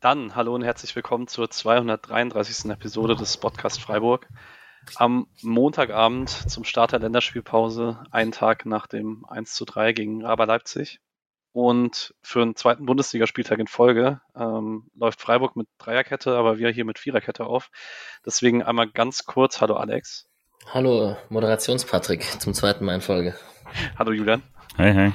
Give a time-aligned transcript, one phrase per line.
[0.00, 2.70] Dann hallo und herzlich willkommen zur 233.
[2.70, 4.26] Episode des Podcast Freiburg.
[4.96, 10.46] Am Montagabend zum Start der Länderspielpause, einen Tag nach dem 1 zu 3 gegen Raber
[10.46, 11.00] Leipzig.
[11.52, 16.86] Und für einen zweiten Bundesligaspieltag in Folge ähm, läuft Freiburg mit Dreierkette, aber wir hier
[16.86, 17.68] mit Viererkette auf.
[18.24, 20.30] Deswegen einmal ganz kurz, hallo Alex.
[20.72, 23.34] Hallo Moderationspatrick zum zweiten Mal in Folge.
[23.98, 24.42] Hallo Julian.
[24.78, 25.12] Hi, hi.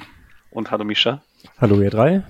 [0.51, 1.23] Und hallo Misha.
[1.59, 2.23] Hallo ihr drei.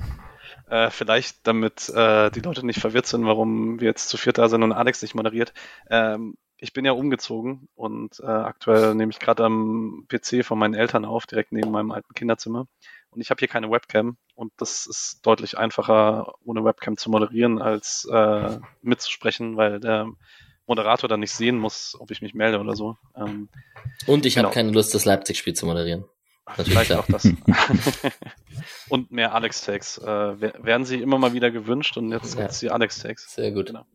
[0.67, 4.49] Äh, vielleicht, damit äh, die Leute nicht verwirrt sind, warum wir jetzt zu viert da
[4.49, 5.53] sind und Alex nicht moderiert.
[5.89, 10.73] Ähm, ich bin ja umgezogen und äh, aktuell nehme ich gerade am PC von meinen
[10.73, 12.67] Eltern auf, direkt neben meinem alten Kinderzimmer.
[13.11, 17.61] Und ich habe hier keine Webcam und das ist deutlich einfacher, ohne Webcam zu moderieren,
[17.61, 20.07] als äh, mitzusprechen, weil der
[20.65, 22.97] Moderator dann nicht sehen muss, ob ich mich melde oder so.
[23.15, 23.49] Ähm,
[24.07, 24.47] und ich genau.
[24.47, 26.05] habe keine Lust, das Leipzig-Spiel zu moderieren.
[26.47, 27.27] Natürlich Vielleicht auch das.
[28.89, 29.97] und mehr Alex-Tags.
[29.97, 32.41] Äh, werden sie immer mal wieder gewünscht und jetzt ja.
[32.41, 33.33] gibt's die Alex-Tags.
[33.33, 33.67] Sehr gut.
[33.67, 33.85] Genau.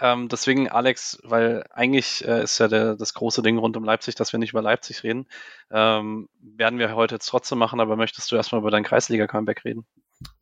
[0.00, 4.14] Ähm, deswegen, Alex, weil eigentlich äh, ist ja der, das große Ding rund um Leipzig,
[4.14, 5.26] dass wir nicht über Leipzig reden.
[5.70, 9.84] Ähm, werden wir heute jetzt trotzdem machen, aber möchtest du erstmal über dein Kreisliga-Comeback reden?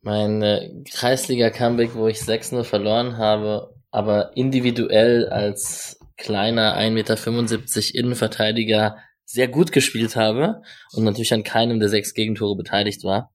[0.01, 8.97] Mein äh, Kreisliga-Comeback, wo ich 6-0 verloren habe, aber individuell als kleiner 1,75 Meter Innenverteidiger
[9.29, 13.31] sehr gut gespielt habe und natürlich an keinem der sechs Gegentore beteiligt war,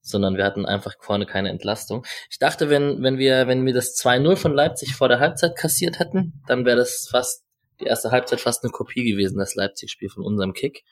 [0.00, 2.06] sondern wir hatten einfach vorne keine Entlastung.
[2.30, 5.98] Ich dachte, wenn, wenn wir, wenn wir das 2-0 von Leipzig vor der Halbzeit kassiert
[5.98, 7.42] hätten, dann wäre das fast,
[7.80, 10.84] die erste Halbzeit fast eine Kopie gewesen, das Leipzig-Spiel von unserem Kick,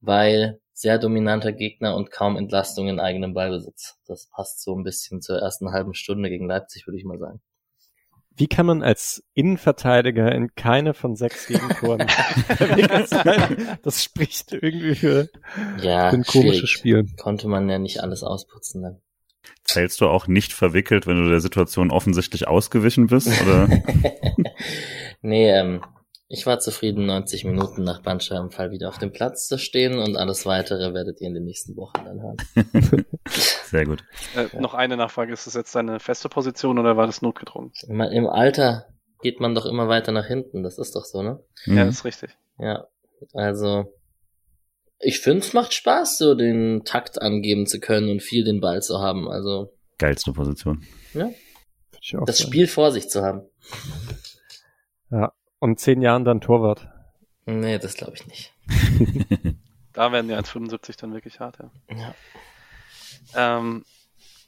[0.00, 3.98] weil sehr dominanter Gegner und kaum Entlastung in eigenem Ballbesitz.
[4.06, 7.42] Das passt so ein bisschen zur ersten halben Stunde gegen Leipzig, würde ich mal sagen.
[8.36, 12.06] Wie kann man als Innenverteidiger in keine von sechs Gegentoren
[13.82, 15.28] Das spricht irgendwie für,
[15.80, 17.06] ja, für ein komisches Spiel.
[17.16, 19.00] Konnte man ja nicht alles ausputzen dann.
[19.64, 23.28] Zählst du auch nicht verwickelt, wenn du der Situation offensichtlich ausgewichen bist?
[23.42, 23.68] Oder?
[25.22, 25.80] nee, ähm,
[26.28, 30.44] ich war zufrieden, 90 Minuten nach Bandscheibenfall wieder auf dem Platz zu stehen und alles
[30.44, 32.36] weitere werdet ihr in den nächsten Wochen dann hören.
[33.28, 34.02] Sehr gut.
[34.34, 37.72] Äh, noch eine Nachfrage, ist das jetzt deine feste Position oder war das notgedrungen?
[37.86, 38.88] Im Alter
[39.22, 41.40] geht man doch immer weiter nach hinten, das ist doch so, ne?
[41.64, 41.76] Mhm.
[41.76, 42.36] Ja, das ist richtig.
[42.58, 42.88] Ja,
[43.32, 43.92] also
[44.98, 48.82] ich finde, es macht Spaß, so den Takt angeben zu können und viel den Ball
[48.82, 49.72] zu haben, also.
[49.98, 50.84] Geilste Position.
[51.14, 51.30] Ja.
[52.26, 53.42] Das Spiel vor sich zu haben.
[55.10, 56.88] Ja, und zehn Jahren dann Torwart.
[57.46, 58.52] Nee, das glaube ich nicht.
[59.92, 61.70] da werden die 1,75 dann wirklich hart, ja.
[61.96, 62.14] ja.
[63.58, 63.84] Ähm,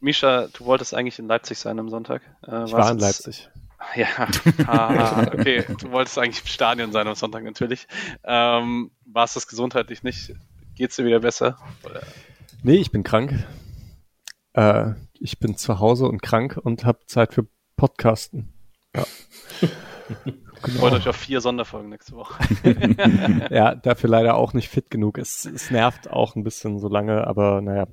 [0.00, 2.22] Misha, du wolltest eigentlich in Leipzig sein am Sonntag.
[2.46, 3.48] Äh, ich war in Leipzig.
[3.94, 4.06] Ja,
[4.66, 5.64] ah, okay.
[5.80, 7.86] Du wolltest eigentlich im Stadion sein am Sonntag natürlich.
[8.24, 10.34] Ähm, war es das gesundheitlich nicht?
[10.74, 11.58] Geht's dir wieder besser?
[11.84, 12.02] Oder?
[12.62, 13.46] Nee, ich bin krank.
[14.52, 18.52] Äh, ich bin zu Hause und krank und habe Zeit für Podcasten.
[18.94, 19.06] Ja.
[20.62, 20.80] Genau.
[20.80, 22.42] Freut euch auf vier Sonderfolgen nächste Woche.
[23.50, 25.18] ja, dafür leider auch nicht fit genug.
[25.18, 27.86] Es, es nervt auch ein bisschen so lange, aber naja.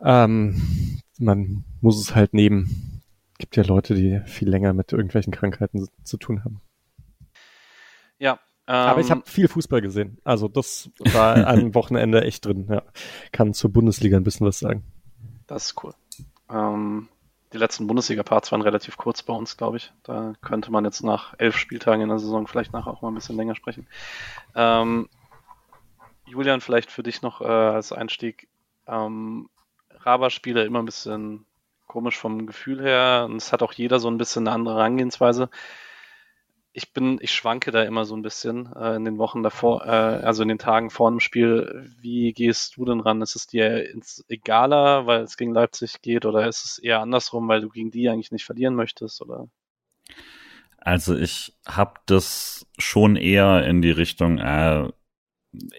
[0.00, 3.02] Ähm, man muss es halt nehmen.
[3.38, 6.60] Gibt ja Leute, die viel länger mit irgendwelchen Krankheiten zu tun haben.
[8.18, 8.38] Ja.
[8.68, 10.18] Ähm, aber ich habe viel Fußball gesehen.
[10.24, 12.66] Also das war am Wochenende echt drin.
[12.68, 12.82] Ja.
[13.32, 14.84] Kann zur Bundesliga ein bisschen was sagen.
[15.46, 15.92] Das ist cool.
[16.50, 17.08] Ähm,
[17.56, 19.92] die letzten Bundesliga-Parts waren relativ kurz bei uns, glaube ich.
[20.02, 23.14] Da könnte man jetzt nach elf Spieltagen in der Saison vielleicht nachher auch mal ein
[23.14, 23.86] bisschen länger sprechen.
[24.54, 25.08] Ähm,
[26.26, 28.48] Julian, vielleicht für dich noch äh, als Einstieg.
[28.86, 29.48] Ähm,
[29.90, 31.46] Raba-Spiele immer ein bisschen
[31.86, 35.48] komisch vom Gefühl her und es hat auch jeder so ein bisschen eine andere Herangehensweise
[36.76, 39.88] ich bin, ich schwanke da immer so ein bisschen äh, in den Wochen davor, äh,
[39.88, 41.90] also in den Tagen vor dem Spiel.
[42.02, 43.22] Wie gehst du denn ran?
[43.22, 43.88] Ist es dir
[44.28, 48.10] egaler, weil es gegen Leipzig geht, oder ist es eher andersrum, weil du gegen die
[48.10, 49.48] eigentlich nicht verlieren möchtest, oder?
[50.76, 54.90] Also ich habe das schon eher in die Richtung, äh,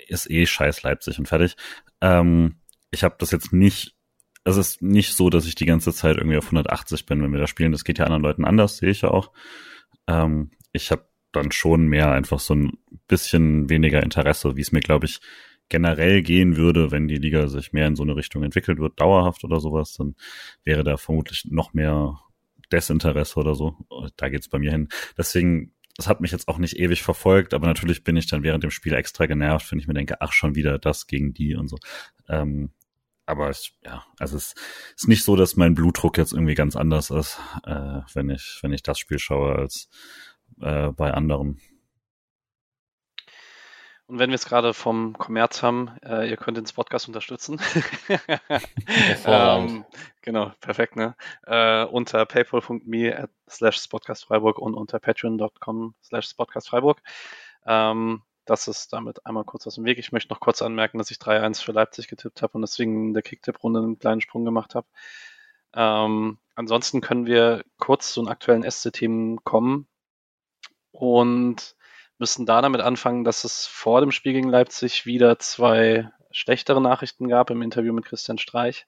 [0.08, 1.58] ist eh scheiß Leipzig und fertig.
[2.02, 2.56] Ähm,
[2.90, 3.96] ich habe das jetzt nicht,
[4.46, 7.40] es ist nicht so, dass ich die ganze Zeit irgendwie auf 180 bin, wenn wir
[7.40, 7.72] da spielen.
[7.72, 9.32] Das geht ja anderen Leuten anders, sehe ich ja auch.
[10.08, 12.78] Ähm, ich habe dann schon mehr einfach so ein
[13.08, 15.20] bisschen weniger Interesse, wie es mir, glaube ich,
[15.70, 19.44] generell gehen würde, wenn die Liga sich mehr in so eine Richtung entwickelt wird, dauerhaft
[19.44, 20.16] oder sowas, dann
[20.64, 22.20] wäre da vermutlich noch mehr
[22.72, 23.76] Desinteresse oder so.
[24.16, 24.88] Da geht's bei mir hin.
[25.18, 28.64] Deswegen, es hat mich jetzt auch nicht ewig verfolgt, aber natürlich bin ich dann während
[28.64, 31.68] dem Spiel extra genervt, wenn ich mir denke, ach, schon wieder das gegen die und
[31.68, 31.78] so.
[32.30, 32.72] Ähm,
[33.26, 34.56] aber es, ja, also es
[34.96, 38.72] ist nicht so, dass mein Blutdruck jetzt irgendwie ganz anders ist, äh, wenn ich, wenn
[38.72, 39.90] ich das Spiel schaue, als
[40.62, 41.60] äh, bei anderen.
[44.08, 47.60] Und wenn wir es gerade vom Kommerz haben, äh, ihr könnt den Podcast unterstützen.
[49.26, 49.84] ähm,
[50.22, 51.14] genau, perfekt, ne?
[51.46, 57.02] Äh, unter paypal.me slash spotcastfreiburg und unter patreon.com slash spotcastfreiburg.
[57.66, 60.00] Ähm, das ist damit einmal kurz aus dem Weg.
[60.00, 63.14] Ich möchte noch kurz anmerken, dass ich 3-1 für Leipzig getippt habe und deswegen in
[63.14, 64.88] der Kicktipp-Runde einen kleinen Sprung gemacht habe.
[65.74, 69.90] Ähm, ansonsten können wir kurz zu den aktuellen SC-Themen kommen
[70.98, 71.76] und
[72.18, 77.28] müssen da damit anfangen, dass es vor dem Spiel gegen Leipzig wieder zwei schlechtere Nachrichten
[77.28, 78.88] gab im Interview mit Christian Streich,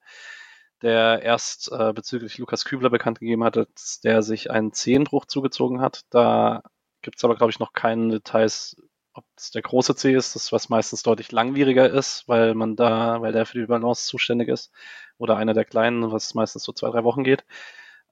[0.81, 5.81] der erst äh, bezüglich Lukas Kübler bekannt gegeben hat, dass der sich einen Zehenbruch zugezogen
[5.81, 6.01] hat.
[6.09, 6.63] Da
[7.03, 8.75] gibt es aber, glaube ich, noch keine Details,
[9.13, 13.21] ob es der große C ist, das was meistens deutlich langwieriger ist, weil man da,
[13.21, 14.71] weil der für die Balance zuständig ist,
[15.19, 17.45] oder einer der kleinen, was meistens so zwei, drei Wochen geht.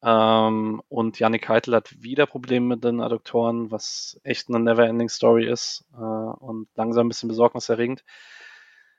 [0.04, 5.48] Ähm, und Yannick Heitel hat wieder Probleme mit den Adduktoren, was echt eine Never-Ending Story
[5.48, 8.04] ist äh, und langsam ein bisschen besorgniserregend.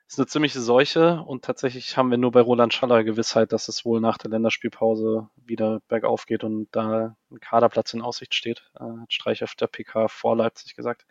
[0.07, 3.85] Ist eine ziemliche Seuche und tatsächlich haben wir nur bei Roland Schaller Gewissheit, dass es
[3.85, 8.83] wohl nach der Länderspielpause wieder bergauf geht und da ein Kaderplatz in Aussicht steht, äh,
[8.83, 11.05] hat Streich auf der PK vor Leipzig gesagt.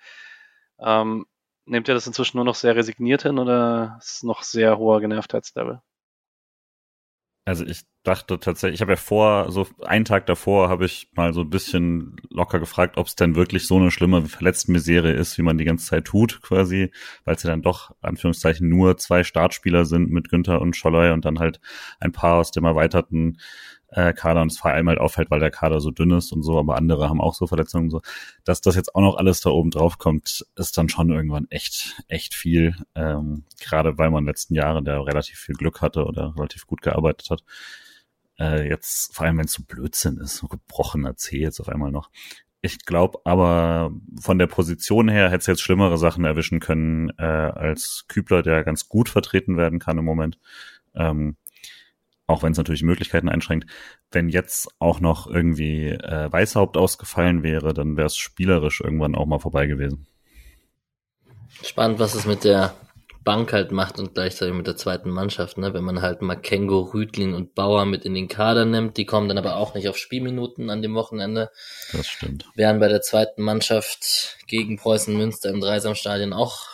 [0.81, 1.27] Ähm,
[1.65, 5.01] nehmt ihr das inzwischen nur noch sehr resigniert hin oder ist es noch sehr hoher
[5.01, 5.81] Genervtheitslevel?
[7.49, 11.33] Also ich dachte tatsächlich, ich habe ja vor, so einen Tag davor habe ich mal
[11.33, 15.43] so ein bisschen locker gefragt, ob es denn wirklich so eine schlimme Verletztenmisere ist, wie
[15.43, 16.91] man die ganze Zeit tut, quasi,
[17.25, 21.25] weil es ja dann doch, Anführungszeichen, nur zwei Startspieler sind mit Günther und Scholloy und
[21.25, 21.59] dann halt
[22.01, 23.39] ein paar aus dem erweiterten
[23.91, 26.43] äh, Kader und es vor allem halt auffällt, weil der Kader so dünn ist und
[26.43, 28.03] so, aber andere haben auch so Verletzungen und so.
[28.45, 32.03] Dass das jetzt auch noch alles da oben drauf kommt, ist dann schon irgendwann echt,
[32.09, 32.75] echt viel.
[32.95, 36.67] Ähm, gerade weil man in den letzten Jahren da relativ viel Glück hatte oder relativ
[36.67, 37.45] gut gearbeitet hat.
[38.39, 41.91] Äh, jetzt, vor allem wenn es so Blödsinn ist, so gebrochener C jetzt auf einmal
[41.91, 42.11] noch.
[42.61, 47.23] Ich glaube aber von der Position her hätte es jetzt schlimmere Sachen erwischen können äh,
[47.23, 50.39] als Kübler, der ganz gut vertreten werden kann im Moment.
[50.95, 51.37] Ähm,
[52.29, 53.69] auch wenn es natürlich Möglichkeiten einschränkt.
[54.13, 59.27] Wenn jetzt auch noch irgendwie äh, Weißhaupt ausgefallen wäre, dann wäre es spielerisch irgendwann auch
[59.27, 60.07] mal vorbei gewesen.
[61.65, 62.75] Spannend, was es mit der
[63.25, 65.75] Bank halt macht und gleichzeitig mit der zweiten Mannschaft, ne?
[65.75, 69.39] Wenn man halt Makengo, Rüdlin und Bauer mit in den Kader nimmt, die kommen dann
[69.39, 71.51] aber auch nicht auf Spielminuten an dem Wochenende.
[71.93, 72.47] Das stimmt.
[72.55, 76.67] Wären bei der zweiten Mannschaft gegen Preußen Münster im Dreisamstadion auch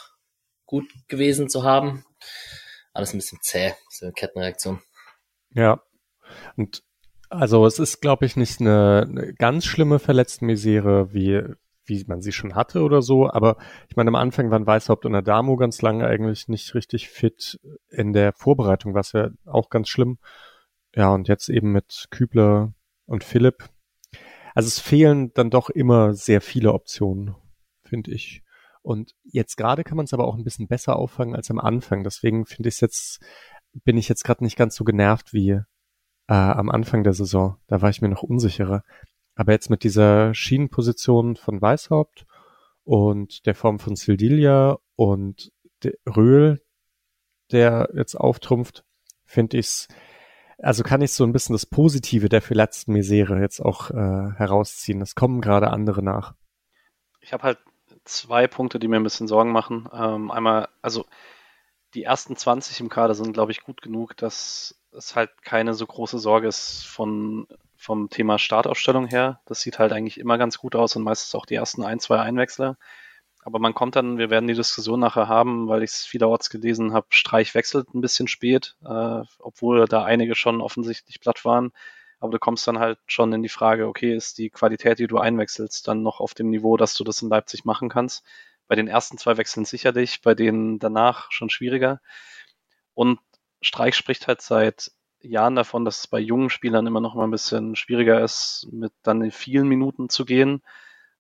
[0.67, 2.05] gut gewesen zu haben.
[2.93, 4.81] Alles ein bisschen zäh, so eine Kettenreaktion.
[5.55, 5.83] Ja.
[6.57, 6.83] Und
[7.31, 11.43] also es ist, glaube ich, nicht eine, eine ganz schlimme Verletztenmisere, wie,
[11.85, 13.29] wie man sie schon hatte oder so.
[13.29, 13.57] Aber
[13.89, 17.59] ich meine, am Anfang waren Weißhaupt und Adamo ganz lange eigentlich nicht richtig fit.
[17.89, 20.19] In der Vorbereitung war es ja auch ganz schlimm.
[20.95, 22.73] Ja, und jetzt eben mit Kübler
[23.07, 23.69] und Philipp.
[24.55, 27.35] Also es fehlen dann doch immer sehr viele Optionen,
[27.83, 28.43] finde ich.
[28.83, 32.05] Und jetzt gerade kann man es aber auch ein bisschen besser auffangen als am Anfang.
[32.05, 33.25] Deswegen finde ich es jetzt
[33.85, 35.63] bin ich jetzt gerade nicht ganz so genervt wie äh,
[36.29, 37.57] am Anfang der Saison.
[37.67, 38.83] Da war ich mir noch unsicherer.
[39.35, 42.27] Aber jetzt mit dieser Schienenposition von Weißhaupt
[42.85, 45.53] und der Form von Sildilia und
[46.07, 46.63] Röhl,
[47.51, 48.85] der jetzt auftrumpft,
[49.25, 49.89] finde ich's,
[50.59, 55.03] also kann ich so ein bisschen das Positive der verletzten Misere jetzt auch äh, herausziehen.
[55.03, 56.35] Es kommen gerade andere nach.
[57.21, 57.59] Ich habe halt
[58.05, 59.89] zwei Punkte, die mir ein bisschen Sorgen machen.
[59.93, 61.07] Ähm, einmal, also
[61.95, 65.87] die ersten 20 im Kader sind, glaube ich, gut genug, dass es halt keine so
[65.87, 67.47] große Sorge ist von,
[67.77, 69.41] vom Thema Startaufstellung her.
[69.47, 72.19] Das sieht halt eigentlich immer ganz gut aus und meistens auch die ersten ein, zwei
[72.21, 72.77] Einwechsler.
[73.45, 76.95] Aber man kommt dann, wir werden die Diskussion nachher haben, weil ich es vielerorts gelesen
[76.95, 81.73] habe, Streich wechselt ein bisschen spät, äh, obwohl da einige schon offensichtlich platt waren.
[82.21, 85.19] Aber du kommst dann halt schon in die Frage, okay, ist die Qualität, die du
[85.19, 88.25] einwechselst, dann noch auf dem Niveau, dass du das in Leipzig machen kannst?
[88.69, 92.01] Bei den ersten zwei Wechseln sicherlich, bei denen danach schon schwieriger.
[92.95, 93.19] Und
[93.61, 94.91] Streich spricht halt seit
[95.21, 98.93] Jahren davon, dass es bei jungen Spielern immer noch mal ein bisschen schwieriger ist, mit
[99.03, 100.63] dann in vielen Minuten zu gehen,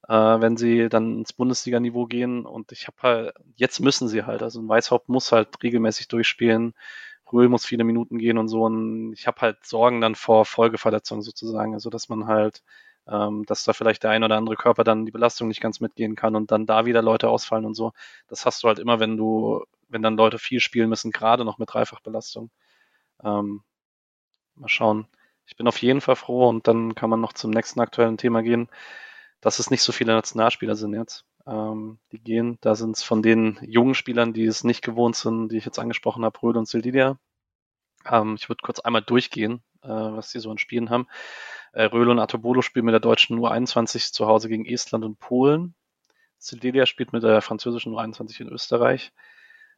[0.08, 2.46] äh, wenn sie dann ins Bundesliga-Niveau gehen.
[2.46, 6.74] Und ich habe halt, jetzt müssen sie halt, also ein Weißhaupt muss halt regelmäßig durchspielen,
[7.32, 8.64] Röhl muss viele Minuten gehen und so.
[8.64, 12.62] Und ich habe halt Sorgen dann vor Folgeverletzungen sozusagen, also dass man halt
[13.08, 16.16] ähm, dass da vielleicht der ein oder andere Körper dann die Belastung nicht ganz mitgehen
[16.16, 17.92] kann und dann da wieder Leute ausfallen und so.
[18.28, 21.58] Das hast du halt immer, wenn du, wenn dann Leute viel spielen müssen, gerade noch
[21.58, 22.50] mit Dreifachbelastung.
[23.22, 23.62] Ähm,
[24.56, 25.06] mal schauen.
[25.46, 28.42] Ich bin auf jeden Fall froh und dann kann man noch zum nächsten aktuellen Thema
[28.42, 28.68] gehen,
[29.40, 31.24] dass es nicht so viele Nationalspieler sind jetzt.
[31.46, 35.50] Ähm, die gehen, da sind es von den jungen Spielern, die es nicht gewohnt sind,
[35.50, 37.18] die ich jetzt angesprochen habe, Röhl und Sildilia.
[38.10, 41.06] Ähm, ich würde kurz einmal durchgehen, äh, was sie so an Spielen haben.
[41.74, 45.74] Äh, Röhl und Atobolo spielen mit der deutschen U21 zu Hause gegen Estland und Polen.
[46.38, 49.12] Cecilia spielt mit der französischen U21 in Österreich.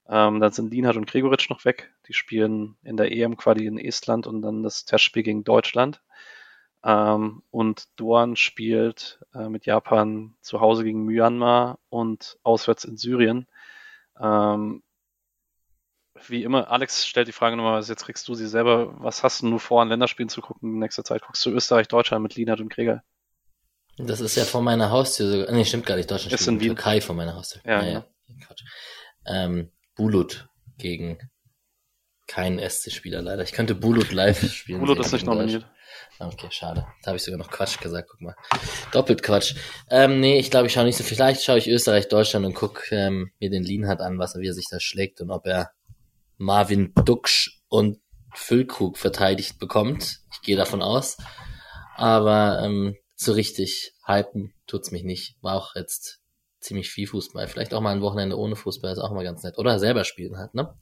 [0.07, 1.93] Ähm, dann sind Lienhardt und Gregoritsch noch weg.
[2.07, 6.03] Die spielen in der EM-Quali in Estland und dann das Testspiel gegen Deutschland.
[6.85, 13.47] Ähm, und Dorn spielt äh, mit Japan zu Hause gegen Myanmar und auswärts in Syrien.
[14.21, 14.83] Ähm,
[16.29, 18.95] wie immer, Alex stellt die Frage nochmal, jetzt kriegst du sie selber.
[18.99, 21.23] Was hast du nur vor, an Länderspielen zu gucken in nächster Zeit?
[21.23, 23.03] Guckst du Österreich, Deutschland mit Lienhardt und Gregor?
[23.99, 25.53] Das ist ja vor meiner Haustür sogar.
[25.53, 26.11] Nee, stimmt gar nicht.
[26.11, 26.69] Deutschland ist in Wien.
[26.69, 27.63] Türkei vor meiner Haustür.
[27.65, 28.05] Ja, ja.
[28.47, 28.63] Quatsch.
[29.27, 31.19] Ähm, Bulut gegen
[32.27, 33.43] keinen SC-Spieler leider.
[33.43, 34.81] Ich könnte Bulut live spielen.
[34.81, 35.67] Bulut ist nicht nominiert.
[36.19, 36.87] Okay, schade.
[37.03, 38.35] Da habe ich sogar noch Quatsch gesagt, guck mal.
[38.93, 39.55] Doppelt Quatsch.
[39.91, 41.05] Ähm, nee, ich glaube, ich schaue nicht so.
[41.05, 44.49] Vielleicht schaue ich Österreich, Deutschland und guck ähm, mir den Lienhardt an, was er, wie
[44.49, 45.71] er sich da schlägt und ob er
[46.37, 48.01] Marvin Duksch und
[48.35, 50.21] Füllkrug verteidigt bekommt.
[50.33, 51.17] Ich gehe davon aus.
[51.97, 55.37] Aber ähm, so richtig hypen tut's mich nicht.
[55.43, 56.21] War auch jetzt
[56.61, 57.49] ziemlich viel Fußball.
[57.49, 59.59] Vielleicht auch mal ein Wochenende ohne Fußball ist auch mal ganz nett.
[59.59, 60.75] Oder selber spielen halt, ne?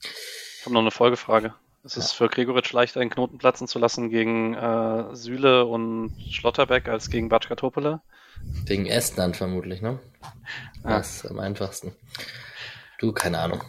[0.59, 1.55] Ich habe noch eine Folgefrage.
[1.85, 6.89] Ist es für Gregoritsch leichter, einen Knoten platzen zu lassen gegen äh, Süle und Schlotterbeck
[6.89, 8.01] als gegen Batschka Topole?
[8.65, 10.01] Gegen Estland vermutlich, ne?
[10.83, 10.97] Ja.
[10.97, 11.95] Das ist am einfachsten.
[12.99, 13.63] Du, keine Ahnung.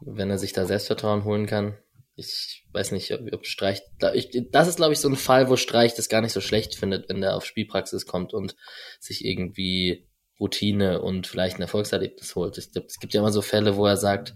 [0.00, 1.76] Wenn er sich da Selbstvertrauen holen kann.
[2.16, 3.80] Ich weiß nicht, ob, ob Streich.
[3.98, 6.40] Da, ich, das ist, glaube ich, so ein Fall, wo Streich das gar nicht so
[6.40, 8.56] schlecht findet, wenn der auf Spielpraxis kommt und
[8.98, 10.08] sich irgendwie
[10.40, 12.58] Routine und vielleicht ein Erfolgserlebnis holt.
[12.58, 14.34] Ich, es gibt ja immer so Fälle, wo er sagt,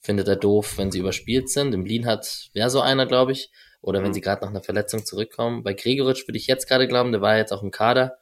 [0.00, 1.74] findet er doof, wenn sie überspielt sind.
[1.74, 3.50] Im Blin hat wäre so einer, glaube ich.
[3.80, 4.14] Oder wenn Mhm.
[4.14, 5.62] sie gerade nach einer Verletzung zurückkommen.
[5.62, 8.18] Bei Gregoritsch würde ich jetzt gerade glauben, der war jetzt auch im Kader,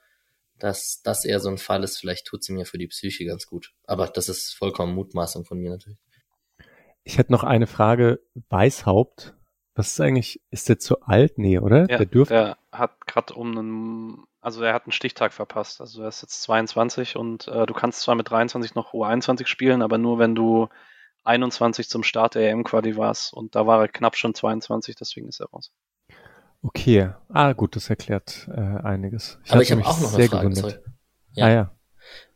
[0.59, 1.99] dass das eher so ein Fall ist.
[1.99, 3.73] Vielleicht tut sie mir für die Psyche ganz gut.
[3.85, 5.99] Aber das ist vollkommen Mutmaßung von mir natürlich.
[7.11, 8.21] Ich hätte noch eine Frage.
[8.50, 9.35] Weißhaupt,
[9.75, 11.38] was ist eigentlich, ist der zu alt?
[11.38, 11.90] Nee, oder?
[11.90, 15.81] Ja, der dürfte, der hat gerade um einen, also er hat einen Stichtag verpasst.
[15.81, 19.83] Also er ist jetzt 22 und äh, du kannst zwar mit 23 noch U21 spielen,
[19.83, 20.69] aber nur wenn du
[21.25, 25.40] 21 zum Start der EM-Quali warst und da war er knapp schon 22, deswegen ist
[25.40, 25.73] er raus.
[26.62, 27.11] okay.
[27.29, 29.40] Ah, gut, das erklärt äh, einiges.
[29.49, 30.49] Aber hatte ich habe auch noch sehr eine Frage.
[30.49, 30.71] gewundert.
[30.71, 30.95] Sorry.
[31.33, 31.45] Ja.
[31.45, 31.71] Ah ja.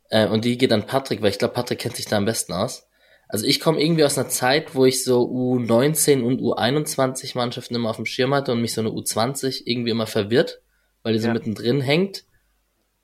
[0.09, 2.51] Äh, und die geht an Patrick, weil ich glaube, Patrick kennt sich da am besten
[2.51, 2.84] aus.
[3.27, 7.89] Also ich komme irgendwie aus einer Zeit, wo ich so U19 und U21 Mannschaften immer
[7.89, 10.61] auf dem Schirm hatte und mich so eine U20 irgendwie immer verwirrt,
[11.03, 11.33] weil die so Ja.
[11.33, 12.25] mittendrin hängt.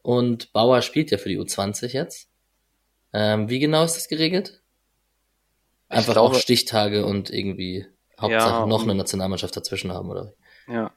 [0.04, 2.30] Und Bauer spielt ja für die U20 jetzt.
[3.14, 4.62] Ähm, wie genau ist das geregelt?
[5.90, 7.86] Einfach glaube- auch Stichtage und irgendwie
[8.20, 10.34] Hauptsache Ja, noch eine Nationalmannschaft dazwischen haben, oder?
[10.68, 10.92] Ja.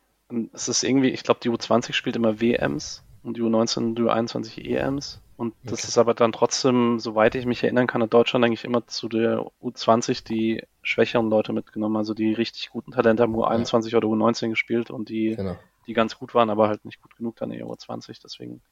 [0.52, 4.02] Es ist irgendwie, ich glaube, die U20 spielt immer WMs und die U19 und die
[4.02, 5.20] U21 EMs.
[5.36, 5.88] Und das Okay.
[5.88, 9.40] ist aber dann trotzdem, soweit ich mich erinnern kann, hat Deutschland eigentlich immer zu der
[9.60, 11.96] U20 die schwächeren Leute mitgenommen.
[11.96, 15.56] Also die richtig guten Talente haben U21 oder U19 gespielt und die, Genau.
[15.86, 18.20] die ganz gut waren, aber halt nicht gut genug dann in der U20.
[18.22, 18.62] Deswegen,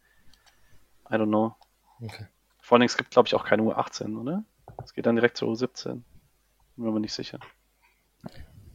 [1.11, 1.57] I don't know.
[2.01, 2.27] Okay.
[2.61, 4.45] Vor allen Dingen, es gibt, glaube ich, auch keine U18, oder?
[4.85, 5.89] Es geht dann direkt zur U17.
[5.95, 6.05] Bin
[6.77, 7.41] mir aber nicht sicher.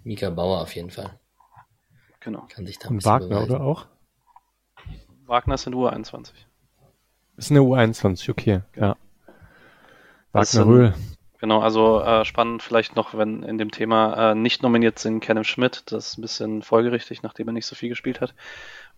[0.03, 1.17] Mika Bauer auf jeden Fall.
[2.19, 2.45] Genau.
[2.49, 3.55] Kann sich da ein Und bisschen Wagner, beweisen.
[3.55, 3.85] oder auch?
[5.25, 6.31] Wagner ist in U21.
[7.37, 8.97] Ist eine U21, okay, ja.
[10.31, 10.93] Wagner Röhl.
[11.39, 15.45] Genau, also äh, spannend vielleicht noch, wenn in dem Thema äh, nicht nominiert sind Kenneth
[15.45, 18.33] Schmidt, das ist ein bisschen folgerichtig, nachdem er nicht so viel gespielt hat.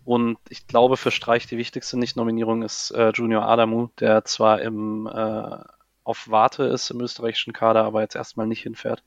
[0.04, 5.06] Und ich glaube, für Streich die wichtigste Nicht-Nominierung ist äh, Junior Adamu, der zwar im
[5.06, 5.58] äh,
[6.02, 9.04] auf Warte ist im österreichischen Kader, aber jetzt erstmal nicht hinfährt.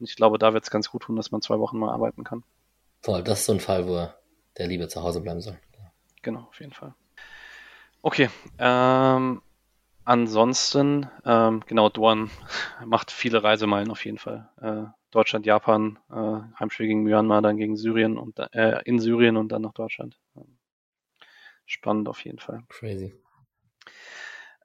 [0.00, 2.24] Und ich glaube, da wird es ganz gut tun, dass man zwei Wochen mal arbeiten
[2.24, 2.42] kann.
[3.00, 4.18] Voll, das ist so ein Fall, wo er
[4.58, 5.58] der lieber zu Hause bleiben soll.
[6.22, 6.94] Genau, auf jeden Fall.
[8.02, 8.28] Okay,
[8.58, 9.42] ähm,
[10.04, 12.30] ansonsten, ähm, genau, Dorn
[12.84, 14.50] macht viele Reisemeilen auf jeden Fall.
[14.60, 19.50] Äh, Deutschland, Japan, äh, Heimspiel gegen Myanmar, dann gegen Syrien und äh, in Syrien und
[19.50, 20.18] dann nach Deutschland.
[20.36, 20.58] Ähm,
[21.66, 22.62] Spannend auf jeden Fall.
[22.68, 23.14] Crazy.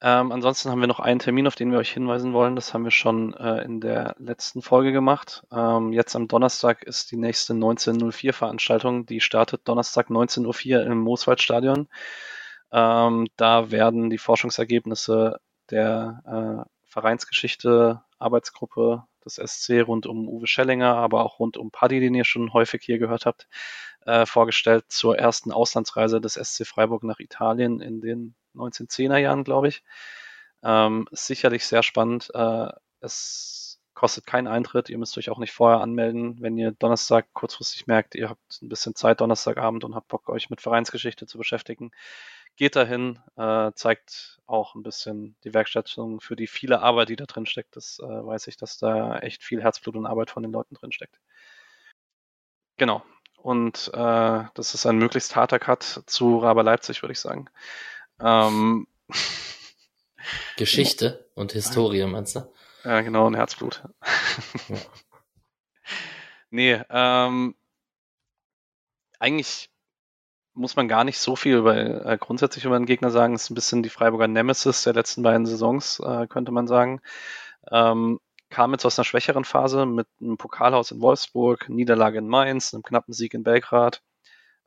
[0.02, 2.56] Ähm, ansonsten haben wir noch einen Termin, auf den wir euch hinweisen wollen.
[2.56, 5.44] Das haben wir schon äh, in der letzten Folge gemacht.
[5.52, 9.06] Ähm, jetzt am Donnerstag ist die nächste 1904 Veranstaltung.
[9.06, 11.88] Die startet Donnerstag 19.04 Uhr im Mooswaldstadion.
[12.72, 20.96] Ähm, da werden die Forschungsergebnisse der äh, Vereinsgeschichte Arbeitsgruppe des SC rund um Uwe Schellinger,
[20.96, 23.48] aber auch rund um Paddy, den ihr schon häufig hier gehört habt,
[24.06, 29.68] äh, vorgestellt zur ersten Auslandsreise des SC Freiburg nach Italien in den 1910er Jahren, glaube
[29.68, 29.84] ich.
[30.64, 32.30] Ähm, sicherlich sehr spannend.
[32.34, 32.70] Äh,
[33.02, 34.90] es kostet keinen Eintritt.
[34.90, 38.70] Ihr müsst euch auch nicht vorher anmelden, wenn ihr Donnerstag kurzfristig merkt, ihr habt ein
[38.70, 41.92] bisschen Zeit Donnerstagabend und habt Bock, euch mit Vereinsgeschichte zu beschäftigen.
[42.58, 47.26] Geht dahin, äh, zeigt auch ein bisschen die Werkstattung für die viele Arbeit, die da
[47.26, 47.76] drin steckt.
[47.76, 50.92] Das äh, weiß ich, dass da echt viel Herzblut und Arbeit von den Leuten drin
[50.92, 51.20] steckt.
[52.78, 53.04] Genau.
[53.38, 57.48] Und äh, das ist ein möglichst harter Cut zu Raber Leipzig, würde ich sagen.
[58.20, 58.88] Ähm,
[60.58, 62.52] Geschichte und Historie, meinst du?
[62.84, 63.84] Ja, genau, ein Herzblut.
[64.70, 64.78] Ja.
[66.50, 67.56] nee, ähm,
[69.20, 69.70] eigentlich
[70.58, 73.36] muss man gar nicht so viel über, äh, grundsätzlich über den Gegner sagen.
[73.36, 77.02] Es ist ein bisschen die Freiburger Nemesis der letzten beiden Saisons, äh, könnte man sagen.
[77.72, 82.74] Ähm, kam jetzt aus einer schwächeren Phase mit einem Pokalhaus in Wolfsburg, Niederlage in Mainz,
[82.74, 84.02] einem knappen Sieg in Belgrad.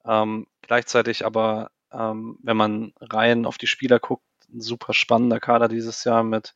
[0.04, 5.68] Ähm, gleichzeitig aber, ähm, wenn man rein auf die Spieler guckt, ein super spannender Kader
[5.68, 6.54] dieses Jahr mit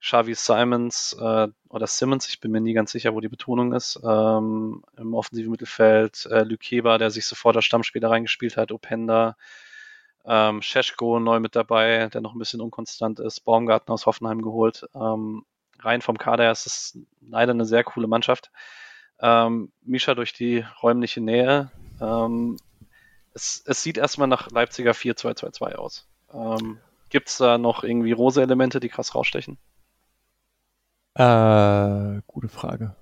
[0.00, 4.00] Xavi Simons äh, oder Simmons, ich bin mir nie ganz sicher, wo die Betonung ist,
[4.04, 9.36] ähm, im offensiven Mittelfeld, äh, Lükeba, der sich sofort als Stammspieler reingespielt hat, Openda,
[10.24, 14.86] ähm, Scheschko neu mit dabei, der noch ein bisschen unkonstant ist, Baumgarten aus Hoffenheim geholt.
[14.94, 15.44] Ähm,
[15.80, 18.50] rein vom Kader her ist es leider eine sehr coole Mannschaft.
[19.20, 21.72] Ähm, Misha durch die räumliche Nähe.
[22.00, 22.56] Ähm,
[23.34, 26.06] es, es sieht erstmal nach Leipziger 4-2-2-2 aus.
[26.32, 26.78] Ähm,
[27.08, 29.58] Gibt es da noch irgendwie rosa Elemente, die krass rausstechen?
[31.18, 32.94] Äh, gute Frage.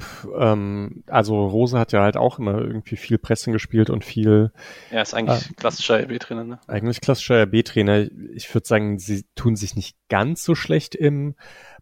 [0.00, 4.52] Pff, ähm, also Rose hat ja halt auch immer irgendwie viel Pressing gespielt und viel.
[4.90, 6.60] Ja, ist eigentlich äh, klassischer RB-Trainer, ne?
[6.66, 8.08] Eigentlich klassischer RB-Trainer.
[8.34, 11.34] Ich würde sagen, sie tun sich nicht ganz so schlecht im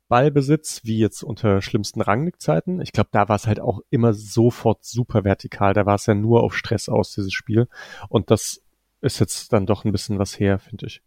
[0.06, 2.80] Ballbesitz wie jetzt unter schlimmsten Rangnick-Zeiten.
[2.80, 5.74] Ich glaube, da war es halt auch immer sofort super vertikal.
[5.74, 7.68] Da war es ja nur auf Stress aus, dieses Spiel.
[8.08, 8.62] Und das
[9.00, 11.02] ist jetzt dann doch ein bisschen was her, finde ich.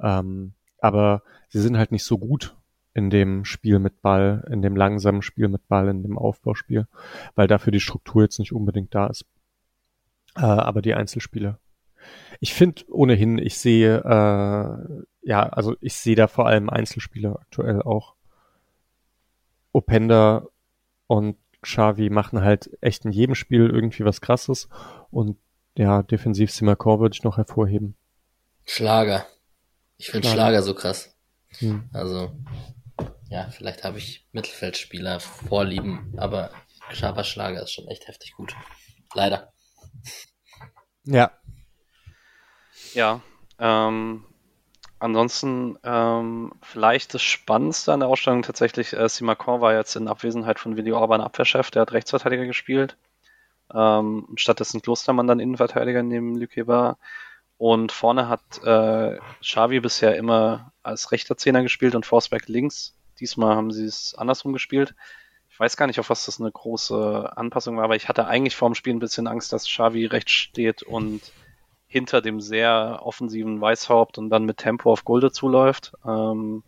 [0.00, 2.56] Ähm, aber sie sind halt nicht so gut
[2.94, 6.86] in dem Spiel mit Ball, in dem langsamen Spiel mit Ball, in dem Aufbauspiel,
[7.34, 9.24] weil dafür die Struktur jetzt nicht unbedingt da ist.
[10.36, 11.58] Äh, aber die Einzelspiele.
[12.40, 17.82] Ich finde ohnehin, ich sehe, äh, ja, also ich sehe da vor allem Einzelspiele aktuell
[17.82, 18.14] auch.
[19.72, 20.46] Openda
[21.06, 24.68] und Xavi machen halt echt in jedem Spiel irgendwie was krasses
[25.10, 25.38] und
[25.78, 27.94] ja, defensiv Simakor würde ich noch hervorheben.
[28.66, 29.24] Schlager.
[29.96, 30.48] Ich finde Schlager.
[30.48, 31.16] Schlager so krass.
[31.58, 31.84] Hm.
[31.92, 32.32] Also
[33.32, 36.50] ja, vielleicht habe ich Mittelfeldspieler vorlieben, aber
[36.90, 38.54] Xaver Schlager ist schon echt heftig gut.
[39.14, 39.54] Leider.
[41.04, 41.30] Ja.
[42.92, 43.22] Ja.
[43.58, 44.26] Ähm,
[44.98, 50.58] ansonsten ähm, vielleicht das Spannendste an der Ausstellung tatsächlich, äh, Simakon war jetzt in Abwesenheit
[50.58, 52.98] von Willi Orban Abwehrchef, der hat Rechtsverteidiger gespielt.
[53.72, 56.98] Ähm, stattdessen Klostermann dann Innenverteidiger neben Lücke war.
[57.56, 62.94] Und vorne hat äh, Xavi bisher immer als rechter Zehner gespielt und Forsberg links.
[63.22, 64.96] Diesmal haben sie es andersrum gespielt.
[65.48, 68.56] Ich weiß gar nicht, auf was das eine große Anpassung war, aber ich hatte eigentlich
[68.56, 71.20] vor dem Spiel ein bisschen Angst, dass Xavi rechts steht und
[71.86, 75.92] hinter dem sehr offensiven Weißhaupt und dann mit Tempo auf Gulde zuläuft.
[76.04, 76.64] Ähm,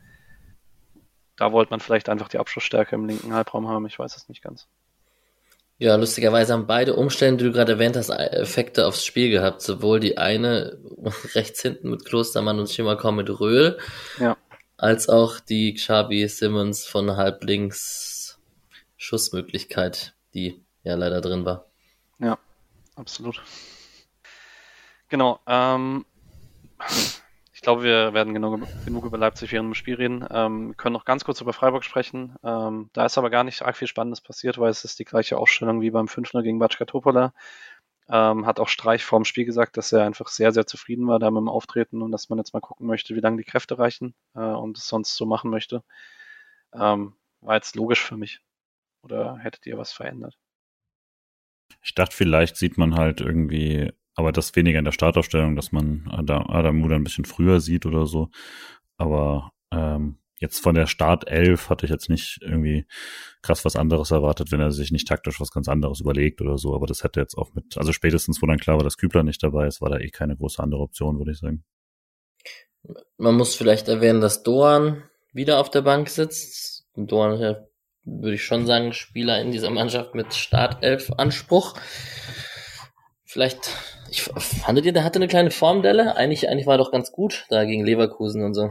[1.37, 4.43] da wollte man vielleicht einfach die Abschlussstärke im linken Halbraum haben, ich weiß es nicht
[4.43, 4.69] ganz.
[5.79, 9.61] Ja, lustigerweise haben beide Umstände, die du gerade erwähnt hast, Effekte aufs Spiel gehabt.
[9.61, 10.79] Sowohl die eine
[11.35, 13.79] rechts hinten mit Klostermann und Schimakor mit Röhl,
[14.21, 14.37] ja
[14.85, 18.39] als auch die Xabi Simmons von halb links
[18.99, 21.65] Schussmöglichkeit, die ja leider drin war.
[22.19, 22.39] Ja,
[22.95, 23.43] absolut.
[25.09, 25.41] Genau.
[25.47, 26.05] Ähm,
[27.55, 30.23] ich glaube, wir werden genug, genug über Leipzig während dem Spiel reden.
[30.31, 32.37] Ähm, wir können noch ganz kurz über Freiburg sprechen.
[32.45, 35.39] Ähm, da ist aber gar nicht arg viel Spannendes passiert, weil es ist die gleiche
[35.39, 37.33] Ausstellung wie beim 5-0 gegen Batschka Topola.
[38.09, 41.31] Ähm, hat auch Streich vorm Spiel gesagt, dass er einfach sehr, sehr zufrieden war da
[41.31, 44.15] mit dem Auftreten und dass man jetzt mal gucken möchte, wie lange die Kräfte reichen
[44.35, 45.83] äh, und es sonst so machen möchte.
[46.75, 48.41] Ähm, war jetzt logisch für mich.
[49.03, 50.37] Oder hättet ihr was verändert?
[51.83, 56.09] Ich dachte, vielleicht sieht man halt irgendwie, aber das weniger in der Startaufstellung, dass man
[56.11, 58.31] Adam, Adam Muda ein bisschen früher sieht oder so.
[58.97, 62.87] Aber ähm, jetzt von der Startelf hatte ich jetzt nicht irgendwie
[63.43, 66.75] krass was anderes erwartet, wenn er sich nicht taktisch was ganz anderes überlegt oder so.
[66.75, 69.43] Aber das hätte jetzt auch mit, also spätestens, wo dann klar war, dass Kübler nicht
[69.43, 71.65] dabei ist, war da eh keine große andere Option, würde ich sagen.
[73.17, 76.87] Man muss vielleicht erwähnen, dass Doan wieder auf der Bank sitzt.
[76.97, 77.57] Doan ja,
[78.05, 81.75] würde ich schon sagen, Spieler in dieser Mannschaft mit Startelf-Anspruch.
[83.25, 83.71] Vielleicht,
[84.11, 86.17] ich fandet ihr, der hatte eine kleine Formdelle?
[86.17, 88.71] Eigentlich, eigentlich war er doch ganz gut da gegen Leverkusen und so.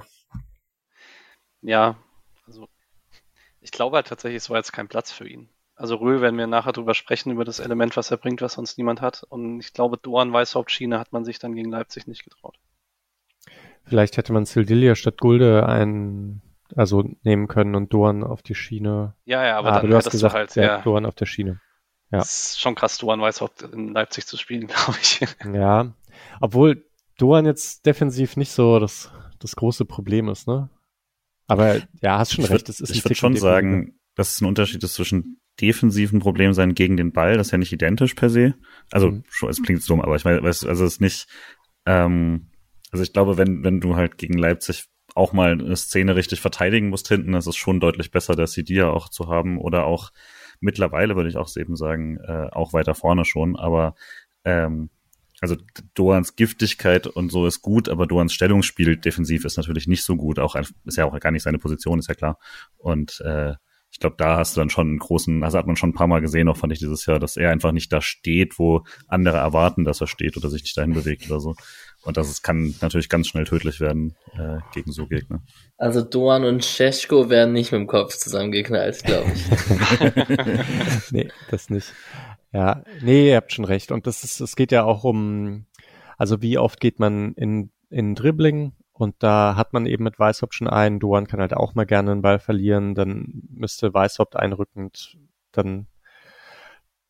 [1.63, 1.95] Ja,
[2.45, 2.67] also
[3.61, 5.49] ich glaube halt tatsächlich, es war jetzt kein Platz für ihn.
[5.75, 8.77] Also Röhl werden wir nachher drüber sprechen, über das Element, was er bringt, was sonst
[8.77, 9.23] niemand hat.
[9.23, 12.59] Und ich glaube, Doan Weißhauptschiene hat man sich dann gegen Leipzig nicht getraut.
[13.85, 16.41] Vielleicht hätte man Sildilia statt Gulde ein,
[16.75, 19.15] also nehmen können und Doan auf die Schiene.
[19.25, 21.59] Ja, ja, aber, ah, aber dann du hast gesagt, halt, ja, Doan auf der Schiene.
[22.11, 22.19] Ja.
[22.19, 25.21] Das ist schon krass, Doan Weißhaupt in Leipzig zu spielen, glaube ich.
[25.51, 25.93] Ja,
[26.39, 26.85] obwohl
[27.17, 30.69] Doan jetzt defensiv nicht so das, das große Problem ist, ne?
[31.47, 32.67] Aber ja, hast schon ich recht.
[32.67, 36.97] Würd, ich würde schon sagen, dass es ein Unterschied ist zwischen defensiven Problem sein gegen
[36.97, 37.37] den Ball.
[37.37, 38.55] Das ist ja nicht identisch per se.
[38.91, 39.23] Also, mhm.
[39.49, 41.27] es klingt dumm, aber ich meine, also es ist nicht,
[41.85, 42.49] ähm,
[42.91, 46.89] also ich glaube, wenn, wenn du halt gegen Leipzig auch mal eine Szene richtig verteidigen
[46.89, 50.11] musst hinten, das ist schon deutlich besser, der CD auch zu haben oder auch
[50.59, 53.95] mittlerweile würde ich auch eben sagen, äh, auch weiter vorne schon, aber
[54.45, 54.89] ähm,
[55.43, 55.57] also
[55.93, 60.39] Doans Giftigkeit und so ist gut, aber Doans Stellungsspiel defensiv ist natürlich nicht so gut.
[60.39, 62.39] Auch ist ja auch gar nicht seine Position, ist ja klar.
[62.77, 63.55] Und äh,
[63.91, 66.07] ich glaube, da hast du dann schon einen großen, also hat man schon ein paar
[66.07, 69.35] Mal gesehen, auch fand ich dieses Jahr, dass er einfach nicht da steht, wo andere
[69.35, 71.55] erwarten, dass er steht oder sich nicht dahin bewegt oder so.
[72.03, 75.43] Und das kann natürlich ganz schnell tödlich werden äh, gegen so Gegner.
[75.77, 81.11] Also Doan und Scheschko werden nicht mit dem Kopf zusammengeknallt, glaube ich.
[81.11, 81.93] nee, das nicht.
[82.53, 83.91] Ja, nee, ihr habt schon recht.
[83.91, 85.65] Und das ist, es geht ja auch um,
[86.17, 90.53] also wie oft geht man in, in Dribbling und da hat man eben mit Weißhaupt
[90.53, 90.99] schon einen.
[90.99, 92.93] Duan kann halt auch mal gerne einen Ball verlieren.
[92.93, 95.17] Dann müsste Weißhaupt einrückend
[95.51, 95.87] dann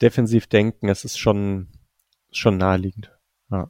[0.01, 0.87] defensiv denken.
[0.87, 1.67] Es ist schon,
[2.31, 3.11] schon naheliegend.
[3.51, 3.69] Ja.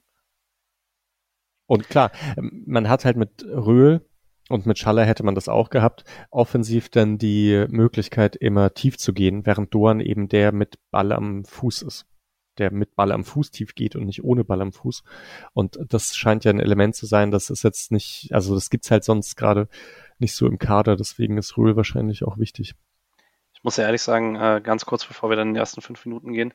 [1.66, 4.08] Und klar, man hat halt mit Röhl
[4.54, 9.12] und mit Schaller hätte man das auch gehabt, offensiv dann die Möglichkeit, immer tief zu
[9.12, 12.06] gehen, während Doan eben der mit Ball am Fuß ist
[12.60, 15.04] der mit Ball am Fuß tief geht und nicht ohne Ball am Fuß.
[15.54, 18.92] Und das scheint ja ein Element zu sein, das ist jetzt nicht, also das gibt's
[18.92, 19.68] halt sonst gerade
[20.20, 22.76] nicht so im Kader, deswegen ist Röhl wahrscheinlich auch wichtig.
[23.54, 26.06] Ich muss ja ehrlich sagen, äh, ganz kurz bevor wir dann in die ersten fünf
[26.06, 26.54] Minuten gehen,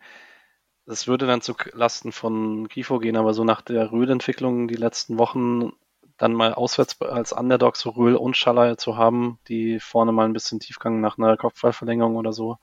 [0.87, 5.19] es würde dann zu Lasten von Kifo gehen, aber so nach der Röhl-Entwicklung die letzten
[5.19, 5.73] Wochen
[6.19, 10.33] dann mal auswärts als Underdog so Röhl und Schaller zu haben, die vorne mal ein
[10.33, 12.59] bisschen Tiefgang nach einer Kopfballverlängerung oder so,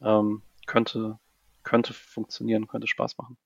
[0.00, 1.18] ähm, könnte,
[1.64, 3.36] könnte funktionieren, könnte Spaß machen.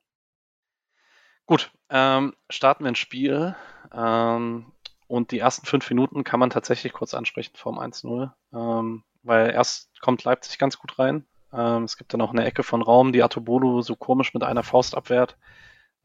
[1.46, 3.56] Gut, ähm, starten wir ein Spiel.
[3.92, 4.72] Ähm,
[5.08, 8.32] und die ersten fünf Minuten kann man tatsächlich kurz ansprechen vorm 1-0.
[8.52, 11.24] Ähm, weil erst kommt Leipzig ganz gut rein.
[11.52, 14.64] Ähm, es gibt dann auch eine Ecke von Raum, die Atobolo so komisch mit einer
[14.64, 15.36] Faust abwehrt.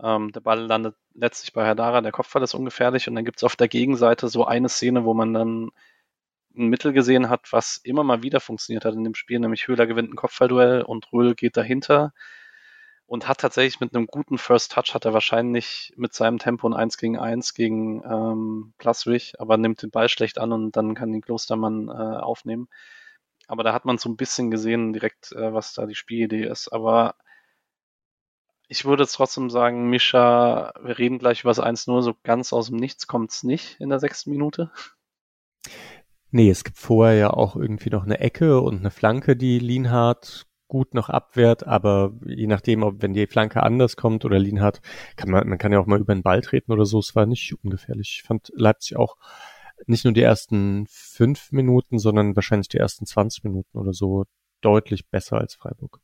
[0.04, 3.08] Ähm, der Ball landet letztlich bei Hadara, der Kopfball ist ungefährlich.
[3.08, 5.72] Und dann gibt es auf der Gegenseite so eine Szene, wo man dann
[6.56, 9.88] ein Mittel gesehen hat, was immer mal wieder funktioniert hat in dem Spiel, nämlich Höhler
[9.88, 12.14] gewinnt ein Kopfballduell und Röhl geht dahinter
[13.12, 16.74] und hat tatsächlich mit einem guten First Touch hat er wahrscheinlich mit seinem Tempo ein
[16.74, 21.12] 1 gegen 1 gegen ähm, Plaswig, aber nimmt den Ball schlecht an und dann kann
[21.12, 22.70] den Klostermann äh, aufnehmen.
[23.48, 26.70] Aber da hat man so ein bisschen gesehen direkt, äh, was da die Spielidee ist.
[26.70, 27.16] Aber
[28.71, 32.77] ich würde trotzdem sagen, Mischa, wir reden gleich über das 1-0, so ganz aus dem
[32.77, 34.71] Nichts kommt es nicht in der sechsten Minute.
[36.29, 40.47] Nee, es gibt vorher ja auch irgendwie noch eine Ecke und eine Flanke, die Lienhardt
[40.69, 44.81] gut noch abwehrt, aber je nachdem, ob wenn die Flanke anders kommt oder Lienhardt,
[45.17, 47.25] kann man, man kann ja auch mal über den Ball treten oder so, es war
[47.25, 48.19] nicht ungefährlich.
[48.19, 49.17] Ich fand Leipzig auch
[49.86, 54.23] nicht nur die ersten fünf Minuten, sondern wahrscheinlich die ersten 20 Minuten oder so
[54.62, 55.99] deutlich besser als Freiburg.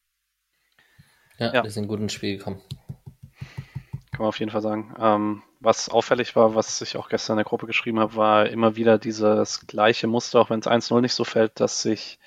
[1.37, 1.63] Ja, ja.
[1.63, 2.61] wir sind gut ins Spiel gekommen.
[4.11, 4.95] Kann man auf jeden Fall sagen.
[4.99, 8.75] Ähm, was auffällig war, was ich auch gestern in der Gruppe geschrieben habe, war immer
[8.75, 12.19] wieder dieses gleiche Muster, auch wenn es 1-0 nicht so fällt, dass sich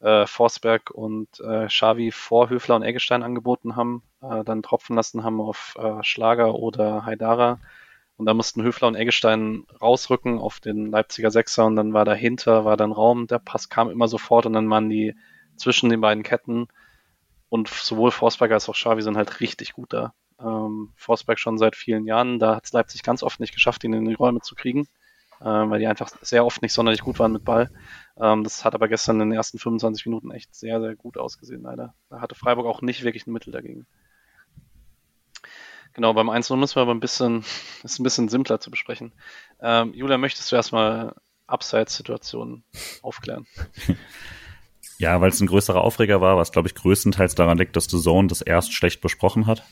[0.00, 5.24] äh, Forsberg und äh, Xavi vor Höfler und Eggestein angeboten haben, äh, dann tropfen lassen
[5.24, 7.60] haben auf äh, Schlager oder Haidara.
[8.16, 12.64] Und da mussten Höfler und Eggestein rausrücken auf den Leipziger Sechser und dann war dahinter,
[12.64, 15.14] war dann Raum, der Pass kam immer sofort und dann waren die
[15.56, 16.66] zwischen den beiden Ketten
[17.48, 20.14] und sowohl Forsberg als auch Xavi sind halt richtig gut da.
[20.40, 23.92] Ähm, Forsberg schon seit vielen Jahren, da hat es Leipzig ganz oft nicht geschafft, ihn
[23.92, 24.86] in die Räume zu kriegen,
[25.40, 27.70] äh, weil die einfach sehr oft nicht sonderlich gut waren mit Ball.
[28.20, 31.62] Ähm, das hat aber gestern in den ersten 25 Minuten echt sehr, sehr gut ausgesehen,
[31.62, 31.94] leider.
[32.08, 33.86] Da hatte Freiburg auch nicht wirklich ein Mittel dagegen.
[35.94, 37.44] Genau, beim 1 müssen wir aber ein bisschen,
[37.82, 39.12] ist ein bisschen simpler zu besprechen.
[39.60, 41.14] Ähm, Julia, möchtest du erstmal
[41.46, 42.62] Abseits-Situationen
[43.02, 43.46] aufklären?
[44.98, 48.00] Ja, weil es ein größerer Aufreger war, was glaube ich größtenteils daran liegt, dass The
[48.00, 49.62] Zone das erst schlecht besprochen hat.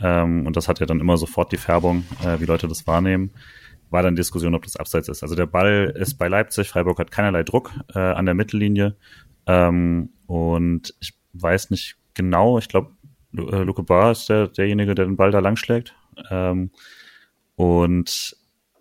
[0.00, 3.32] Ähm, und das hat ja dann immer sofort die Färbung, äh, wie Leute das wahrnehmen.
[3.90, 5.22] War dann Diskussion, ob das Abseits ist.
[5.22, 8.96] Also der Ball ist bei Leipzig, Freiburg hat keinerlei Druck äh, an der Mittellinie.
[9.46, 12.92] Ähm, und ich weiß nicht genau, ich glaube,
[13.36, 15.94] äh, Luke Barr ist der, derjenige, der den Ball da langschlägt.
[16.30, 16.70] Ähm,
[17.56, 18.36] und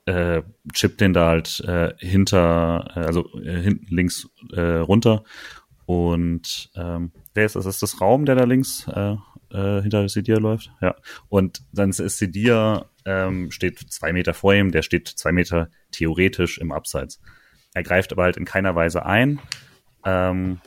[0.05, 0.41] äh,
[0.73, 5.23] chippt den da halt äh, hinter, äh, also äh, hinten links äh, runter.
[5.89, 7.65] Und ähm, wer ist das?
[7.65, 9.15] Ist das Raum, der da links äh,
[9.51, 10.71] äh, hinter Sidia läuft?
[10.81, 10.93] Ja.
[11.29, 16.59] Und dann ist Sidia, ähm, steht zwei Meter vor ihm, der steht zwei Meter theoretisch
[16.59, 17.19] im Abseits.
[17.73, 19.39] Er greift aber halt in keiner Weise ein.
[20.05, 20.61] Ähm,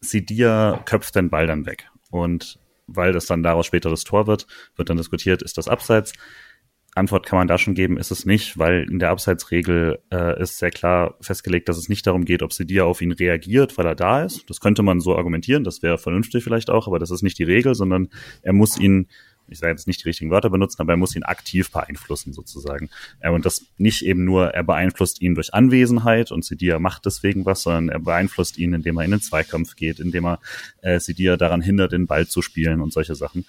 [0.00, 1.90] Sidia köpft den Ball dann weg.
[2.10, 4.46] Und weil das dann daraus später das Tor wird,
[4.76, 6.14] wird dann diskutiert, ist das Abseits.
[6.94, 10.58] Antwort kann man da schon geben, ist es nicht, weil in der Abseitsregel äh, ist
[10.58, 13.94] sehr klar festgelegt, dass es nicht darum geht, ob Sidia auf ihn reagiert, weil er
[13.94, 14.48] da ist.
[14.48, 17.44] Das könnte man so argumentieren, das wäre vernünftig vielleicht auch, aber das ist nicht die
[17.44, 18.08] Regel, sondern
[18.42, 19.08] er muss ihn
[19.48, 22.90] ich sage jetzt nicht die richtigen Wörter benutzen, aber er muss ihn aktiv beeinflussen sozusagen.
[23.20, 27.44] Äh, und das nicht eben nur, er beeinflusst ihn durch Anwesenheit und Sidia macht deswegen
[27.44, 30.40] was, sondern er beeinflusst ihn, indem er in den Zweikampf geht, indem er
[30.82, 33.44] äh, Sidia daran hindert, den Ball zu spielen und solche Sachen.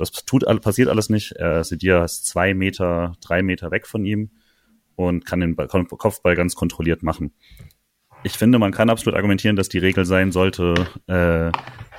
[0.00, 1.36] Das tut, passiert alles nicht.
[1.36, 4.30] Äh, Sidia ist zwei Meter, drei Meter weg von ihm
[4.96, 7.32] und kann den Kopfball ganz kontrolliert machen
[8.22, 10.74] ich finde, man kann absolut argumentieren, dass die Regel sein sollte,
[11.06, 11.50] äh,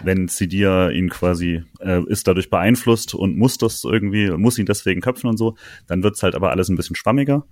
[0.04, 5.02] wenn Sidia ihn quasi äh, ist dadurch beeinflusst und muss das irgendwie, muss ihn deswegen
[5.02, 5.56] köpfen und so,
[5.88, 7.46] dann wird's halt aber alles ein bisschen schwammiger.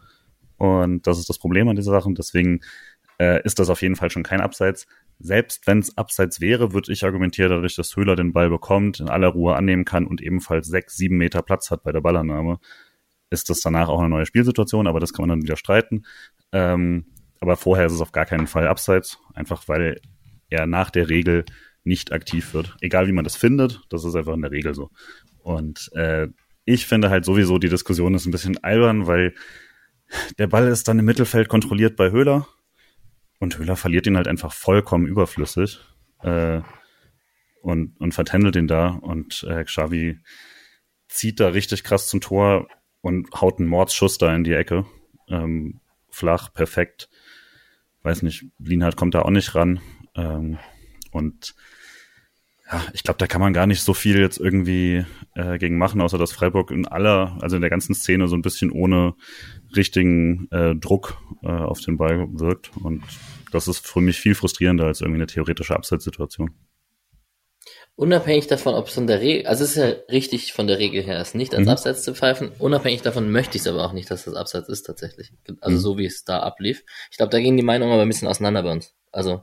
[0.58, 2.14] Und das ist das Problem an dieser Sache.
[2.14, 2.62] Deswegen
[3.20, 4.88] äh, ist das auf jeden Fall schon kein Abseits.
[5.20, 9.10] Selbst wenn es Abseits wäre, würde ich argumentieren, dadurch, dass Höhler den Ball bekommt, in
[9.10, 12.60] aller Ruhe annehmen kann und ebenfalls sechs, sieben Meter Platz hat bei der Ballannahme,
[13.30, 16.06] ist das danach auch eine neue Spielsituation, aber das kann man dann wieder streiten.
[16.52, 17.06] Ähm,
[17.42, 20.02] aber vorher ist es auf gar keinen Fall abseits, einfach weil
[20.50, 21.46] er nach der Regel
[21.84, 22.76] nicht aktiv wird.
[22.82, 24.90] Egal wie man das findet, das ist einfach in der Regel so.
[25.44, 26.28] Und äh,
[26.66, 29.34] ich finde halt sowieso, die Diskussion ist ein bisschen albern, weil
[30.38, 32.48] der Ball ist dann im Mittelfeld kontrolliert bei Höhler
[33.40, 35.80] und Höhler verliert ihn halt einfach vollkommen überflüssig
[36.22, 36.62] äh,
[37.62, 40.20] und, und vertändelt ihn da und äh, Xavi
[41.08, 42.68] zieht da richtig krass zum Tor
[43.02, 44.86] und haut einen Mordsschuss da in die Ecke.
[45.28, 47.10] Ähm, flach, perfekt
[48.04, 49.80] weiß nicht, Lienhardt kommt da auch nicht ran.
[50.16, 50.58] Ähm,
[51.12, 51.56] und
[52.72, 56.02] ja, ich glaube, da kann man gar nicht so viel jetzt irgendwie äh, gegen machen,
[56.02, 59.16] außer dass Freiburg in aller, also in der ganzen Szene so ein bisschen ohne
[59.76, 62.72] richtigen äh, Druck äh, auf den Ball wirkt.
[62.78, 63.04] Und
[63.52, 66.52] das ist für mich viel frustrierender als irgendwie eine theoretische Abseitssituation.
[67.96, 71.04] Unabhängig davon, ob es von der Regel, also es ist ja richtig von der Regel
[71.04, 71.72] her, es nicht als mhm.
[71.72, 72.50] Abseits zu pfeifen.
[72.58, 75.34] Unabhängig davon möchte ich es aber auch nicht, dass das Abseits ist tatsächlich.
[75.60, 75.82] Also mhm.
[75.82, 76.86] so wie es da ablief.
[77.12, 78.96] Ich glaube, da gingen die Meinungen aber ein bisschen auseinander bei uns.
[79.12, 79.42] Also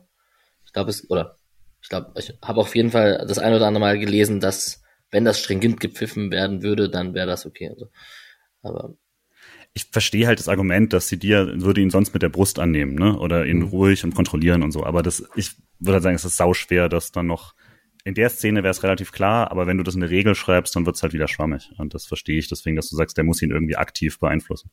[0.65, 1.39] ich glaube es, oder
[1.83, 5.25] ich glaube, ich habe auf jeden Fall das ein oder andere Mal gelesen, dass wenn
[5.27, 7.69] das stringent gepfiffen werden würde, dann wäre das okay.
[7.69, 7.89] Also,
[8.63, 8.97] aber
[9.77, 12.95] ich verstehe halt das Argument, dass sie dir würde ihn sonst mit der Brust annehmen,
[12.95, 13.19] ne?
[13.19, 13.65] Oder ihn mhm.
[13.65, 14.85] ruhig und kontrollieren und so.
[14.85, 17.55] Aber das, ich würde halt sagen, es ist sauschwer, das dann noch
[18.05, 20.75] in der Szene wäre es relativ klar, aber wenn du das in der Regel schreibst,
[20.75, 21.73] dann wird es halt wieder schwammig.
[21.77, 24.71] Und das verstehe ich deswegen, dass du sagst, der muss ihn irgendwie aktiv beeinflussen.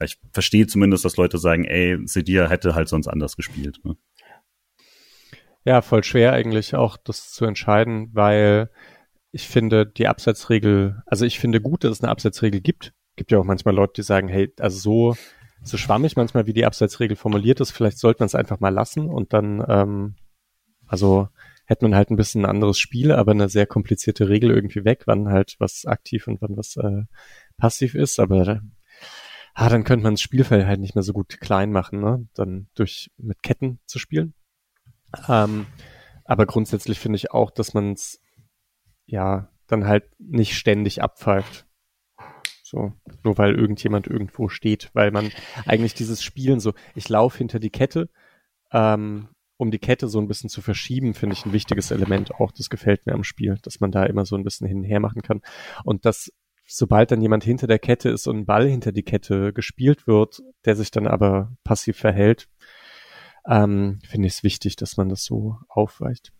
[0.00, 3.80] Ich verstehe zumindest, dass Leute sagen, ey, Sedia hätte halt sonst anders gespielt.
[3.82, 3.96] Ne?
[5.64, 8.70] Ja, voll schwer eigentlich auch das zu entscheiden, weil
[9.32, 12.92] ich finde die Abseitsregel, also ich finde gut, dass es eine Abseitsregel gibt.
[13.20, 15.16] Gibt ja auch manchmal Leute, die sagen, hey, also so,
[15.62, 19.10] so schwammig manchmal, wie die Abseitsregel formuliert ist, vielleicht sollte man es einfach mal lassen
[19.10, 20.14] und dann, ähm,
[20.86, 21.28] also
[21.66, 25.02] hätte man halt ein bisschen ein anderes Spiel, aber eine sehr komplizierte Regel irgendwie weg,
[25.04, 27.02] wann halt was aktiv und wann was äh,
[27.58, 28.18] passiv ist.
[28.20, 28.62] Aber
[29.52, 32.26] ah, dann könnte man das Spielfeld halt nicht mehr so gut klein machen, ne?
[32.32, 34.32] Dann durch mit Ketten zu spielen.
[35.28, 35.66] Ähm,
[36.24, 38.22] aber grundsätzlich finde ich auch, dass man es
[39.04, 41.66] ja dann halt nicht ständig abpfeift.
[42.70, 42.92] So,
[43.24, 45.32] nur weil irgendjemand irgendwo steht, weil man
[45.66, 48.08] eigentlich dieses Spielen so, ich laufe hinter die Kette,
[48.70, 52.52] ähm, um die Kette so ein bisschen zu verschieben, finde ich ein wichtiges Element auch.
[52.52, 55.00] Das gefällt mir am Spiel, dass man da immer so ein bisschen hin und her
[55.00, 55.42] machen kann.
[55.82, 56.32] Und dass,
[56.64, 60.40] sobald dann jemand hinter der Kette ist und ein Ball hinter die Kette gespielt wird,
[60.64, 62.48] der sich dann aber passiv verhält,
[63.48, 66.32] ähm, finde ich es wichtig, dass man das so aufweicht.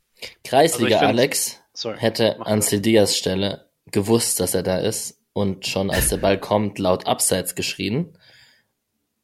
[0.44, 5.90] Kreisliga also Alex sorry, hätte an Cedias Stelle gewusst, dass er da ist und schon
[5.90, 8.16] als der Ball kommt, laut Abseits geschrien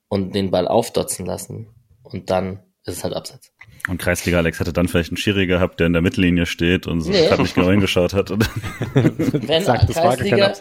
[0.08, 1.68] und den Ball aufdotzen lassen.
[2.02, 3.52] Und dann ist es halt Abseits.
[3.88, 7.02] Und Kreisliga Alex hatte dann vielleicht einen Schiri gehabt, der in der Mittellinie steht und
[7.02, 7.28] so nee.
[7.38, 8.30] nicht genau hingeschaut hat.
[8.94, 10.52] wenn, Sagt, Kreisliga,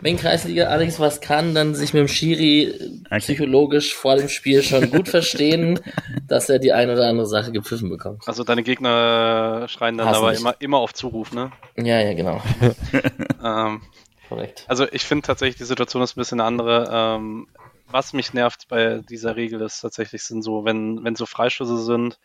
[0.00, 2.74] wenn Kreisliga Alex was kann, dann sich mit dem Schiri
[3.06, 3.18] okay.
[3.20, 5.80] psychologisch vor dem Spiel schon gut verstehen,
[6.28, 8.22] dass er die eine oder andere Sache gepfiffen bekommt.
[8.26, 11.52] Also deine Gegner schreien dann Hass aber immer, immer auf Zuruf, ne?
[11.76, 12.42] Ja, ja, genau.
[13.42, 13.80] ähm,
[14.28, 14.64] Korrekt.
[14.68, 16.88] Also ich finde tatsächlich, die Situation ist ein bisschen eine andere.
[16.90, 17.48] Ähm,
[17.86, 22.18] was mich nervt bei dieser Regel ist tatsächlich sind so, wenn, wenn so Freischüsse sind,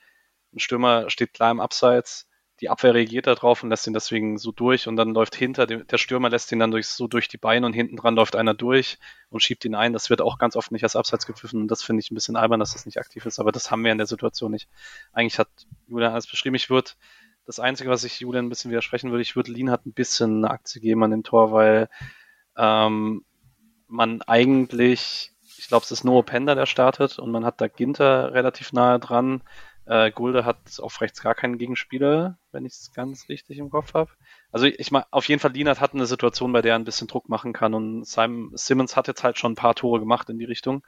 [0.53, 2.27] ein Stürmer steht klar im Abseits,
[2.59, 5.87] die Abwehr reagiert darauf und lässt ihn deswegen so durch und dann läuft hinter dem,
[5.87, 8.53] der Stürmer lässt ihn dann durch, so durch die Beine und hinten dran läuft einer
[8.53, 8.97] durch
[9.29, 9.93] und schiebt ihn ein.
[9.93, 12.35] Das wird auch ganz oft nicht als Abseits gepfiffen und das finde ich ein bisschen
[12.35, 14.67] albern, dass das nicht aktiv ist, aber das haben wir in der Situation nicht.
[15.13, 15.49] Eigentlich hat
[15.87, 16.55] Julian alles beschrieben.
[16.55, 16.91] Ich würde,
[17.49, 20.43] das Einzige, was ich Julian ein bisschen widersprechen würde, ich würde Lin hat ein bisschen
[20.43, 21.89] eine Aktie geben an dem Tor, weil
[22.55, 23.25] ähm,
[23.87, 28.33] man eigentlich, ich glaube, es ist Noah Pender, der startet und man hat da Ginter
[28.33, 29.41] relativ nahe dran
[29.89, 33.95] äh, Gulde hat auf rechts gar keinen Gegenspieler, wenn ich es ganz richtig im Kopf
[33.95, 34.11] habe.
[34.51, 37.07] Also ich meine, auf jeden Fall Lienert hat eine Situation, bei der er ein bisschen
[37.07, 40.37] Druck machen kann und Simon Simmons hat jetzt halt schon ein paar Tore gemacht in
[40.37, 40.83] die Richtung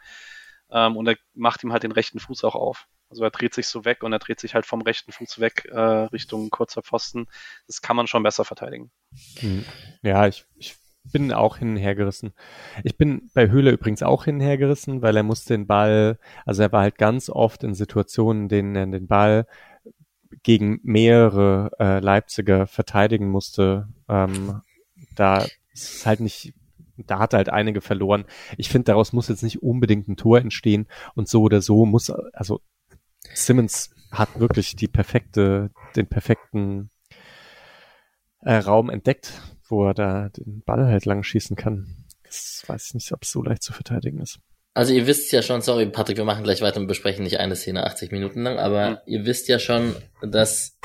[0.70, 2.88] ähm, und er macht ihm halt den rechten Fuß auch auf.
[3.12, 5.68] Also er dreht sich so weg und er dreht sich halt vom rechten Fuß weg
[5.70, 7.28] äh, Richtung kurzer Pfosten.
[7.68, 8.90] Das kann man schon besser verteidigen.
[9.40, 9.66] Hm.
[10.02, 12.34] Ja, ich, ich bin auch hin und her gerissen.
[12.86, 16.20] Ich bin bei Höhle übrigens auch hin und her gerissen, weil er musste den Ball,
[16.46, 19.46] also er war halt ganz oft in Situationen, in denen er den Ball
[20.44, 23.90] gegen mehrere äh, Leipziger verteidigen musste.
[24.08, 24.62] Ähm,
[25.16, 25.40] da
[25.74, 26.54] ist es halt nicht,
[26.96, 28.24] da hat er halt einige verloren.
[28.58, 32.10] Ich finde, daraus muss jetzt nicht unbedingt ein Tor entstehen und so oder so muss,
[32.10, 32.62] also
[33.34, 36.90] Simmons hat wirklich die perfekte, den perfekten
[38.42, 39.34] äh, Raum entdeckt,
[39.68, 42.06] wo er da den Ball halt lang schießen kann.
[42.24, 44.40] Das weiß ich nicht, ob es so leicht zu verteidigen ist.
[44.74, 47.58] Also ihr wisst ja schon, sorry Patrick, wir machen gleich weiter und besprechen nicht eine
[47.58, 48.98] Szene 80 Minuten lang, aber mhm.
[49.06, 50.78] ihr wisst ja schon, dass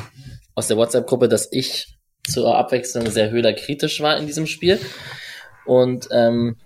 [0.54, 4.80] aus der WhatsApp-Gruppe, dass ich zur Abwechslung sehr Höhler kritisch war in diesem Spiel.
[5.64, 6.56] Und ähm,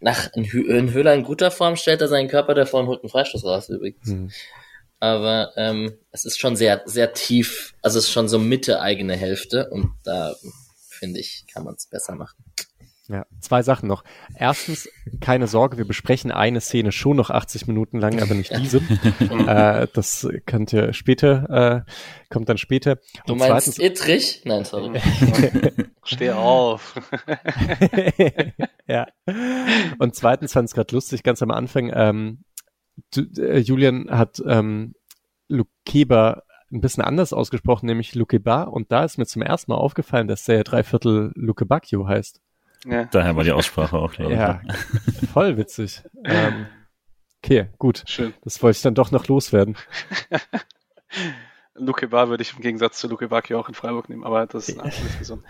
[0.00, 3.10] nach in, in Höhler in guter Form stellt er seinen Körper davor und holt einen
[3.10, 4.06] Freistoß raus übrigens.
[4.06, 4.30] Mhm.
[5.00, 9.16] Aber ähm, es ist schon sehr, sehr tief, also es ist schon so Mitte eigene
[9.16, 10.34] Hälfte und da
[10.88, 12.44] finde ich, kann man es besser machen.
[13.10, 14.04] Ja, zwei Sachen noch.
[14.34, 14.86] Erstens,
[15.22, 18.78] keine Sorge, wir besprechen eine Szene schon noch 80 Minuten lang, aber nicht diese.
[19.46, 21.90] äh, das könnt ihr später, äh,
[22.28, 22.96] kommt dann später.
[23.26, 24.42] Du Und meinst zweitens, Ittrich?
[24.44, 25.00] Nein, sorry.
[26.04, 27.00] Steh auf.
[28.86, 29.06] ja.
[29.98, 32.57] Und zweitens fand es gerade lustig, ganz am Anfang, ähm, du, äh,
[33.14, 34.94] Julian hat ähm,
[35.48, 38.64] Lukeba ein bisschen anders ausgesprochen, nämlich Lukeba.
[38.64, 42.40] Und da ist mir zum ersten Mal aufgefallen, dass der Dreiviertel Lukebakio heißt.
[42.84, 43.04] Ja.
[43.06, 44.38] Daher war die Aussprache auch, glaube ich.
[44.38, 44.60] Ja,
[45.32, 46.02] voll witzig.
[46.24, 46.66] ähm,
[47.42, 48.04] okay, gut.
[48.06, 48.34] Schön.
[48.42, 49.76] Das wollte ich dann doch noch loswerden.
[51.74, 54.68] Luke Bar würde ich im Gegensatz zu Luke Baki auch in Freiburg nehmen, aber das
[54.68, 55.44] ist eine andere Diskussion.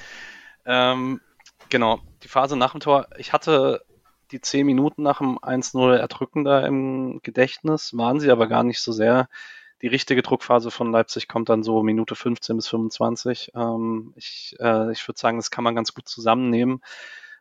[0.66, 1.20] Ähm,
[1.68, 3.08] genau, die Phase nach dem Tor.
[3.16, 3.82] Ich hatte
[4.32, 8.92] die zehn Minuten nach dem 1-0 erdrückender im Gedächtnis, waren sie aber gar nicht so
[8.92, 9.28] sehr.
[9.82, 13.52] Die richtige Druckphase von Leipzig kommt dann so Minute 15 bis 25.
[13.54, 16.82] Ähm, ich äh, ich würde sagen, das kann man ganz gut zusammennehmen.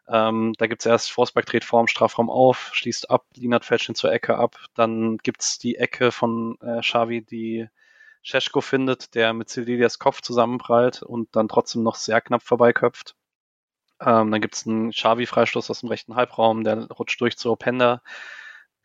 [0.08, 3.95] Ähm, da gibt's erst Forsberg dreht vor dem Strafraum auf, schließt ab, Linat fälscht ihn
[3.95, 4.58] zur Ecke ab.
[4.76, 7.67] Dann gibt's die Ecke von äh, Xavi, die
[8.21, 13.15] Scheschko findet, der mit Celias Kopf zusammenprallt und dann trotzdem noch sehr knapp vorbeiköpft.
[14.01, 18.01] Ähm, dann gibt's einen Xavi-Freistoß aus dem rechten Halbraum, der rutscht durch zu Openda,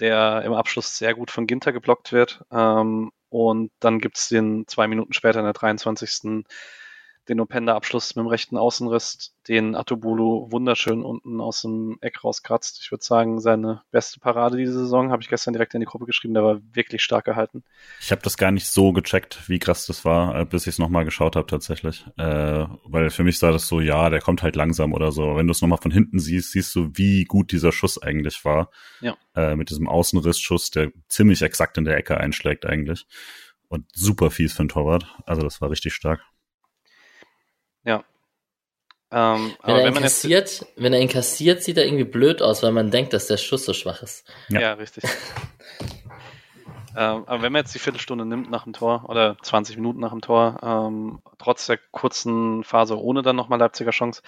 [0.01, 2.45] der im Abschluss sehr gut von Ginter geblockt wird.
[2.51, 6.11] Ähm, und dann gibt's den zwei Minuten später in der 23
[7.29, 12.81] den Openda-Abschluss mit dem rechten Außenriss, den Atobulu wunderschön unten aus dem Eck rauskratzt.
[12.83, 16.07] Ich würde sagen, seine beste Parade diese Saison habe ich gestern direkt in die Gruppe
[16.07, 17.63] geschrieben, der war wirklich stark gehalten.
[18.01, 20.79] Ich habe das gar nicht so gecheckt, wie krass das war, äh, bis ich es
[20.79, 22.05] nochmal geschaut habe tatsächlich.
[22.17, 25.37] Äh, weil für mich sah das so, ja, der kommt halt langsam oder so.
[25.37, 28.71] Wenn du es nochmal von hinten siehst, siehst du, wie gut dieser Schuss eigentlich war.
[29.01, 29.17] Ja.
[29.37, 33.07] Äh, mit diesem Außenrissschuss, der ziemlich exakt in der Ecke einschlägt eigentlich.
[33.69, 35.07] Und super fies für den Torwart.
[35.25, 36.23] Also das war richtig stark.
[37.85, 38.05] Ja.
[39.11, 42.73] Ähm, wenn er wenn inkassiert, jetzt, wenn er inkassiert, sieht er irgendwie blöd aus, weil
[42.73, 44.27] man denkt, dass der Schuss so schwach ist.
[44.49, 45.05] Ja, ja richtig.
[46.97, 50.13] ähm, aber wenn man jetzt die Viertelstunde nimmt nach dem Tor oder 20 Minuten nach
[50.13, 54.23] dem Tor, ähm, trotz der kurzen Phase ohne dann nochmal Leipziger Chance,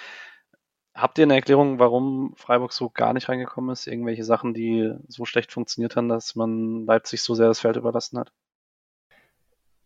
[0.94, 3.86] habt ihr eine Erklärung, warum Freiburg so gar nicht reingekommen ist?
[3.86, 8.18] Irgendwelche Sachen, die so schlecht funktioniert haben, dass man Leipzig so sehr das Feld überlassen
[8.18, 8.32] hat?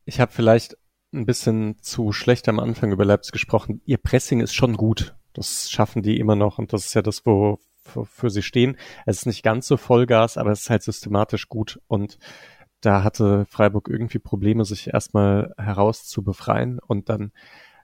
[0.04, 0.76] Ich habe vielleicht
[1.12, 3.80] ein bisschen zu schlecht am Anfang über Leipzig gesprochen.
[3.84, 5.14] Ihr Pressing ist schon gut.
[5.32, 7.60] Das schaffen die immer noch und das ist ja das, wo
[8.04, 8.76] für sie stehen.
[9.06, 12.18] Es ist nicht ganz so Vollgas, aber es ist halt systematisch gut und
[12.80, 17.32] da hatte Freiburg irgendwie Probleme, sich erstmal heraus zu befreien und dann,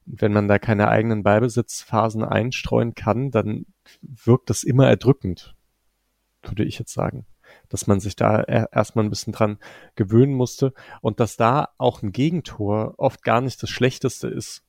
[0.04, 3.64] wenn man da keine eigenen Ballbesitzphasen einstreuen kann, dann
[4.02, 5.54] wirkt das immer erdrückend,
[6.42, 7.26] würde ich jetzt sagen
[7.74, 9.58] dass man sich da erstmal ein bisschen dran
[9.96, 14.62] gewöhnen musste und dass da auch ein Gegentor oft gar nicht das Schlechteste ist,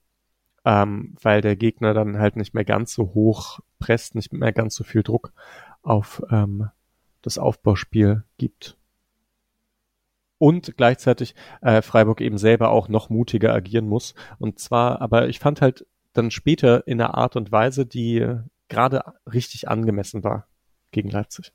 [0.66, 4.74] ähm, weil der Gegner dann halt nicht mehr ganz so hoch presst, nicht mehr ganz
[4.74, 5.34] so viel Druck
[5.84, 6.70] auf ähm,
[7.22, 8.76] das Aufbauspiel gibt.
[10.40, 14.16] Und gleichzeitig äh, Freiburg eben selber auch noch mutiger agieren muss.
[14.40, 18.36] Und zwar, aber ich fand halt dann später in einer Art und Weise, die
[18.68, 20.48] gerade richtig angemessen war
[20.90, 21.54] gegen Leipzig.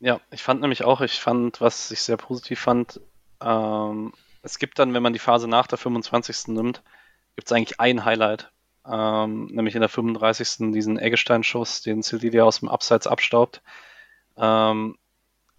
[0.00, 3.00] Ja, ich fand nämlich auch, ich fand, was ich sehr positiv fand,
[3.40, 6.48] ähm, es gibt dann, wenn man die Phase nach der 25.
[6.48, 6.82] nimmt,
[7.36, 8.50] gibt es eigentlich ein Highlight,
[8.86, 10.72] ähm, nämlich in der 35.
[10.72, 13.62] diesen Eggestein-Schuss, den Sildilia aus dem Abseits abstaubt.
[14.38, 14.96] Ähm,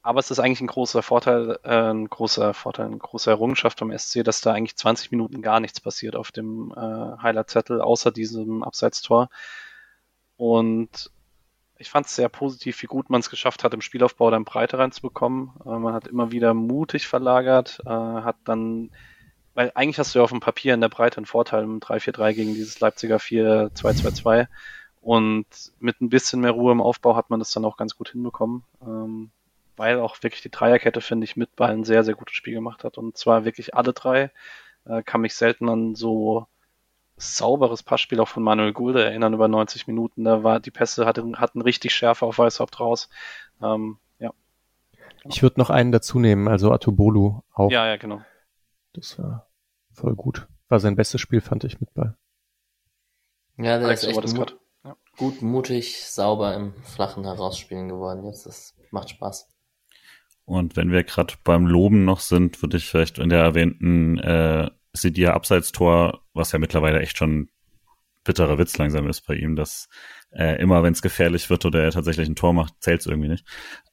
[0.01, 3.95] aber es ist eigentlich ein großer Vorteil, äh, ein großer Vorteil, eine große Errungenschaft vom
[3.95, 8.63] SC, dass da eigentlich 20 Minuten gar nichts passiert auf dem äh, Highlight-Zettel, außer diesem
[8.63, 9.29] Abseitstor.
[10.37, 11.11] Und
[11.81, 14.77] ich fand es sehr positiv, wie gut man es geschafft hat, im Spielaufbau dann Breite
[14.77, 15.51] reinzubekommen.
[15.65, 18.91] Äh, man hat immer wieder mutig verlagert, äh, hat dann,
[19.55, 22.33] weil eigentlich hast du ja auf dem Papier in der Breite einen Vorteil im 3-4-3
[22.33, 24.47] gegen dieses Leipziger 4-2-2-2.
[25.01, 25.47] Und
[25.79, 28.63] mit ein bisschen mehr Ruhe im Aufbau hat man das dann auch ganz gut hinbekommen.
[28.81, 29.31] Ähm,
[29.75, 32.83] weil auch wirklich die Dreierkette, finde ich, mit Ball ein sehr, sehr gutes Spiel gemacht
[32.83, 32.99] hat.
[32.99, 34.31] Und zwar wirklich alle drei.
[34.85, 36.45] Äh, kann mich selten an so
[37.21, 40.23] sauberes Passspiel auch von Manuel Gulde erinnern über 90 Minuten.
[40.23, 43.09] Da war die Pässe hatten, hatten richtig Schärfe auf Weißhaupt raus.
[43.61, 44.31] Ähm, ja.
[45.25, 47.71] Ich würde noch einen dazu nehmen, also Atobolu auch.
[47.71, 48.21] Ja, ja, genau.
[48.93, 49.47] Das war
[49.93, 50.47] voll gut.
[50.67, 52.17] War sein bestes Spiel, fand ich mit Ball.
[53.57, 54.45] Ja, der Alex ist echt mu
[54.83, 54.95] ja.
[55.17, 58.25] gut, mutig, sauber im Flachen herausspielen geworden.
[58.25, 59.47] Jetzt das macht Spaß.
[60.45, 64.69] Und wenn wir gerade beim Loben noch sind, würde ich vielleicht in der erwähnten äh,
[64.93, 67.49] Sidia Abseitstor, was ja mittlerweile echt schon
[68.23, 69.87] bitterer Witz langsam ist bei ihm, dass
[70.31, 73.29] äh, immer wenn es gefährlich wird oder er tatsächlich ein Tor macht, zählt es irgendwie
[73.29, 73.45] nicht.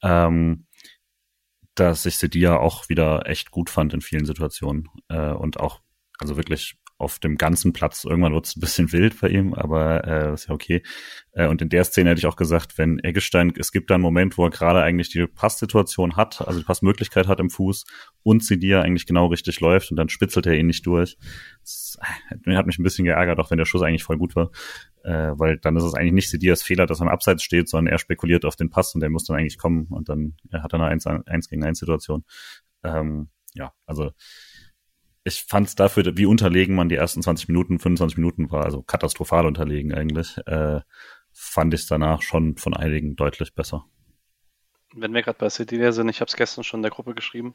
[0.03, 0.67] Ähm,
[1.75, 5.81] dass ich Sidia auch wieder echt gut fand in vielen Situationen äh, und auch
[6.19, 8.05] also wirklich auf dem ganzen Platz.
[8.05, 10.83] Irgendwann wird es ein bisschen wild bei ihm, aber äh, ist ja okay.
[11.33, 14.03] Äh, und in der Szene hätte ich auch gesagt, wenn Eggestein, es gibt da einen
[14.03, 17.85] Moment, wo er gerade eigentlich die Passsituation hat, also die Passmöglichkeit hat im Fuß
[18.25, 21.17] und Sidia eigentlich genau richtig läuft und dann spitzelt er ihn nicht durch.
[21.61, 21.99] Das
[22.45, 24.51] äh, hat mich ein bisschen geärgert, auch wenn der Schuss eigentlich voll gut war.
[25.05, 27.93] Äh, weil dann ist es eigentlich nicht Sidias Fehler, dass er am Abseits steht, sondern
[27.93, 30.73] er spekuliert auf den Pass und der muss dann eigentlich kommen und dann er hat
[30.73, 32.25] er eine 1, 1 gegen 1 Situation.
[32.83, 34.11] Ähm, ja, also
[35.29, 38.83] ich fand es dafür, wie unterlegen man die ersten 20 Minuten, 25 Minuten war, also
[38.83, 40.81] katastrophal unterlegen eigentlich, äh,
[41.33, 43.85] fand ich es danach schon von einigen deutlich besser.
[44.95, 47.55] Wenn wir gerade bei Cedilia sind, ich habe es gestern schon in der Gruppe geschrieben.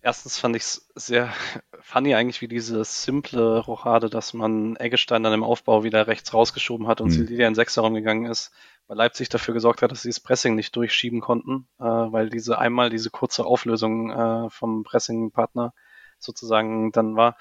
[0.00, 1.32] Erstens fand ich es sehr
[1.80, 6.86] funny eigentlich, wie diese simple Rochade, dass man Eggestein dann im Aufbau wieder rechts rausgeschoben
[6.86, 7.14] hat und mhm.
[7.14, 8.52] Cedilia in Sechserraum gegangen ist,
[8.86, 12.58] weil Leipzig dafür gesorgt hat, dass sie das Pressing nicht durchschieben konnten, äh, weil diese
[12.58, 15.72] einmal diese kurze Auflösung äh, vom Pressing-Partner
[16.18, 17.36] sozusagen dann war.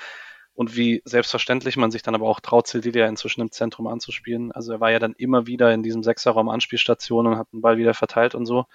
[0.53, 4.51] Und wie selbstverständlich man sich dann aber auch traut, Sildilia inzwischen im Zentrum anzuspielen.
[4.51, 7.78] Also er war ja dann immer wieder in diesem Sechserraum Anspielstation und hat den Ball
[7.78, 8.65] wieder verteilt und so.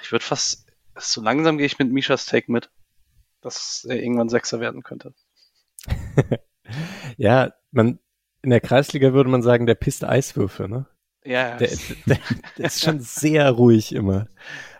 [0.00, 2.70] Ich würde fast, so langsam gehe ich mit Mishas Take mit,
[3.40, 5.12] dass er irgendwann Sechser werden könnte.
[7.16, 7.98] ja, man,
[8.42, 10.86] in der Kreisliga würde man sagen, der pisst Eiswürfe, ne?
[11.26, 11.56] Ja.
[11.56, 11.70] Der,
[12.06, 12.18] der,
[12.58, 14.26] der ist schon sehr ruhig immer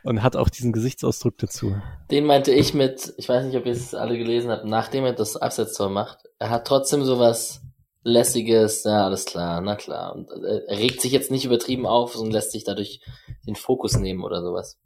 [0.06, 1.76] und hat auch diesen Gesichtsausdruck dazu.
[2.10, 5.12] Den meinte ich mit, ich weiß nicht, ob ihr es alle gelesen habt, nachdem er
[5.12, 7.60] das Absetztor macht, er hat trotzdem sowas
[8.04, 10.14] lässiges, ja, alles klar, na klar.
[10.14, 13.00] Und er regt sich jetzt nicht übertrieben auf und lässt sich dadurch
[13.48, 14.78] den Fokus nehmen oder sowas.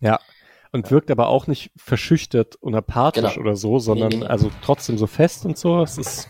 [0.00, 0.18] Ja.
[0.72, 3.40] Und wirkt aber auch nicht verschüchtert und apathisch genau.
[3.40, 4.26] oder so, sondern nee, nee.
[4.26, 5.80] also trotzdem so fest und so.
[5.80, 6.28] Es ist,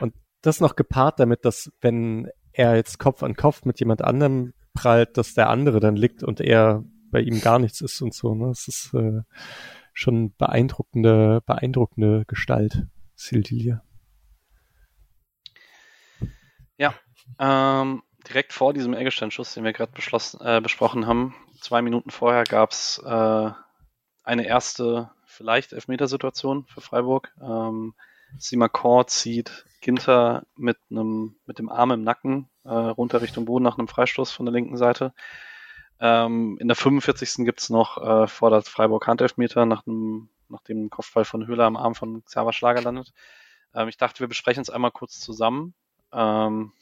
[0.00, 4.52] und das noch gepaart damit, dass wenn er jetzt Kopf an Kopf mit jemand anderem
[4.74, 8.34] prallt, dass der andere dann liegt und er bei ihm gar nichts ist und so.
[8.34, 8.50] Ne?
[8.50, 9.22] Es ist äh,
[9.92, 13.82] schon beeindruckende, beeindruckende Gestalt, Sildilia.
[16.76, 16.94] Ja,
[17.38, 19.92] ähm, direkt vor diesem Eggestein-Schuss, den wir gerade
[20.40, 23.50] äh, besprochen haben, zwei Minuten vorher gab es äh,
[24.24, 27.32] eine erste vielleicht Elfmetersituation für Freiburg.
[27.40, 27.94] Ähm,
[28.36, 33.78] Simakor zieht Ginter mit einem mit dem Arm im Nacken äh, runter Richtung Boden nach
[33.78, 35.12] einem Freistoß von der linken Seite.
[36.00, 37.44] Ähm, in der 45.
[37.44, 41.94] gibt's noch, äh, fordert Freiburg Handelfmeter nach dem, nach dem Kopfball von Höhler am Arm
[41.94, 43.12] von Xaver Schlager landet.
[43.74, 45.74] Ähm, ich dachte, wir besprechen es einmal kurz zusammen.
[46.12, 46.72] Ähm,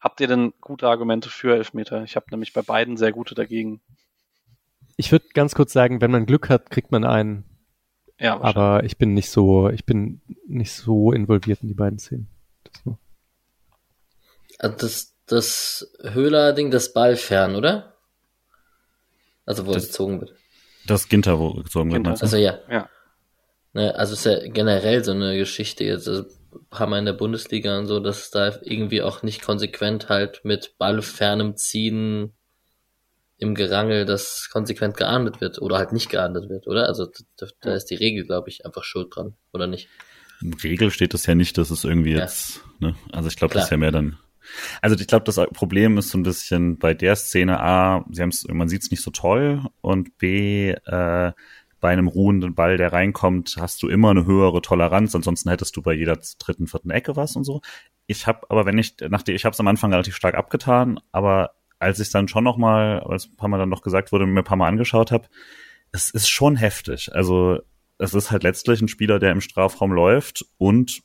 [0.00, 2.04] habt ihr denn gute Argumente für Elfmeter?
[2.04, 3.80] Ich habe nämlich bei beiden sehr gute dagegen.
[4.96, 7.44] Ich würde ganz kurz sagen, wenn man Glück hat, kriegt man einen.
[8.18, 12.28] Ja, aber ich bin nicht so, ich bin nicht so involviert in die beiden Szenen.
[12.84, 12.96] Das,
[14.58, 17.94] also das, das Höhler-Ding, das Ball fern, oder?
[19.46, 20.34] Also wo das, gezogen wird.
[20.86, 22.10] Das Ginter, wo gezogen Ginter.
[22.10, 22.22] wird.
[22.22, 22.58] Also ja.
[22.68, 22.88] ja.
[23.72, 26.24] Ne, also ist ja generell so eine Geschichte jetzt, also
[26.72, 30.76] haben wir in der Bundesliga und so, dass da irgendwie auch nicht konsequent halt mit
[30.78, 32.32] ballfernem Ziehen
[33.38, 36.86] im Gerangel das konsequent geahndet wird oder halt nicht geahndet wird, oder?
[36.86, 39.88] Also da, da ist die Regel, glaube ich, einfach schuld dran, oder nicht?
[40.40, 42.20] In Regel steht das ja nicht, dass es irgendwie ja.
[42.20, 42.94] jetzt, ne?
[43.12, 44.18] Also ich glaube, das ist ja mehr dann
[44.80, 48.46] also ich glaube, das Problem ist so ein bisschen bei der Szene A, sie haben's,
[48.48, 51.32] man sieht es nicht so toll und B, äh,
[51.80, 55.14] bei einem ruhenden Ball, der reinkommt, hast du immer eine höhere Toleranz.
[55.14, 57.60] Ansonsten hättest du bei jeder dritten, vierten Ecke was und so.
[58.06, 61.52] Ich habe, aber wenn ich, nachdem ich habe es am Anfang relativ stark abgetan, aber
[61.78, 64.40] als ich dann schon noch mal, als ein paar Mal dann noch gesagt wurde, mir
[64.40, 65.28] ein paar Mal angeschaut habe,
[65.92, 67.14] es ist schon heftig.
[67.14, 67.60] Also
[67.98, 71.02] es ist halt letztlich ein Spieler, der im Strafraum läuft und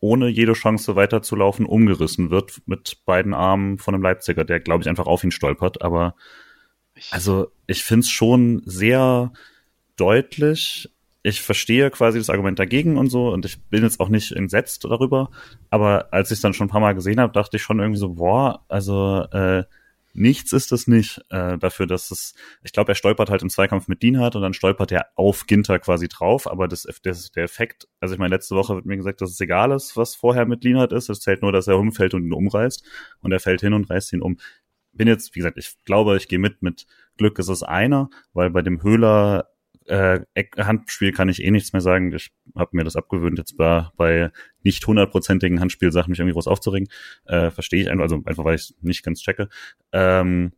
[0.00, 4.88] ohne jede Chance weiterzulaufen umgerissen wird mit beiden Armen von einem Leipziger, der, glaube ich,
[4.88, 5.82] einfach auf ihn stolpert.
[5.82, 6.14] Aber
[7.10, 9.32] also ich finde es schon sehr
[9.96, 10.90] deutlich.
[11.22, 14.84] ich verstehe quasi das Argument dagegen und so und ich bin jetzt auch nicht entsetzt
[14.84, 15.30] darüber,
[15.68, 17.98] aber als ich es dann schon ein paar Mal gesehen habe, dachte ich schon irgendwie
[17.98, 19.64] so, boah, also äh,
[20.18, 23.88] nichts ist es nicht äh, dafür, dass es, ich glaube, er stolpert halt im Zweikampf
[23.88, 27.88] mit Dienhardt und dann stolpert er auf Ginter quasi drauf, aber das, das der Effekt,
[28.00, 30.64] also ich meine, letzte Woche wird mir gesagt, dass es egal ist, was vorher mit
[30.64, 32.84] Lienhardt ist, es zählt nur, dass er umfällt und ihn umreißt
[33.20, 34.38] und er fällt hin und reißt ihn um.
[34.92, 38.50] Bin jetzt, wie gesagt, ich glaube, ich gehe mit, mit Glück ist es einer, weil
[38.50, 39.48] bei dem Höhler
[39.88, 40.20] äh,
[40.58, 42.12] Handspiel kann ich eh nichts mehr sagen.
[42.12, 44.30] Ich habe mir das abgewöhnt, jetzt bei, bei
[44.62, 46.88] nicht hundertprozentigen Handspielsachen mich irgendwie groß aufzuregen.
[47.24, 49.48] Äh, Verstehe ich einfach, also einfach weil ich nicht ganz checke.
[49.92, 50.52] Ähm,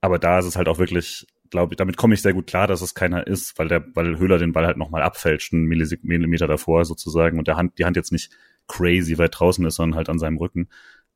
[0.00, 2.66] aber da ist es halt auch wirklich, glaube ich, damit komme ich sehr gut klar,
[2.66, 6.46] dass es keiner ist, weil der, weil Höhler den Ball halt nochmal abfälscht, einen Millimeter
[6.46, 8.30] davor sozusagen und der Hand, die Hand jetzt nicht
[8.68, 10.68] crazy weit draußen ist, sondern halt an seinem Rücken.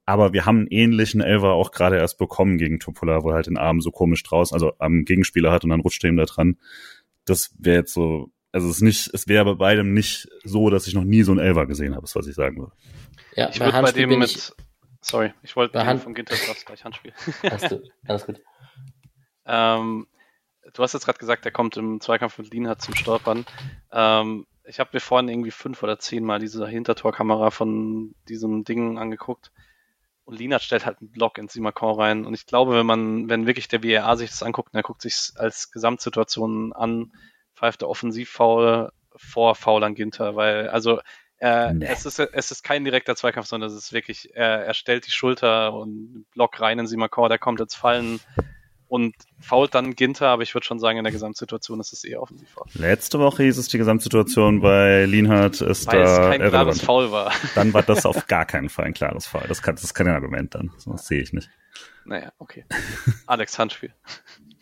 [0.04, 3.48] Aber wir haben einen ähnlichen Elver auch gerade erst bekommen gegen Topola, wo er halt
[3.48, 6.26] den Arm so komisch draußen, also am Gegenspieler hat und dann rutscht er ihm da
[6.26, 6.58] dran
[7.26, 10.86] das wäre jetzt so, also es ist nicht, es wäre bei beidem nicht so, dass
[10.86, 12.72] ich noch nie so einen Elver gesehen habe, ist was ich sagen würde.
[13.34, 14.52] Ja, ich würde bei dem mit, ich,
[15.00, 17.12] sorry, ich wollte Hand von Ginter gleich Handspiel.
[17.42, 18.40] Alles gut, alles gut.
[19.44, 20.06] ähm,
[20.72, 23.44] du hast jetzt gerade gesagt, er kommt im Zweikampf mit Lienhardt zum Stolpern.
[23.92, 28.98] Ähm, ich habe mir vorhin irgendwie fünf oder zehn Mal diese Hintertorkamera von diesem Ding
[28.98, 29.52] angeguckt.
[30.26, 32.26] Und Lienhardt stellt halt einen Block in Simakon rein.
[32.26, 35.30] Und ich glaube, wenn man, wenn wirklich der WRA sich das anguckt, er guckt sich
[35.36, 37.12] als Gesamtsituation an,
[37.54, 41.00] pfeift er Offensivfoul vor Foul an Ginter, weil, also,
[41.38, 41.86] äh, nee.
[41.86, 45.12] es, ist, es ist kein direkter Zweikampf, sondern es ist wirklich, er, er stellt die
[45.12, 48.20] Schulter und Block rein in Simakor, der kommt jetzt fallen
[48.88, 52.22] und fault dann Ginter, aber ich würde schon sagen, in der Gesamtsituation ist es eher
[52.22, 52.48] offensiv.
[52.74, 57.10] Letzte Woche hieß es, die Gesamtsituation bei Lienhardt ist Weil da es kein klares Foul
[57.10, 57.32] war.
[57.54, 59.44] Dann war das auf gar keinen Fall ein klares Foul.
[59.48, 60.70] Das, kann, das ist kein Argument dann.
[60.84, 61.50] Das sehe ich nicht.
[62.04, 62.64] Naja, okay.
[63.26, 63.92] Alex, Handspiel.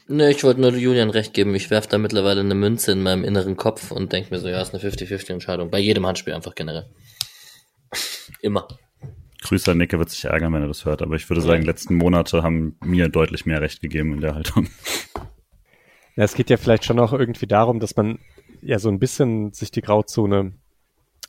[0.07, 1.55] Ne, ich wollte nur Julian recht geben.
[1.55, 4.61] Ich werfe da mittlerweile eine Münze in meinem inneren Kopf und denke mir so, ja,
[4.61, 5.71] ist eine 50-50 Entscheidung.
[5.71, 6.91] Bei jedem Handspiel einfach generell.
[8.43, 8.69] Immer.
[9.45, 11.95] Grüße an Nicke, wird sich ärgern, wenn er das hört, aber ich würde sagen, letzten
[11.97, 14.69] Monate haben mir deutlich mehr Recht gegeben in der Haltung.
[16.17, 18.19] Ja, es geht ja vielleicht schon auch irgendwie darum, dass man
[18.63, 20.53] ja so ein bisschen sich die Grauzone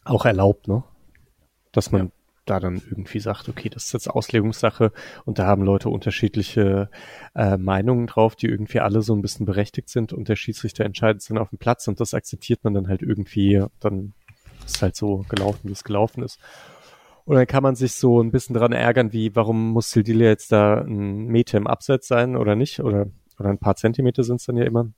[0.04, 0.84] auch erlaubt, ne?
[1.72, 2.12] Dass man ja.
[2.46, 4.92] da dann irgendwie sagt, okay, das ist jetzt Auslegungssache
[5.26, 6.90] und da haben Leute unterschiedliche
[7.34, 11.28] äh, Meinungen drauf, die irgendwie alle so ein bisschen berechtigt sind und der Schiedsrichter entscheidet
[11.30, 14.14] dann auf dem Platz und das akzeptiert man dann halt irgendwie, dann
[14.66, 16.40] ist halt so gelaufen, wie es gelaufen ist.
[17.26, 20.52] Und dann kann man sich so ein bisschen dran ärgern, wie, warum muss Sildilia jetzt
[20.52, 22.80] da ein Meter im Abseits sein oder nicht?
[22.82, 23.08] Oder,
[23.40, 24.92] oder ein paar Zentimeter sind es dann ja immer.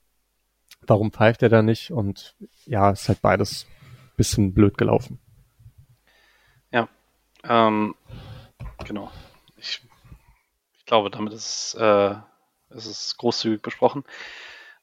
[0.86, 1.90] Warum pfeift er da nicht?
[1.90, 3.66] Und ja, ist halt beides
[4.18, 5.18] bisschen blöd gelaufen.
[6.70, 6.88] Ja,
[7.44, 7.94] ähm,
[8.84, 9.10] genau.
[9.56, 9.82] Ich,
[10.78, 12.14] ich glaube, damit ist, äh,
[12.70, 14.04] ist es großzügig besprochen.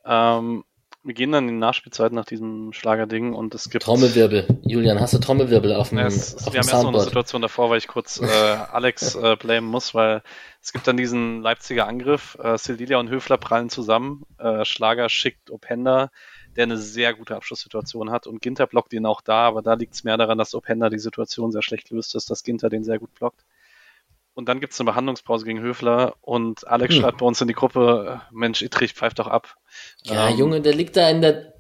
[0.04, 0.64] Ähm,
[1.06, 3.84] wir gehen dann in die Nachspielzeit nach diesem Schlagerding und es gibt.
[3.84, 4.48] Trommelwirbel.
[4.64, 7.04] Julian, hast du Trommelwirbel auf dem, ja, es, auf wir dem haben erst noch eine
[7.04, 8.26] Situation davor, weil ich kurz äh,
[8.72, 10.24] Alex äh, blamen muss, weil
[10.64, 12.38] es gibt dann diesen Leipziger Angriff.
[12.42, 14.24] Äh, Sildilia und Höfler prallen zusammen.
[14.40, 16.10] Äh, Schlager schickt Openda,
[16.56, 19.94] der eine sehr gute Abschlusssituation hat und Ginter blockt ihn auch da, aber da liegt
[19.94, 22.98] es mehr daran, dass Openda die Situation sehr schlecht löst, ist, dass Ginter den sehr
[22.98, 23.46] gut blockt.
[24.36, 27.02] Und dann gibt es eine Behandlungspause gegen Höfler und Alex hm.
[27.02, 29.56] schreibt bei uns in die Gruppe, Mensch, Ittrich pfeift doch ab.
[30.04, 31.54] Ja, ähm, Junge, der liegt da in der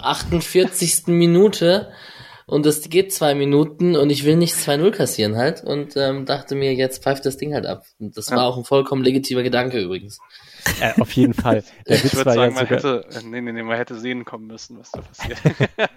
[0.00, 1.08] 48.
[1.08, 1.92] Minute
[2.46, 6.54] und es geht zwei Minuten und ich will nicht 2-0 kassieren halt und ähm, dachte
[6.54, 7.84] mir, jetzt pfeift das Ding halt ab.
[7.98, 8.36] Und das ja.
[8.36, 10.18] war auch ein vollkommen legitimer Gedanke übrigens.
[10.80, 11.64] Äh, auf jeden Fall.
[11.88, 14.78] Der ich würde sagen, ja man hätte, nee, nee, nee, man hätte sehen kommen müssen,
[14.78, 15.38] was da passiert.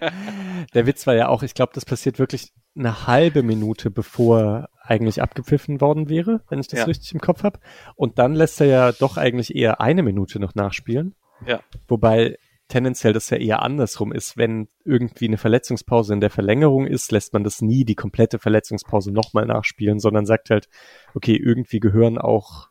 [0.74, 5.20] der Witz war ja auch, ich glaube, das passiert wirklich eine halbe Minute, bevor eigentlich
[5.20, 6.84] abgepfiffen worden wäre, wenn ich das ja.
[6.86, 7.60] richtig im Kopf habe.
[7.94, 11.14] Und dann lässt er ja doch eigentlich eher eine Minute noch nachspielen.
[11.46, 11.60] Ja.
[11.86, 12.38] Wobei
[12.68, 14.36] tendenziell das ja eher andersrum ist.
[14.36, 19.10] Wenn irgendwie eine Verletzungspause in der Verlängerung ist, lässt man das nie die komplette Verletzungspause
[19.10, 20.68] nochmal nachspielen, sondern sagt halt,
[21.14, 22.68] okay, irgendwie gehören auch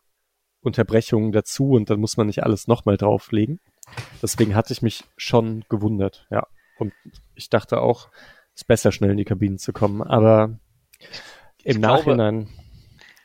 [0.62, 3.60] Unterbrechungen dazu und dann muss man nicht alles nochmal drauflegen.
[4.22, 6.46] Deswegen hatte ich mich schon gewundert, ja.
[6.78, 6.94] Und
[7.36, 8.10] ich dachte auch,
[8.54, 10.02] es ist besser, schnell in die Kabinen zu kommen.
[10.02, 10.60] Aber
[11.64, 12.46] im ich Nachhinein.
[12.46, 12.68] Glaube,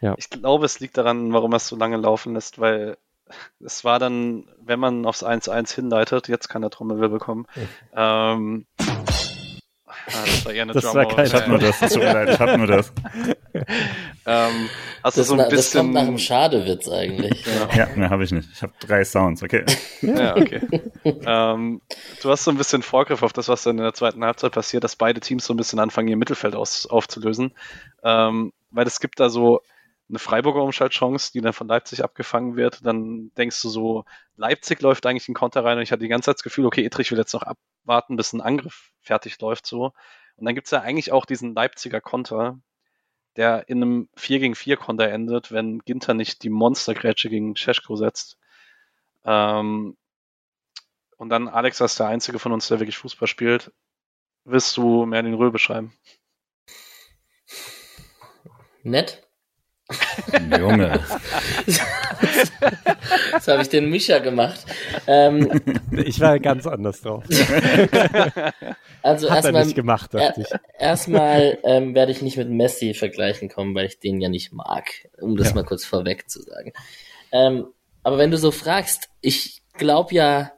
[0.01, 0.15] ja.
[0.19, 2.97] Ich glaube, es liegt daran, warum er es so lange laufen lässt, weil
[3.61, 7.47] es war dann, wenn man aufs 1-1 hinleitet, jetzt kann der Trommelwirbel kommen.
[7.95, 8.67] Ähm,
[10.07, 12.13] Ah, das war eher eine das Drum war kein Ich hab nur das, tut mir
[12.13, 12.93] leid, ich hab nur das.
[13.55, 14.69] ähm,
[15.03, 15.57] hast das, du so ein bisschen...
[15.57, 17.45] Das kommt nach einem Schadewitz eigentlich.
[17.47, 18.49] ja, ja ne, habe ich nicht.
[18.53, 19.65] Ich habe drei Sounds, okay.
[20.01, 20.61] ja, okay.
[21.05, 21.81] ähm,
[22.21, 24.83] du hast so ein bisschen Vorgriff auf das, was dann in der zweiten Halbzeit passiert,
[24.83, 27.53] dass beide Teams so ein bisschen anfangen, ihr Mittelfeld aus, aufzulösen.
[28.03, 29.61] Ähm, weil es gibt da so
[30.13, 32.85] eine Freiburger Umschaltchance, die dann von Leipzig abgefangen wird.
[32.85, 34.05] Dann denkst du so,
[34.37, 36.85] Leipzig läuft eigentlich in Konter rein und ich hatte die ganze Zeit das Gefühl, okay,
[36.85, 39.93] Ittrich will jetzt noch abwarten, bis ein Angriff fertig läuft so.
[40.37, 42.59] Und dann gibt's ja eigentlich auch diesen Leipziger Konter,
[43.37, 47.97] der in einem 4 gegen 4 Konter endet, wenn Ginter nicht die Monstergrätsche gegen Cesko
[47.97, 48.39] setzt.
[49.25, 49.97] Ähm,
[51.17, 53.73] und dann Alex als der Einzige von uns, der wirklich Fußball spielt.
[54.45, 55.97] Willst du Merlin Röhl beschreiben?
[58.83, 59.22] Nett.
[60.59, 61.01] Junge.
[63.33, 64.65] das habe ich den Mischa gemacht.
[65.07, 65.51] Ähm,
[65.93, 67.25] ich war ganz anders drauf.
[69.03, 70.49] also Hat er erstmal, nicht gemacht, dachte ich.
[70.79, 74.85] erstmal ähm, werde ich nicht mit Messi vergleichen kommen, weil ich den ja nicht mag,
[75.21, 75.55] um das Ja.
[75.57, 76.73] mal kurz vorweg zu sagen.
[77.33, 77.67] Ähm,
[78.03, 80.53] aber wenn du so fragst, ich glaube ja,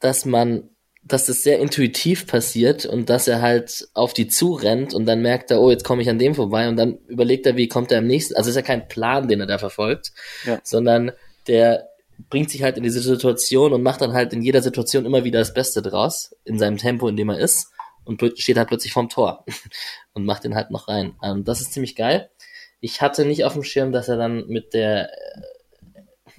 [0.00, 0.70] dass man,
[1.08, 5.50] dass das sehr intuitiv passiert und dass er halt auf die zurennt und dann merkt
[5.50, 7.98] er, oh, jetzt komme ich an dem vorbei und dann überlegt er, wie kommt er
[7.98, 8.34] am nächsten.
[8.36, 10.12] Also es ist ja kein Plan, den er da verfolgt,
[10.44, 10.60] Ja.
[10.62, 11.12] sondern
[11.46, 11.88] der
[12.30, 15.38] bringt sich halt in diese Situation und macht dann halt in jeder Situation immer wieder
[15.38, 17.68] das Beste draus, in seinem Tempo, in dem er ist
[18.04, 19.44] und steht halt plötzlich vorm Tor
[20.14, 21.14] und macht den halt noch rein.
[21.22, 22.30] Ähm, das ist ziemlich geil.
[22.80, 25.42] Ich hatte nicht auf dem Schirm, dass er dann mit der äh,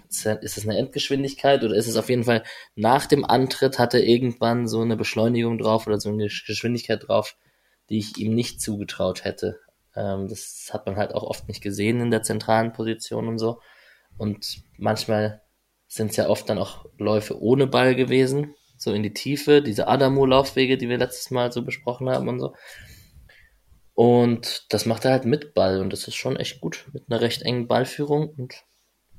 [0.09, 2.43] ist es eine Endgeschwindigkeit oder ist es auf jeden Fall
[2.75, 7.07] nach dem Antritt hat er irgendwann so eine Beschleunigung drauf oder so eine Gesch- Geschwindigkeit
[7.07, 7.37] drauf,
[7.89, 9.59] die ich ihm nicht zugetraut hätte.
[9.95, 13.61] Ähm, das hat man halt auch oft nicht gesehen in der zentralen Position und so.
[14.17, 15.41] Und manchmal
[15.87, 19.87] sind es ja oft dann auch Läufe ohne Ball gewesen, so in die Tiefe, diese
[19.87, 22.53] Adamu-Laufwege, die wir letztes Mal so besprochen haben und so.
[23.93, 27.21] Und das macht er halt mit Ball und das ist schon echt gut mit einer
[27.21, 28.63] recht engen Ballführung und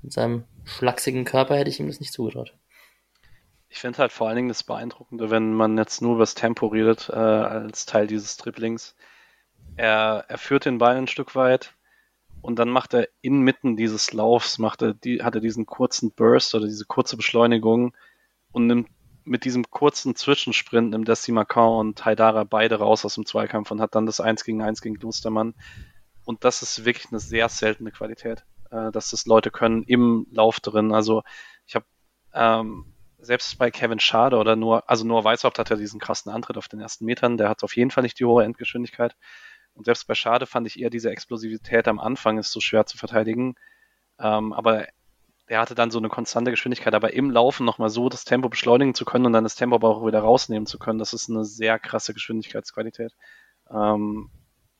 [0.02, 2.54] mit seinem schlachsigen Körper hätte ich ihm das nicht zugetraut.
[3.68, 6.66] Ich finde halt vor allen Dingen das Beeindruckende, wenn man jetzt nur über das Tempo
[6.66, 8.96] redet, äh, als Teil dieses Dribblings.
[9.76, 11.74] Er, er führt den Ball ein Stück weit
[12.42, 16.54] und dann macht er inmitten dieses Laufs, macht er die, hat er diesen kurzen Burst
[16.54, 17.94] oder diese kurze Beschleunigung
[18.50, 18.88] und nimmt
[19.24, 23.80] mit diesem kurzen Zwischensprint nimmt Desi Macau und Haidara beide raus aus dem Zweikampf und
[23.80, 25.54] hat dann das 1 gegen 1 gegen Klostermann.
[26.24, 30.60] Und das ist wirklich eine sehr seltene Qualität, äh, dass das Leute können im Lauf
[30.60, 30.92] drin.
[30.92, 31.22] Also
[31.66, 31.86] ich habe
[32.34, 36.56] ähm, selbst bei Kevin Schade oder nur, also nur Weißhaupt hat ja diesen krassen Antritt
[36.56, 39.14] auf den ersten Metern, der hat auf jeden Fall nicht die hohe Endgeschwindigkeit.
[39.74, 42.98] Und selbst bei Schade fand ich eher diese Explosivität am Anfang ist so schwer zu
[42.98, 43.54] verteidigen.
[44.18, 44.86] Ähm, aber
[45.48, 48.94] der hatte dann so eine konstante Geschwindigkeit, aber im Laufen nochmal so das Tempo beschleunigen
[48.94, 51.44] zu können und dann das Tempo aber auch wieder rausnehmen zu können, das ist eine
[51.44, 53.12] sehr krasse Geschwindigkeitsqualität.
[53.68, 54.30] Ähm,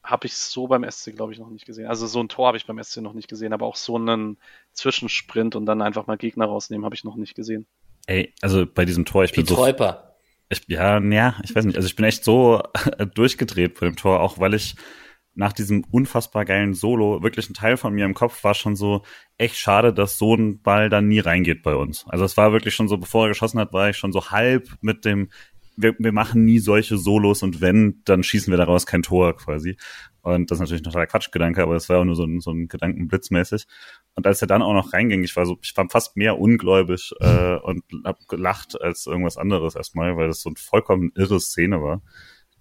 [0.03, 1.87] habe ich so beim SC, glaube ich, noch nicht gesehen.
[1.87, 4.39] Also so ein Tor habe ich beim SC noch nicht gesehen, aber auch so einen
[4.73, 7.67] Zwischensprint und dann einfach mal Gegner rausnehmen, habe ich noch nicht gesehen.
[8.07, 10.17] Ey, also bei diesem Tor, ich Wie bin so Träuper.
[10.49, 11.77] Ich, ja, ja, ich weiß nicht.
[11.77, 12.63] Also ich bin echt so
[13.15, 14.75] durchgedreht vor dem Tor, auch weil ich
[15.35, 19.03] nach diesem unfassbar geilen Solo wirklich ein Teil von mir im Kopf war schon so
[19.39, 22.05] echt schade, dass so ein Ball dann nie reingeht bei uns.
[22.09, 24.69] Also es war wirklich schon so, bevor er geschossen hat, war ich schon so halb
[24.81, 25.31] mit dem,
[25.77, 29.77] wir, wir machen nie solche Solos und wenn, dann schießen wir daraus kein Tor quasi.
[30.23, 32.51] Und das ist natürlich noch der Quatschgedanke, aber es war auch nur so ein, so
[32.51, 33.67] ein Gedankenblitzmäßig.
[34.15, 37.13] Und als er dann auch noch reinging, ich war so, ich war fast mehr ungläubig
[37.21, 41.83] äh, und hab gelacht als irgendwas anderes erstmal, weil das so eine vollkommen irre Szene
[41.83, 42.03] war.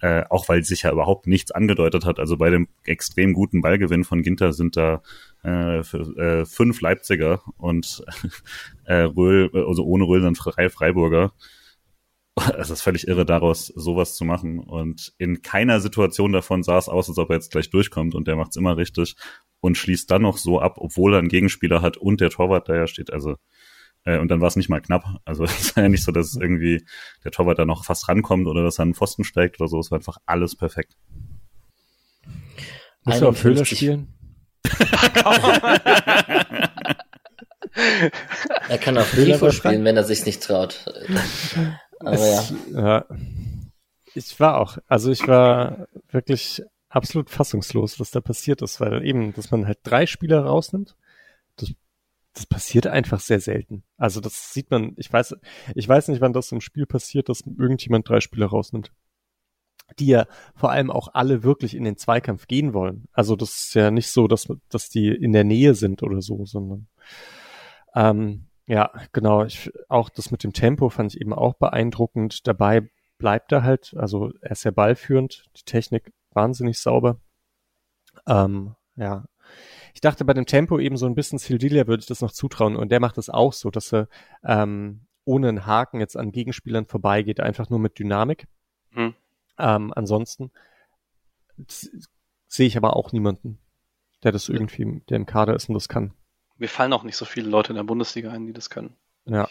[0.02, 2.20] Äh, auch weil sich ja überhaupt nichts angedeutet hat.
[2.20, 5.02] Also bei dem extrem guten Ballgewinn von Ginter sind da
[5.44, 8.06] äh, für, äh, fünf Leipziger und
[8.86, 11.34] äh, Röhl, also ohne Röhl sind drei Freiburger.
[12.58, 14.60] Es ist völlig irre, daraus sowas zu machen.
[14.60, 18.28] Und in keiner Situation davon sah es aus, als ob er jetzt gleich durchkommt und
[18.28, 19.16] der macht's immer richtig
[19.62, 22.76] und schließt dann noch so ab, obwohl er einen Gegenspieler hat und der Torwart da
[22.76, 23.12] ja steht.
[23.12, 23.36] Also
[24.06, 25.06] äh, und dann war es nicht mal knapp.
[25.26, 26.86] Also es war ja nicht so, dass irgendwie
[27.24, 29.80] der Torwart da noch fast rankommt oder dass er an den Pfosten steigt oder so.
[29.80, 30.96] Es war einfach alles perfekt.
[33.06, 33.78] Musst du auf Höhler 51.
[33.78, 34.14] spielen?
[38.68, 40.86] Er kann FIFA was spielen, wenn er sich nicht traut.
[42.00, 42.40] Aber ja.
[42.40, 43.06] Es, ja.
[44.16, 49.34] Ich war auch, also ich war wirklich absolut fassungslos, was da passiert ist, weil eben,
[49.34, 50.96] dass man halt drei Spieler rausnimmt,
[51.58, 51.74] das,
[52.34, 53.84] das passiert einfach sehr selten.
[53.98, 55.36] Also das sieht man, ich weiß,
[55.76, 58.92] ich weiß nicht, wann das im Spiel passiert, dass irgendjemand drei Spieler rausnimmt.
[59.98, 63.08] Die ja vor allem auch alle wirklich in den Zweikampf gehen wollen.
[63.12, 66.46] Also das ist ja nicht so, dass, dass die in der Nähe sind oder so,
[66.46, 66.88] sondern
[67.96, 69.44] ähm, ja, genau.
[69.46, 72.46] Ich, auch das mit dem Tempo fand ich eben auch beeindruckend.
[72.48, 77.20] Dabei bleibt er halt, also er ist ja ballführend, die Technik wahnsinnig sauber.
[78.28, 79.26] Ähm, ja.
[79.96, 82.76] Ich dachte bei dem Tempo eben so ein bisschen Sildilia würde ich das noch zutrauen
[82.76, 84.08] und der macht das auch so, dass er
[84.44, 88.48] ähm, ohne einen Haken jetzt an Gegenspielern vorbeigeht, einfach nur mit Dynamik.
[88.92, 89.16] Hm.
[89.58, 90.52] Ähm, ansonsten
[92.48, 93.58] sehe ich aber auch niemanden.
[94.22, 96.14] der das irgendwie, der im Kader ist und das kann.
[96.60, 98.96] Mir fallen auch nicht so viele Leute in der Bundesliga ein, die das können.
[99.26, 99.48] Ja.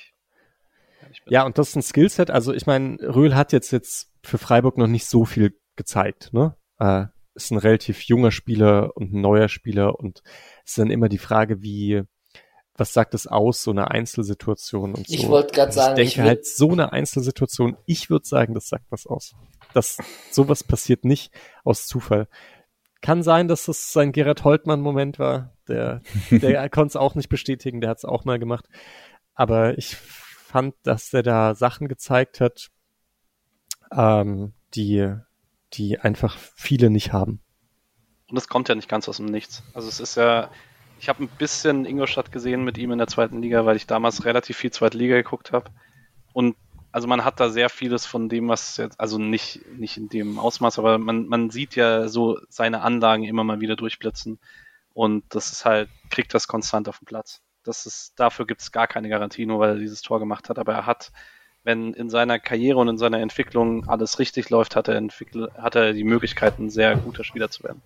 [1.26, 2.30] Ja, und das ist ein Skillset.
[2.30, 6.56] Also ich meine, Röhl hat jetzt jetzt für Freiburg noch nicht so viel gezeigt, ne?
[6.78, 10.22] Äh, ist ein relativ junger Spieler und ein neuer Spieler und
[10.64, 12.02] es ist dann immer die Frage, wie,
[12.74, 15.14] was sagt es aus, so eine Einzelsituation und so.
[15.14, 18.86] Ich wollte gerade sagen, ich denke halt, so eine Einzelsituation, ich würde sagen, das sagt
[18.90, 19.34] was aus.
[19.72, 19.98] Das,
[20.30, 21.32] sowas passiert nicht
[21.64, 22.28] aus Zufall.
[23.00, 25.56] Kann sein, dass das sein Gerhard Holtmann-Moment war.
[25.68, 28.66] Der, der konnte es auch nicht bestätigen, der hat es auch mal gemacht.
[29.34, 32.68] Aber ich fand, dass er da Sachen gezeigt hat,
[33.92, 35.14] ähm, die,
[35.74, 37.40] die einfach viele nicht haben.
[38.30, 39.62] Und es kommt ja nicht ganz aus dem Nichts.
[39.74, 40.50] Also es ist ja,
[41.00, 44.24] ich habe ein bisschen Ingolstadt gesehen mit ihm in der zweiten Liga, weil ich damals
[44.24, 45.70] relativ viel zweite Liga geguckt habe.
[46.32, 46.56] Und
[46.92, 50.38] also man hat da sehr vieles von dem, was jetzt, also nicht, nicht in dem
[50.38, 54.38] Ausmaß, aber man, man sieht ja so seine Anlagen immer mal wieder durchblitzen.
[54.99, 57.40] Und das ist halt, kriegt das konstant auf den Platz.
[57.62, 60.59] Das ist, dafür gibt es gar keine Garantie, nur weil er dieses Tor gemacht hat.
[60.59, 61.12] Aber er hat
[61.62, 65.01] wenn in seiner Karriere und in seiner Entwicklung alles richtig läuft, hat er,
[65.59, 67.82] hat er die Möglichkeit, ein sehr guter Spieler zu werden.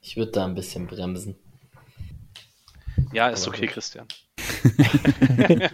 [0.00, 1.36] Ich würde da ein bisschen bremsen.
[3.12, 4.08] Ja, ist okay, Christian.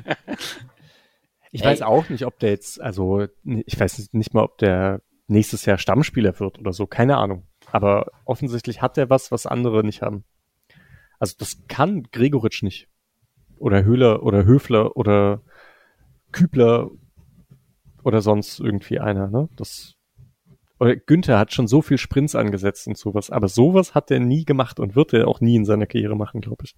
[1.52, 5.64] ich weiß auch nicht, ob der jetzt, also ich weiß nicht mal, ob der nächstes
[5.64, 7.47] Jahr Stammspieler wird oder so, keine Ahnung.
[7.72, 10.24] Aber offensichtlich hat er was, was andere nicht haben.
[11.18, 12.88] Also das kann Gregoritsch nicht.
[13.58, 15.42] Oder Höhler oder Höfler oder
[16.32, 16.90] Kübler
[18.04, 19.48] oder sonst irgendwie einer, ne?
[19.56, 19.94] Das
[20.80, 24.44] oder Günther hat schon so viel Sprints angesetzt und sowas, aber sowas hat er nie
[24.44, 26.76] gemacht und wird er auch nie in seiner Karriere machen, glaube ich.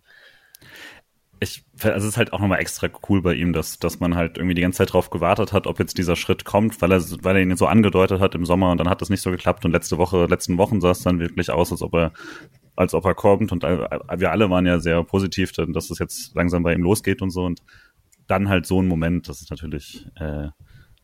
[1.43, 4.37] Ich, also es ist halt auch nochmal extra cool bei ihm, dass, dass man halt
[4.37, 7.37] irgendwie die ganze Zeit drauf gewartet hat, ob jetzt dieser Schritt kommt, weil er, weil
[7.37, 9.73] er ihn so angedeutet hat im Sommer und dann hat das nicht so geklappt und
[9.73, 12.13] letzte Woche, letzten Wochen sah es dann wirklich aus, als ob er,
[12.77, 16.63] als ob er kommt und wir alle waren ja sehr positiv, dass es jetzt langsam
[16.63, 17.63] bei ihm losgeht und so und
[18.27, 20.49] dann halt so ein Moment, das ist natürlich äh,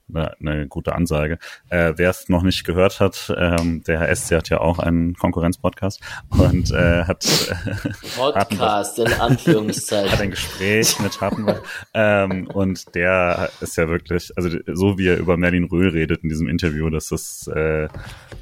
[0.08, 1.38] eine, eine gute Ansage.
[1.68, 5.14] Äh, Wer es noch nicht gehört hat, ähm, der Herr SC hat ja auch einen
[5.14, 6.00] Konkurrenzpodcast
[6.30, 7.74] und äh, hat äh,
[8.16, 11.62] Podcast in Anführungszeichen hat ein Gespräch mit Schattenberg
[11.94, 16.28] ähm, und der ist ja wirklich, also so wie er über Merlin Röhl redet in
[16.28, 17.88] diesem Interview, das ist äh,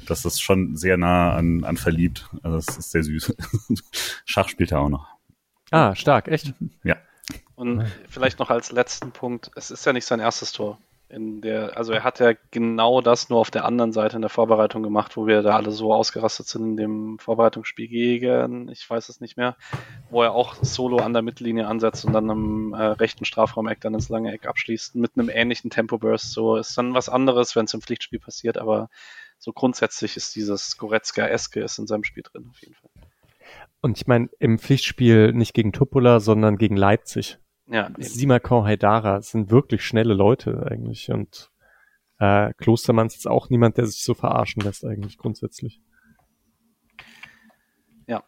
[0.05, 2.29] das ist schon sehr nah an, an verliebt.
[2.43, 3.35] Also das ist sehr süß.
[4.25, 5.07] Schach spielt er auch noch.
[5.71, 6.53] Ah, stark, echt?
[6.83, 6.97] Ja.
[7.55, 10.77] Und vielleicht noch als letzten Punkt, es ist ja nicht sein erstes Tor.
[11.07, 14.29] In der, also er hat ja genau das nur auf der anderen Seite in der
[14.29, 19.09] Vorbereitung gemacht, wo wir da alle so ausgerastet sind in dem Vorbereitungsspiel gegen, ich weiß
[19.09, 19.55] es nicht mehr,
[20.09, 23.93] wo er auch solo an der Mittellinie ansetzt und dann am äh, rechten Strafraumeck dann
[23.93, 26.31] ins lange Eck abschließt mit einem ähnlichen Tempo-Burst.
[26.31, 28.89] So ist dann was anderes, wenn es im Pflichtspiel passiert, aber
[29.37, 32.89] so grundsätzlich ist dieses Goretzka-eske ist in seinem Spiel drin, auf jeden Fall.
[33.81, 37.37] Und ich meine, im Pflichtspiel nicht gegen Tupola, sondern gegen Leipzig.
[37.67, 41.51] Ja, Simakon Haidara sind wirklich schnelle Leute eigentlich und
[42.19, 45.81] äh, Klostermann ist jetzt auch niemand, der sich so verarschen lässt eigentlich grundsätzlich.
[48.07, 48.23] Ja.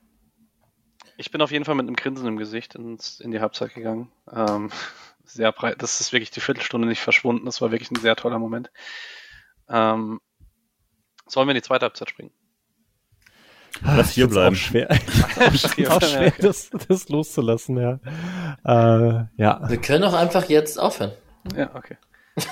[1.18, 4.12] Ich bin auf jeden Fall mit einem Grinsen im Gesicht ins, in die Halbzeit gegangen.
[4.32, 4.72] Ähm,
[5.24, 5.82] sehr breit.
[5.82, 7.46] Das ist wirklich die Viertelstunde nicht verschwunden.
[7.46, 8.72] Das war wirklich ein sehr toller Moment.
[9.70, 10.20] Ähm,
[11.28, 12.32] sollen wir in die zweite Halbzeit springen?
[13.84, 14.56] Lass hier bleiben.
[14.56, 14.90] Auch schwer,
[15.92, 18.00] auch schwer das, das loszulassen, ja.
[18.64, 19.70] Äh, ja.
[19.70, 21.12] Wir können auch einfach jetzt aufhören.
[21.56, 21.98] Ja, okay.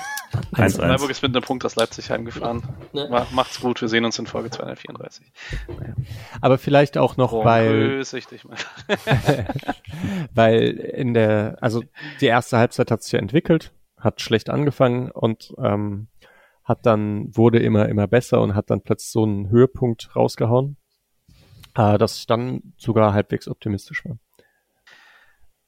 [0.52, 2.62] 1 Freiburg ist mit einem Punkt aus Leipzig heimgefahren.
[2.92, 3.08] Ne.
[3.32, 5.32] Macht's gut, wir sehen uns in Folge 234.
[5.68, 5.94] Naja.
[6.40, 8.56] Aber vielleicht auch noch, oh, weil, ich dich mal.
[10.34, 11.82] weil in der, also
[12.20, 16.08] die erste Halbzeit hat sich ja entwickelt, hat schlecht angefangen und ähm,
[16.64, 20.76] hat dann, wurde immer, immer besser und hat dann plötzlich so einen Höhepunkt rausgehauen
[21.76, 24.18] äh, dass ich dann sogar halbwegs optimistisch war.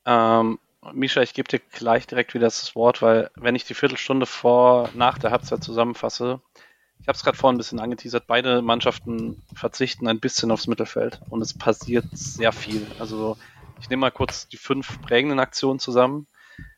[0.06, 0.58] Ähm,
[0.92, 4.88] Misha, ich gebe dir gleich direkt wieder das Wort, weil wenn ich die Viertelstunde vor,
[4.94, 6.40] nach der Halbzeit zusammenfasse,
[7.00, 11.20] ich habe es gerade vorhin ein bisschen angeteasert, beide Mannschaften verzichten ein bisschen aufs Mittelfeld
[11.30, 12.86] und es passiert sehr viel.
[12.98, 13.36] Also
[13.80, 16.26] ich nehme mal kurz die fünf prägenden Aktionen zusammen.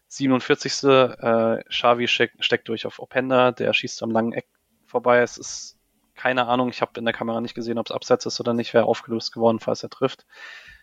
[0.08, 0.84] 47.
[0.84, 4.46] Äh, Xavi steck, steckt durch auf Openda, der schießt am langen Eck
[4.86, 5.20] vorbei.
[5.20, 5.78] Es ist
[6.20, 8.74] keine Ahnung, ich habe in der Kamera nicht gesehen, ob es abseits ist oder nicht,
[8.74, 10.26] wäre aufgelöst geworden, falls er trifft.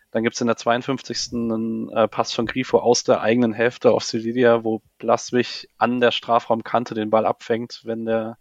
[0.09, 1.31] Dann gibt es in der 52.
[1.31, 6.09] einen äh, Pass von Grifo aus der eigenen Hälfte auf Silidia, wo Blaswig an der
[6.09, 7.81] Strafraumkante den Ball abfängt.
[7.83, 8.39] Wenn der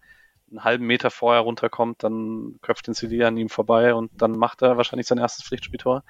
[0.51, 4.62] einen halben Meter vorher runterkommt, dann köpft den Silidia an ihm vorbei und dann macht
[4.62, 6.03] er wahrscheinlich sein erstes Pflichtspieltor.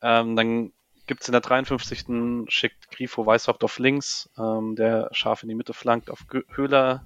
[0.00, 0.72] Ähm, dann
[1.08, 2.04] gibt es in der 53.
[2.46, 6.24] schickt Grifo Weißhaupt auf links, ähm, der scharf in die Mitte flankt auf
[6.54, 7.04] Höhler,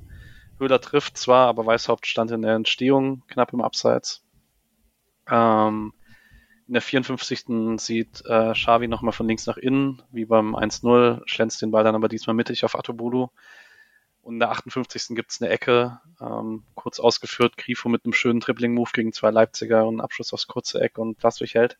[0.63, 4.23] Höhler trifft zwar, aber Weißhaupt stand in der Entstehung knapp im Abseits.
[5.29, 5.93] Ähm,
[6.69, 7.81] in der 54.
[7.81, 11.97] sieht äh, Xavi nochmal von links nach innen, wie beim 1-0, schlänzt den Ball dann
[11.97, 13.29] aber diesmal mittig auf Atobulu.
[14.23, 15.17] Und in der 58.
[15.17, 20.01] gibt's eine Ecke, ähm, kurz ausgeführt, Grifo mit einem schönen Dribbling-Move gegen zwei Leipziger und
[20.01, 21.77] Abschluss aufs kurze Eck und Plaswig hält.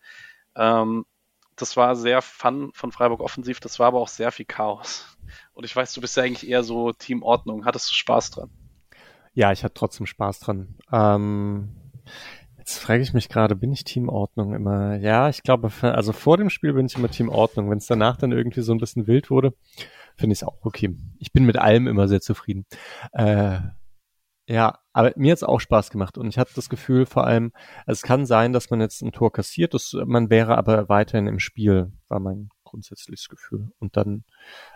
[0.57, 1.07] Ähm,
[1.55, 5.17] das war sehr fun von Freiburg offensiv, das war aber auch sehr viel Chaos.
[5.55, 7.65] Und ich weiß, du bist ja eigentlich eher so Teamordnung.
[7.65, 8.51] Hattest du Spaß dran?
[9.35, 10.77] Ja, ich hatte trotzdem Spaß dran.
[10.93, 11.71] Ähm,
[12.59, 14.97] jetzt frage ich mich gerade, bin ich Teamordnung immer?
[14.97, 17.71] Ja, ich glaube, also vor dem Spiel bin ich immer Teamordnung.
[17.71, 19.55] Wenn es danach dann irgendwie so ein bisschen wild wurde,
[20.17, 20.95] finde ich es auch okay.
[21.19, 22.67] Ich bin mit allem immer sehr zufrieden.
[23.13, 23.61] Äh,
[24.49, 27.53] ja, aber mir hat's auch Spaß gemacht und ich hatte das Gefühl vor allem,
[27.87, 31.39] es kann sein, dass man jetzt ein Tor kassiert, das, man wäre aber weiterhin im
[31.39, 33.71] Spiel, war mein grundsätzliches Gefühl.
[33.79, 34.25] Und dann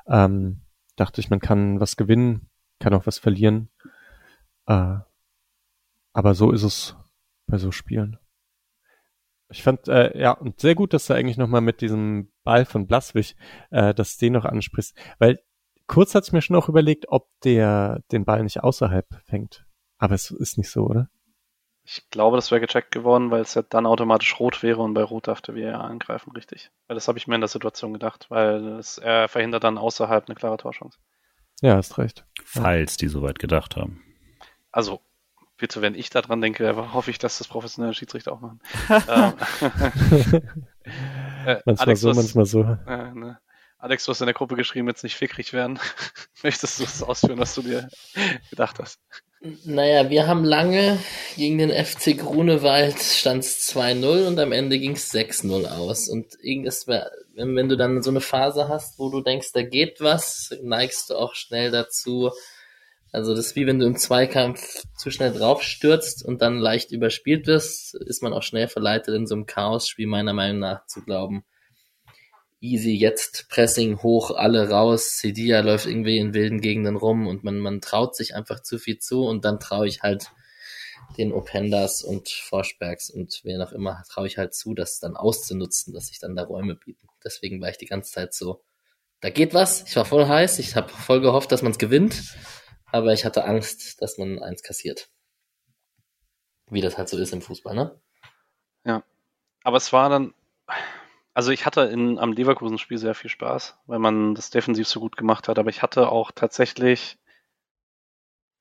[0.07, 0.63] ähm,
[0.95, 2.49] dachte ich, man kann was gewinnen,
[2.79, 3.69] kann auch was verlieren.
[4.67, 4.99] Äh,
[6.12, 6.97] aber so ist es
[7.47, 8.19] bei so Spielen.
[9.49, 12.87] Ich fand, äh, ja, und sehr gut, dass du eigentlich nochmal mit diesem Ball von
[12.87, 13.37] Blaswig,
[13.71, 14.97] äh, dass den noch ansprichst.
[15.19, 15.41] Weil
[15.87, 19.64] kurz hatte ich mir schon auch überlegt, ob der den Ball nicht außerhalb fängt.
[19.99, 21.09] Aber es ist nicht so, oder?
[21.85, 25.05] Ich glaube, das wäre gecheckt geworden, weil es ja dann automatisch rot wäre und bei
[25.05, 26.73] rot darf der VAR angreifen, richtig.
[26.89, 30.27] Weil das habe ich mir in der Situation gedacht, weil es, er verhindert dann außerhalb
[30.27, 30.99] eine klare Torchance.
[31.61, 32.27] Ja, hast recht.
[32.45, 34.03] Falls die soweit gedacht haben.
[34.77, 35.01] Also,
[35.57, 38.61] bitte, wenn ich daran denke, hoffe ich, dass das professionelle Schiedsrichter auch machen.
[39.09, 39.33] ähm,
[41.47, 42.61] äh, manchmal Alex, so, manchmal so.
[42.61, 43.39] Äh, ne.
[43.79, 45.79] Alex, du hast in der Gruppe geschrieben, jetzt nicht fickrig werden.
[46.43, 47.89] Möchtest du es ausführen, was du dir
[48.51, 49.01] gedacht hast?
[49.64, 50.99] Naja, wir haben lange
[51.37, 56.07] gegen den FC Grunewald stand es 2-0 und am Ende ging es 6-0 aus.
[56.11, 60.55] Und irgendwas, wenn du dann so eine Phase hast, wo du denkst, da geht was,
[60.62, 62.31] neigst du auch schnell dazu.
[63.13, 67.47] Also das ist wie wenn du im Zweikampf zu schnell draufstürzt und dann leicht überspielt
[67.47, 71.45] wirst, ist man auch schnell verleitet, in so einem Chaos-Spiel meiner Meinung nach zu glauben
[72.61, 77.59] easy, jetzt Pressing hoch, alle raus, Cedia läuft irgendwie in wilden Gegenden rum und man,
[77.59, 80.31] man traut sich einfach zu viel zu und dann traue ich halt
[81.19, 85.95] den Opendas und Forsbergs und wer noch immer, traue ich halt zu, das dann auszunutzen,
[85.95, 87.07] dass sich dann da Räume bieten.
[87.25, 88.63] Deswegen war ich die ganze Zeit so,
[89.21, 92.37] da geht was, ich war voll heiß, ich habe voll gehofft, dass man es gewinnt,
[92.93, 95.09] aber ich hatte Angst, dass man eins kassiert.
[96.68, 98.01] Wie das halt so ist im Fußball, ne?
[98.84, 99.03] Ja.
[99.62, 100.34] Aber es war dann,
[101.34, 105.16] also ich hatte in, am Leverkusen-Spiel sehr viel Spaß, weil man das defensiv so gut
[105.16, 107.18] gemacht hat, aber ich hatte auch tatsächlich,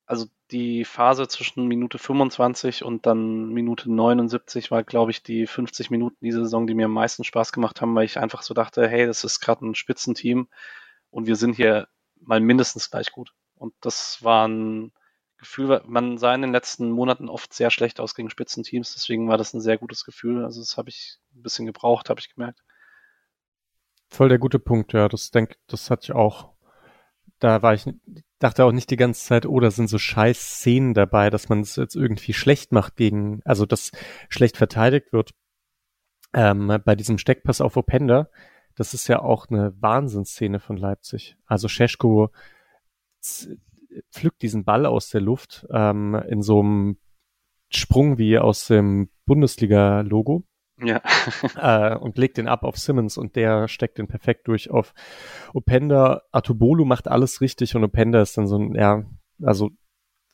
[0.06, 5.90] also die Phase zwischen Minute 25 und dann Minute 79 war, glaube ich, die 50
[5.90, 8.88] Minuten diese Saison, die mir am meisten Spaß gemacht haben, weil ich einfach so dachte,
[8.88, 10.48] hey, das ist gerade ein Spitzenteam
[11.10, 11.88] und wir sind hier
[12.20, 13.34] mal mindestens gleich gut.
[13.66, 14.92] Und das war ein
[15.38, 19.40] Gefühl, man sah in den letzten Monaten oft sehr schlecht aus gegen Spitzenteams, deswegen war
[19.40, 20.46] das ein sehr gutes Gefühl.
[20.46, 22.60] Also das habe ich ein bisschen gebraucht, habe ich gemerkt.
[24.08, 25.08] Voll der gute Punkt, ja.
[25.08, 26.54] Das denk, das hatte ich auch.
[27.40, 27.86] Da war ich,
[28.38, 31.62] dachte auch nicht die ganze Zeit, oh, da sind so scheiß Szenen dabei, dass man
[31.62, 33.92] es jetzt irgendwie schlecht macht gegen, also dass
[34.30, 35.32] schlecht verteidigt wird.
[36.34, 38.30] Ähm, bei diesem Steckpass auf Openda,
[38.76, 41.36] das ist ja auch eine Wahnsinnsszene von Leipzig.
[41.48, 42.30] Also Scheschko
[44.12, 46.98] pflückt diesen Ball aus der Luft ähm, in so einem
[47.70, 50.44] Sprung wie aus dem Bundesliga-Logo
[50.82, 51.02] ja.
[51.94, 54.94] äh, und legt den ab auf Simmons und der steckt den perfekt durch auf
[55.54, 56.22] Openda.
[56.32, 59.04] Atubolu macht alles richtig und Openda ist dann so ein, ja,
[59.42, 59.72] also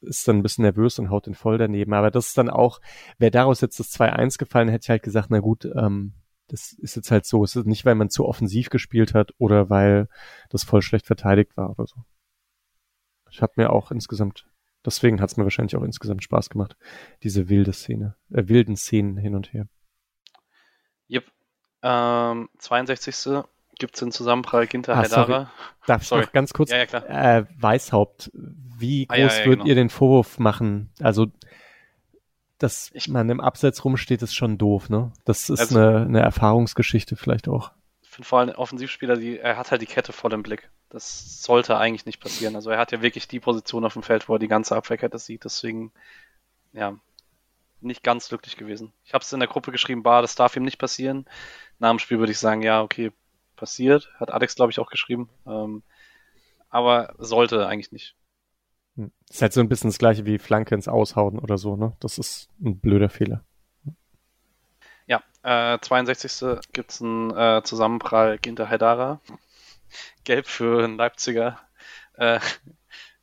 [0.02, 1.94] ist dann ein bisschen nervös und haut den voll daneben.
[1.94, 2.82] Aber das ist dann auch,
[3.20, 6.14] wäre daraus jetzt das 2-1 gefallen, hätte ich halt gesagt, na gut, ähm,
[6.48, 7.44] das ist jetzt halt so.
[7.44, 10.08] Es ist nicht, weil man zu offensiv gespielt hat oder weil
[10.50, 12.04] das voll schlecht verteidigt war oder so.
[13.32, 14.46] Ich habe mir auch insgesamt,
[14.86, 16.76] deswegen hat es mir wahrscheinlich auch insgesamt Spaß gemacht,
[17.24, 19.68] diese wilde Szene, äh, wilden Szenen hin und her.
[21.10, 21.26] Yep.
[21.82, 23.44] Ähm, 62.
[23.80, 25.52] gibt es den Zusammenprall Ginter ah, Haidara.
[25.88, 26.24] Darf ich sorry.
[26.24, 26.72] noch ganz kurz?
[26.72, 27.38] Ja, ja.
[27.38, 29.66] Äh, Weißhaupt, wie groß ah, ja, würdet genau.
[29.66, 30.92] ihr den Vorwurf machen?
[31.00, 31.28] Also,
[32.58, 35.14] dass ich, man im Abseits rumsteht, ist schon doof, ne?
[35.26, 37.72] Das ist also, eine, eine Erfahrungsgeschichte vielleicht auch.
[38.12, 40.70] Finde vor allem Offensivspieler, die, er hat halt die Kette voll im Blick.
[40.90, 42.58] Das sollte eigentlich nicht passieren.
[42.58, 45.18] Also er hat ja wirklich die Position auf dem Feld, wo er die ganze Abwehrkette
[45.18, 45.46] sieht.
[45.46, 45.94] Deswegen,
[46.74, 46.98] ja,
[47.80, 48.92] nicht ganz glücklich gewesen.
[49.06, 51.26] Ich habe es in der Gruppe geschrieben, bah, das darf ihm nicht passieren.
[51.80, 53.14] Nach dem Spiel würde ich sagen, ja, okay,
[53.56, 54.10] passiert.
[54.20, 55.30] Hat Alex, glaube ich, auch geschrieben.
[55.48, 55.82] Ähm,
[56.70, 58.18] aber sollte eigentlich nicht.
[58.98, 59.14] Hm.
[59.30, 61.96] Ist halt so ein bisschen das gleiche wie Flanke ins Aushauen oder so, ne?
[62.02, 63.46] Das ist ein blöder Fehler.
[65.12, 66.62] Ja, äh, 62.
[66.72, 69.20] gibt's einen äh, Zusammenprall Ginter Haidara.
[70.24, 71.60] Gelb für einen Leipziger.
[72.14, 72.40] Äh,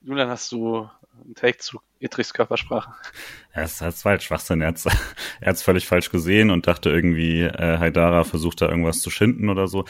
[0.02, 0.86] Julian, hast du
[1.24, 2.92] ein Take zu Idrichs Körpersprache.
[3.56, 4.60] Ja, es ist halt Schwachsinn.
[4.60, 4.84] Er hat
[5.40, 9.66] es völlig falsch gesehen und dachte irgendwie, äh, Haidara versucht da irgendwas zu schinden oder
[9.66, 9.86] so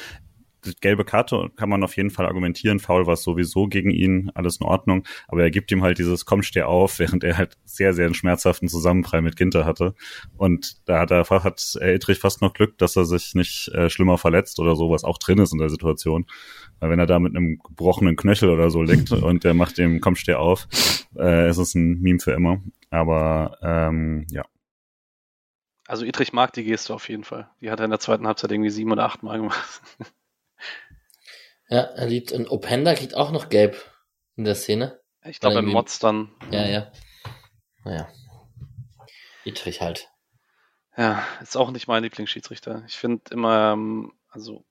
[0.81, 2.79] gelbe Karte kann man auf jeden Fall argumentieren.
[2.79, 5.05] Foul war es sowieso gegen ihn, alles in Ordnung.
[5.29, 8.15] Aber er gibt ihm halt dieses Komm, steh auf, während er halt sehr, sehr einen
[8.15, 9.95] schmerzhaften Zusammenprall mit Ginter hatte.
[10.37, 14.19] Und da hat er hat Edrich fast noch Glück, dass er sich nicht äh, schlimmer
[14.19, 16.27] verletzt oder so, was auch drin ist in der Situation.
[16.81, 20.01] Weil wenn er da mit einem gebrochenen Knöchel oder so liegt und der macht dem
[20.01, 20.69] Komm, steh auf,
[21.17, 22.61] äh, ist es ein Meme für immer.
[22.91, 24.45] Aber ähm, ja.
[25.87, 27.49] Also Idrich mag die Geste auf jeden Fall.
[27.63, 29.83] Die hat er in der zweiten Halbzeit irgendwie sieben oder acht Mal gemacht.
[31.69, 32.33] Ja, er liebt.
[32.33, 33.77] Und Openda kriegt auch noch gelb
[34.37, 35.01] in der Szene.
[35.25, 36.31] Ich glaube, im Mods dann.
[36.51, 36.93] Ja, ja.
[37.85, 38.09] Naja.
[39.45, 40.09] Dietrich halt.
[40.97, 42.83] Ja, ist auch nicht mein Lieblingsschiedsrichter.
[42.87, 44.65] Ich finde immer, ähm, also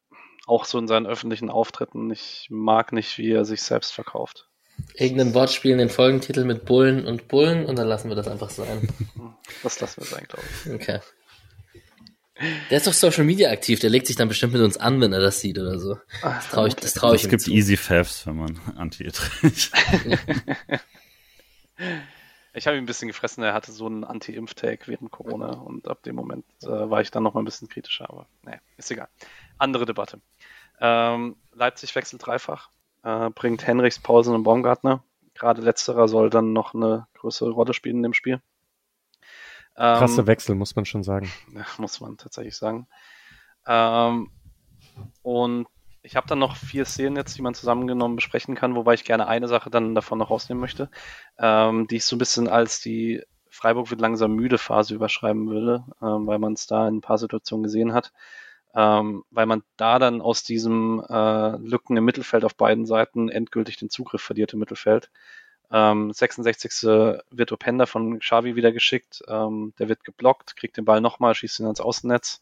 [0.45, 4.49] auch so in seinen öffentlichen Auftritten, ich mag nicht, wie er sich selbst verkauft.
[4.93, 8.49] Irgendein Wortspiel in den Folgentitel mit Bullen und Bullen und dann lassen wir das einfach
[8.49, 8.87] sein.
[9.63, 10.71] Das lassen wir sein, glaube ich.
[10.71, 10.99] Okay.
[12.69, 15.13] Der ist doch Social Media aktiv, der legt sich dann bestimmt mit uns an, wenn
[15.13, 15.97] er das sieht oder so.
[16.21, 17.51] Das traue ich, das trau ich Es gibt zu.
[17.51, 19.71] Easy Favs, wenn man anti trägt.
[22.53, 26.03] ich habe ihn ein bisschen gefressen, er hatte so einen Anti-Impf-Tag während Corona und ab
[26.03, 29.07] dem Moment äh, war ich dann noch mal ein bisschen kritischer, aber naja, ist egal.
[29.57, 30.19] Andere Debatte.
[30.79, 32.69] Ähm, Leipzig wechselt dreifach,
[33.03, 35.03] äh, bringt Henrichs, Paulsen und Baumgartner.
[35.33, 38.41] Gerade letzterer soll dann noch eine größere Rolle spielen in dem Spiel.
[39.77, 41.31] Krasse ähm, Wechsel, muss man schon sagen.
[41.53, 42.87] Ja, muss man tatsächlich sagen.
[43.67, 44.31] Ähm,
[45.21, 45.67] und
[46.01, 49.27] ich habe dann noch vier Szenen jetzt, die man zusammengenommen besprechen kann, wobei ich gerne
[49.27, 50.89] eine Sache dann davon noch rausnehmen möchte,
[51.37, 55.83] ähm, die ich so ein bisschen als die Freiburg wird langsam müde Phase überschreiben würde,
[56.01, 58.13] ähm, weil man es da in ein paar Situationen gesehen hat,
[58.73, 63.77] ähm, weil man da dann aus diesem äh, Lücken im Mittelfeld auf beiden Seiten endgültig
[63.77, 65.11] den Zugriff verliert im Mittelfeld.
[65.71, 66.83] Ähm, 66.
[67.29, 69.23] wird Openda von Xavi wieder geschickt.
[69.27, 72.41] Ähm, der wird geblockt, kriegt den Ball nochmal, schießt ihn ans Außennetz.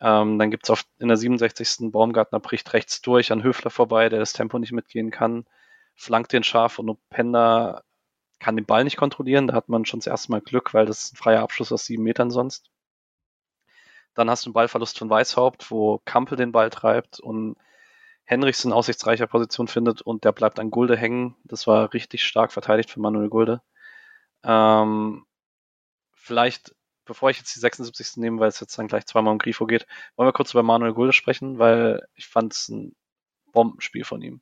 [0.00, 1.90] Ähm, dann gibt's auf, in der 67.
[1.90, 5.46] Baumgartner bricht rechts durch an Höfler vorbei, der das Tempo nicht mitgehen kann,
[5.94, 7.82] flankt den scharf und Openda
[8.40, 9.46] kann den Ball nicht kontrollieren.
[9.46, 11.86] Da hat man schon das erste Mal Glück, weil das ist ein freier Abschluss aus
[11.86, 12.70] sieben Metern sonst.
[14.14, 17.56] Dann hast du einen Ballverlust von Weißhaupt, wo Kampel den Ball treibt und
[18.24, 21.36] Henrichs in aussichtsreicher Position findet und der bleibt an Gulde hängen.
[21.44, 23.60] Das war richtig stark verteidigt für Manuel Gulde.
[24.42, 25.26] Ähm,
[26.12, 28.16] vielleicht, bevor ich jetzt die 76.
[28.16, 30.94] nehme, weil es jetzt dann gleich zweimal um Grifo geht, wollen wir kurz über Manuel
[30.94, 32.96] Gulde sprechen, weil ich fand es ein
[33.52, 34.40] Bombenspiel von ihm.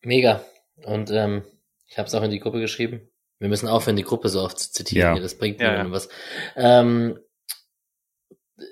[0.00, 0.44] Mega.
[0.84, 1.44] Und ähm,
[1.86, 3.08] ich habe es auch in die Gruppe geschrieben.
[3.38, 5.16] Wir müssen aufhören, die Gruppe so oft zu zitieren.
[5.16, 5.22] Ja.
[5.22, 5.90] Das bringt mir ja, ja.
[5.90, 6.08] was.
[6.56, 7.18] Ähm,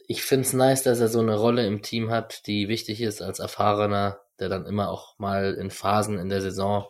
[0.06, 3.22] ich finde es nice, dass er so eine Rolle im Team hat, die wichtig ist
[3.22, 6.86] als Erfahrener, der dann immer auch mal in Phasen in der Saison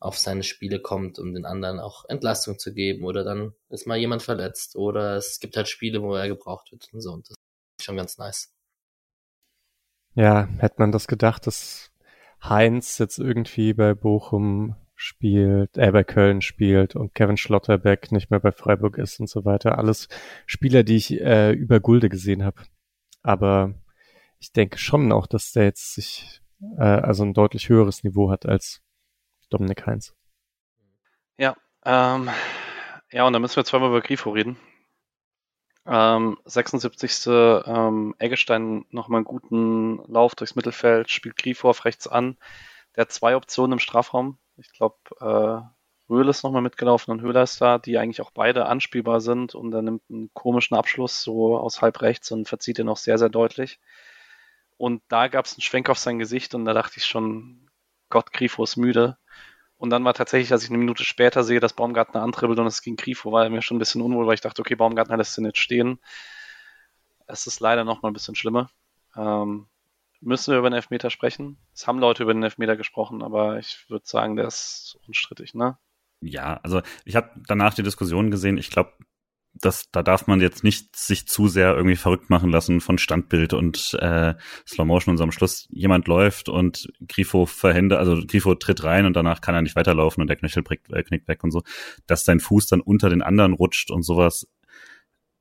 [0.00, 3.98] auf seine Spiele kommt, um den anderen auch Entlastung zu geben oder dann ist mal
[3.98, 7.36] jemand verletzt oder es gibt halt Spiele, wo er gebraucht wird und so und das
[7.78, 8.54] ist schon ganz nice.
[10.14, 11.90] Ja, hätte man das gedacht, dass
[12.42, 18.40] Heinz jetzt irgendwie bei Bochum spielt, äh, bei Köln spielt und Kevin Schlotterbeck nicht mehr
[18.40, 19.78] bei Freiburg ist und so weiter.
[19.78, 20.08] Alles
[20.44, 22.62] Spieler, die ich äh, über Gulde gesehen habe.
[23.22, 23.74] Aber
[24.40, 26.42] ich denke schon auch, dass der jetzt sich
[26.76, 28.82] äh, also ein deutlich höheres Niveau hat als
[29.50, 30.16] Dominik Heinz.
[31.36, 32.28] Ja, ähm,
[33.12, 34.58] ja, und dann müssen wir zweimal über Grifo reden.
[35.86, 37.28] Ähm, 76.
[37.28, 42.36] Ähm, Eggestein nochmal einen guten Lauf durchs Mittelfeld, spielt Grifo auf rechts an.
[42.96, 44.38] Der hat zwei Optionen im Strafraum.
[44.58, 48.66] Ich glaube, äh, Röhl ist nochmal mitgelaufen und Höhler ist da, die eigentlich auch beide
[48.66, 52.88] anspielbar sind und er nimmt einen komischen Abschluss so aus halb rechts und verzieht ihn
[52.88, 53.78] auch sehr, sehr deutlich.
[54.78, 57.68] Und da gab es einen Schwenk auf sein Gesicht und da dachte ich schon,
[58.10, 59.18] Gott, Grifo ist müde.
[59.76, 62.82] Und dann war tatsächlich, als ich eine Minute später sehe, dass Baumgartner antribbelt und es
[62.82, 65.44] ging Grifo, war mir schon ein bisschen unwohl, weil ich dachte, okay, Baumgartner lässt ihn
[65.44, 66.00] jetzt stehen.
[67.26, 68.70] Es ist leider nochmal ein bisschen schlimmer.
[69.16, 69.68] Ähm,
[70.20, 71.58] müssen wir über den Elfmeter sprechen.
[71.74, 75.78] Es haben Leute über den Elfmeter gesprochen, aber ich würde sagen, der ist unstrittig, ne?
[76.20, 78.58] Ja, also ich habe danach die Diskussion gesehen.
[78.58, 78.92] Ich glaube,
[79.54, 83.52] das, da darf man jetzt nicht sich zu sehr irgendwie verrückt machen lassen von Standbild
[83.54, 84.34] und äh,
[84.66, 89.06] Slow Motion und so am Schluss jemand läuft und Grifo verhände, also Grifo tritt rein
[89.06, 91.62] und danach kann er nicht weiterlaufen und der Knöchel knickt, äh, knickt weg und so,
[92.06, 94.46] dass sein Fuß dann unter den anderen rutscht und sowas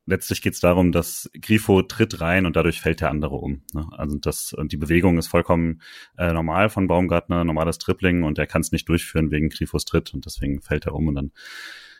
[0.08, 3.62] letztlich geht es darum, dass Grifo tritt rein und dadurch fällt der andere um.
[3.74, 3.88] Ne?
[3.92, 5.82] Also das und die Bewegung ist vollkommen
[6.18, 10.14] äh, normal von Baumgartner, normales Tripling und er kann es nicht durchführen wegen Grifos Tritt
[10.14, 11.32] und deswegen fällt er um und dann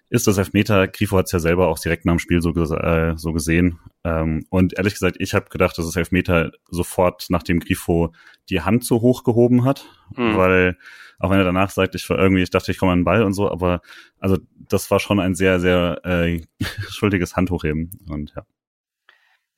[0.10, 0.88] ist das Elfmeter.
[0.88, 3.80] Grifo hat es ja selber auch direkt nach dem Spiel so, äh, so gesehen.
[4.04, 8.14] Ähm, und ehrlich gesagt, ich habe gedacht, dass das Elfmeter sofort, nachdem Grifo
[8.50, 9.86] die Hand so hoch gehoben hat,
[10.16, 10.38] mhm.
[10.38, 10.78] weil
[11.20, 13.24] auch wenn er danach sagt, ich war irgendwie, ich dachte, ich komme an den Ball
[13.24, 13.82] und so, aber
[14.20, 14.38] also
[14.70, 16.42] das war schon ein sehr, sehr äh,
[16.90, 18.46] schuldiges Handhochheben und ja.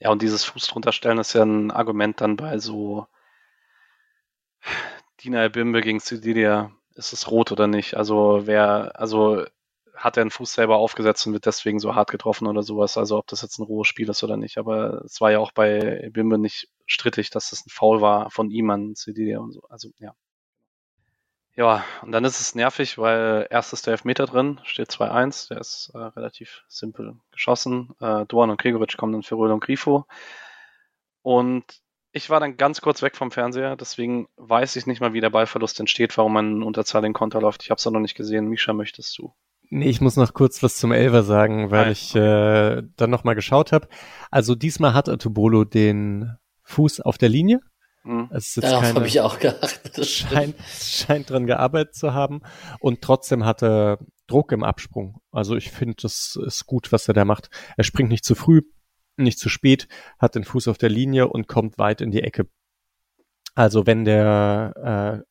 [0.02, 3.08] Ja, und dieses Fuß drunter stellen ist ja ein Argument dann bei so
[5.22, 7.95] Dina Bimbe gegen Sidilia, ist es rot oder nicht?
[7.95, 9.45] Also wer, also
[10.00, 12.97] hat er den Fuß selber aufgesetzt und wird deswegen so hart getroffen oder sowas.
[12.97, 14.58] Also ob das jetzt ein rohes Spiel ist oder nicht.
[14.58, 18.50] Aber es war ja auch bei Bimbe nicht strittig, dass das ein Foul war von
[18.50, 19.62] ihm an Sidilia und so.
[19.70, 20.14] Also ja.
[21.56, 25.58] Ja, und dann ist es nervig, weil erst ist der Elfmeter drin, steht 2-1, der
[25.60, 27.93] ist äh, relativ simpel geschossen.
[28.00, 30.06] Äh, Duan und Gregoritsch kommen dann für Röhl und Grifo.
[31.22, 31.66] Und
[32.14, 35.32] ich war dann ganz kurz weg vom Fernseher, deswegen weiß ich nicht mal, wie der
[35.32, 37.64] Ballverlust entsteht, warum man Unterzahl in Konter läuft.
[37.64, 38.47] Ich habe es noch nicht gesehen.
[38.47, 39.34] Misha, möchtest du?
[39.70, 41.92] Nee, ich muss noch kurz was zum Elver sagen, weil Nein.
[41.92, 43.88] ich äh, dann nochmal geschaut habe.
[44.32, 47.60] Also diesmal hat Atubolo den Fuß auf der Linie
[48.04, 48.30] Mhm.
[48.56, 49.98] Darauf habe ich auch geachtet.
[49.98, 52.42] Das scheint, scheint dran gearbeitet zu haben.
[52.80, 55.22] Und trotzdem hat er Druck im Absprung.
[55.32, 57.50] Also ich finde, das ist gut, was er da macht.
[57.78, 58.62] Er springt nicht zu früh,
[59.18, 62.48] nicht zu spät, hat den Fuß auf der Linie und kommt weit in die Ecke.
[63.56, 65.29] Also wenn der, äh,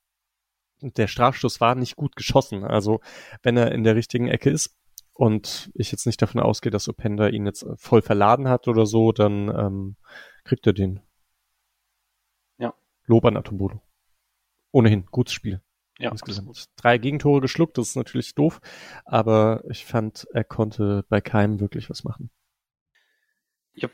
[0.80, 2.64] der Strafstoß war nicht gut geschossen.
[2.64, 3.00] Also
[3.42, 4.76] wenn er in der richtigen Ecke ist
[5.12, 9.12] und ich jetzt nicht davon ausgehe, dass Openda ihn jetzt voll verladen hat oder so,
[9.12, 9.96] dann ähm,
[10.44, 11.00] kriegt er den.
[13.08, 13.80] Lob an Atombolo.
[14.70, 15.62] Ohnehin, gutes Spiel.
[15.98, 16.66] Ja, insgesamt.
[16.76, 18.60] Drei Gegentore geschluckt, das ist natürlich doof,
[19.04, 22.30] aber ich fand, er konnte bei keinem wirklich was machen.
[23.82, 23.90] Yep.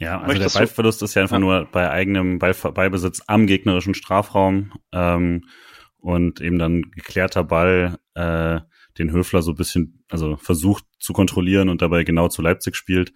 [0.00, 1.40] Ja, also Möchtest der Ballverlust ist ja einfach ja.
[1.40, 5.44] nur bei eigenem Ball, Ballbesitz am gegnerischen Strafraum ähm,
[6.04, 8.60] und eben dann geklärter Ball, äh,
[8.98, 13.14] den Höfler so ein bisschen, also versucht zu kontrollieren und dabei genau zu Leipzig spielt.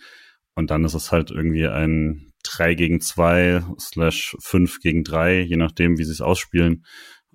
[0.55, 5.57] Und dann ist es halt irgendwie ein 3 gegen 2 slash 5 gegen 3, je
[5.57, 6.87] nachdem, wie sie es ausspielen.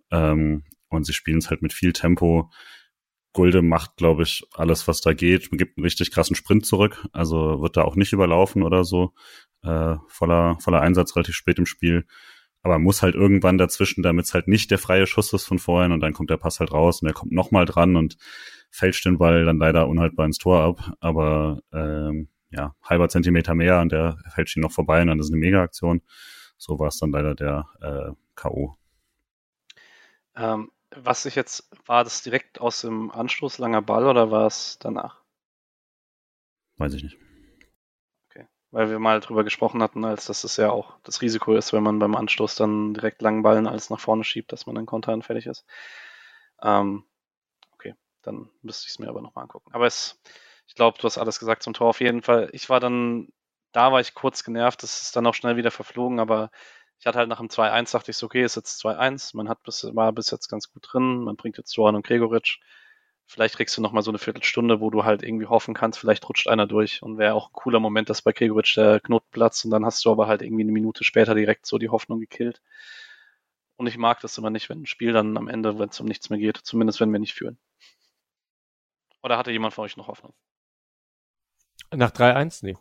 [0.09, 2.49] Ähm, und sie spielen es halt mit viel Tempo.
[3.31, 5.51] Gulde macht, glaube ich, alles, was da geht.
[5.51, 9.13] Man gibt einen richtig krassen Sprint zurück, also wird da auch nicht überlaufen oder so.
[9.61, 12.07] Äh, voller, voller Einsatz relativ spät im Spiel.
[12.63, 15.91] Aber muss halt irgendwann dazwischen, damit es halt nicht der freie Schuss ist von vorhin
[15.91, 18.17] und dann kommt der Pass halt raus und er kommt nochmal dran und
[18.71, 20.95] fälscht den Ball dann leider unhaltbar ins Tor ab.
[21.01, 25.31] Aber ähm, ja, halber Zentimeter mehr und der fällt ihn noch vorbei und dann ist
[25.31, 26.01] eine Mega-Aktion.
[26.57, 28.75] So war es dann leider der äh, K.O.
[30.35, 34.77] Ähm, was ich jetzt, war das direkt aus dem Anstoß langer Ball oder war es
[34.79, 35.21] danach?
[36.77, 37.17] Weiß ich nicht.
[38.73, 41.83] Weil wir mal drüber gesprochen hatten, als dass es ja auch das Risiko ist, wenn
[41.83, 45.45] man beim Anstoß dann direkt langen Ballen alles nach vorne schiebt, dass man dann konteranfällig
[45.45, 45.63] ist.
[46.63, 47.05] Ähm,
[47.73, 49.71] okay, dann müsste ich es mir aber nochmal angucken.
[49.73, 50.19] Aber es
[50.67, 52.49] ich glaube, du hast alles gesagt zum Tor auf jeden Fall.
[52.53, 53.27] Ich war dann,
[53.73, 56.49] da war ich kurz genervt, das ist dann auch schnell wieder verflogen, aber
[56.99, 59.61] ich hatte halt nach dem 2-1, dachte ich so, okay, ist jetzt 2-1, man hat
[59.63, 62.59] bis, war bis jetzt ganz gut drin, man bringt jetzt Doran und Gregoritsch.
[63.25, 66.27] Vielleicht kriegst du noch mal so eine Viertelstunde, wo du halt irgendwie hoffen kannst, vielleicht
[66.27, 69.65] rutscht einer durch und wäre auch ein cooler Moment, dass bei Gregoritsch der Knoten platzt
[69.65, 72.61] und dann hast du aber halt irgendwie eine Minute später direkt so die Hoffnung gekillt.
[73.75, 76.05] Und ich mag das immer nicht, wenn ein Spiel dann am Ende, wenn es um
[76.05, 77.57] nichts mehr geht, zumindest wenn wir nicht führen.
[79.23, 80.33] Oder hatte jemand von euch noch Hoffnung?
[81.91, 82.59] Nach 3-1?
[82.63, 82.77] Nee.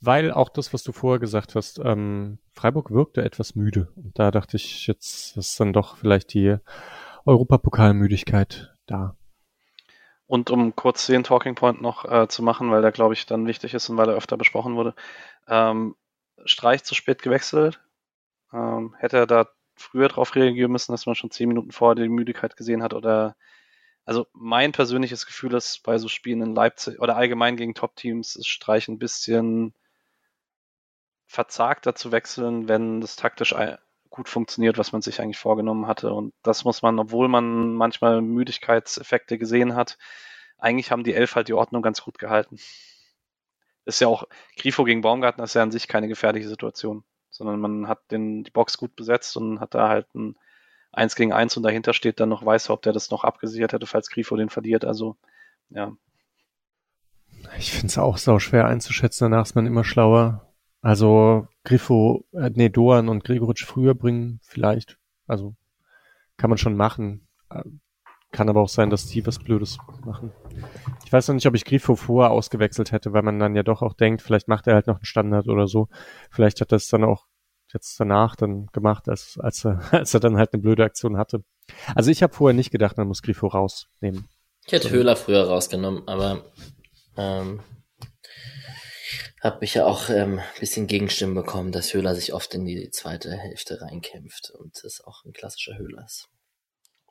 [0.00, 3.92] Weil auch das, was du vorher gesagt hast, ähm, Freiburg wirkte etwas müde.
[3.96, 6.56] Und da dachte ich, jetzt ist dann doch vielleicht die
[7.24, 9.16] Europapokalmüdigkeit da.
[10.26, 13.46] Und um kurz den Talking Point noch äh, zu machen, weil der, glaube ich, dann
[13.46, 14.94] wichtig ist und weil er öfter besprochen wurde.
[15.48, 15.96] Ähm,
[16.44, 17.80] Streich zu spät gewechselt.
[18.52, 22.08] Ähm, hätte er da früher drauf reagieren müssen, dass man schon zehn Minuten vorher die
[22.08, 23.36] Müdigkeit gesehen hat oder
[24.04, 28.46] also mein persönliches Gefühl ist bei so Spielen in Leipzig oder allgemein gegen Top-Teams ist
[28.48, 29.74] Streich ein bisschen
[31.26, 33.52] verzagter zu wechseln, wenn das taktisch
[34.10, 36.12] gut funktioniert, was man sich eigentlich vorgenommen hatte.
[36.12, 39.98] Und das muss man, obwohl man manchmal Müdigkeitseffekte gesehen hat,
[40.58, 42.58] eigentlich haben die Elf halt die Ordnung ganz gut gehalten.
[43.84, 44.24] Ist ja auch,
[44.56, 48.50] Grifo gegen Baumgartner ist ja an sich keine gefährliche Situation, sondern man hat den, die
[48.50, 50.36] Box gut besetzt und hat da halt einen
[50.92, 54.10] eins gegen eins und dahinter steht dann noch Weißhaupt, der das noch abgesichert hätte, falls
[54.10, 54.84] Grifo den verliert.
[54.84, 55.16] Also,
[55.68, 55.92] ja.
[57.58, 60.45] Ich finde es auch sau schwer einzuschätzen, danach ist man immer schlauer.
[60.86, 64.98] Also Grifo, äh, nee, Doan und Gregoritsch früher bringen, vielleicht.
[65.26, 65.56] Also
[66.36, 67.26] kann man schon machen.
[67.50, 67.64] Äh,
[68.30, 70.30] kann aber auch sein, dass die was Blödes machen.
[71.04, 73.82] Ich weiß noch nicht, ob ich Grifo vorher ausgewechselt hätte, weil man dann ja doch
[73.82, 75.88] auch denkt, vielleicht macht er halt noch einen Standard oder so.
[76.30, 77.26] Vielleicht hat das dann auch
[77.72, 81.42] jetzt danach dann gemacht, als, als, er, als er dann halt eine blöde Aktion hatte.
[81.96, 84.28] Also ich habe vorher nicht gedacht, man muss Grifo rausnehmen.
[84.64, 86.44] Ich hätte Höhler früher rausgenommen, aber
[87.16, 87.58] ähm,
[89.42, 93.32] habe mich ja auch ähm, bisschen Gegenstimmen bekommen, dass Höhler sich oft in die zweite
[93.32, 96.28] Hälfte reinkämpft und das auch ein klassischer Höhler ist.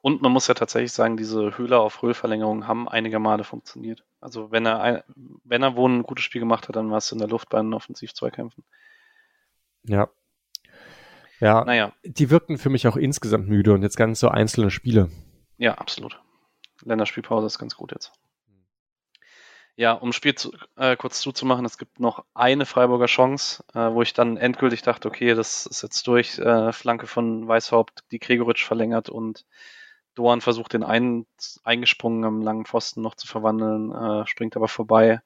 [0.01, 4.03] Und man muss ja tatsächlich sagen, diese Höhler auf Röhlverlängerungen haben einige Male funktioniert.
[4.19, 5.03] Also wenn er ein,
[5.43, 7.57] wenn er wohl ein gutes Spiel gemacht hat, dann war es in der Luft bei
[7.57, 8.63] den Offensiv-Zweikämpfen.
[9.83, 10.09] Ja.
[11.39, 11.91] Ja, naja.
[12.03, 15.09] die wirkten für mich auch insgesamt müde und jetzt ganz so einzelne Spiele.
[15.57, 16.21] Ja, absolut.
[16.83, 18.11] Länderspielpause ist ganz gut jetzt.
[19.77, 24.01] Ja, um Spiel zu, äh, kurz zuzumachen, es gibt noch eine Freiburger Chance, äh, wo
[24.01, 26.39] ich dann endgültig dachte, okay, das ist jetzt durch.
[26.39, 29.45] Äh, Flanke von Weißhaupt, die Gregoritsch verlängert und
[30.15, 31.27] Doan versucht den einen
[31.65, 35.21] eingesprungen am langen Pfosten noch zu verwandeln, äh, springt aber vorbei.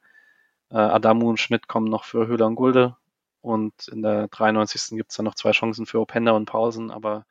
[0.71, 2.97] Äh, Adamu und Schmidt kommen noch für Höhler und Gulde.
[3.41, 4.97] Und in der 93.
[4.97, 7.25] gibt es dann noch zwei Chancen für Openda und Pausen, aber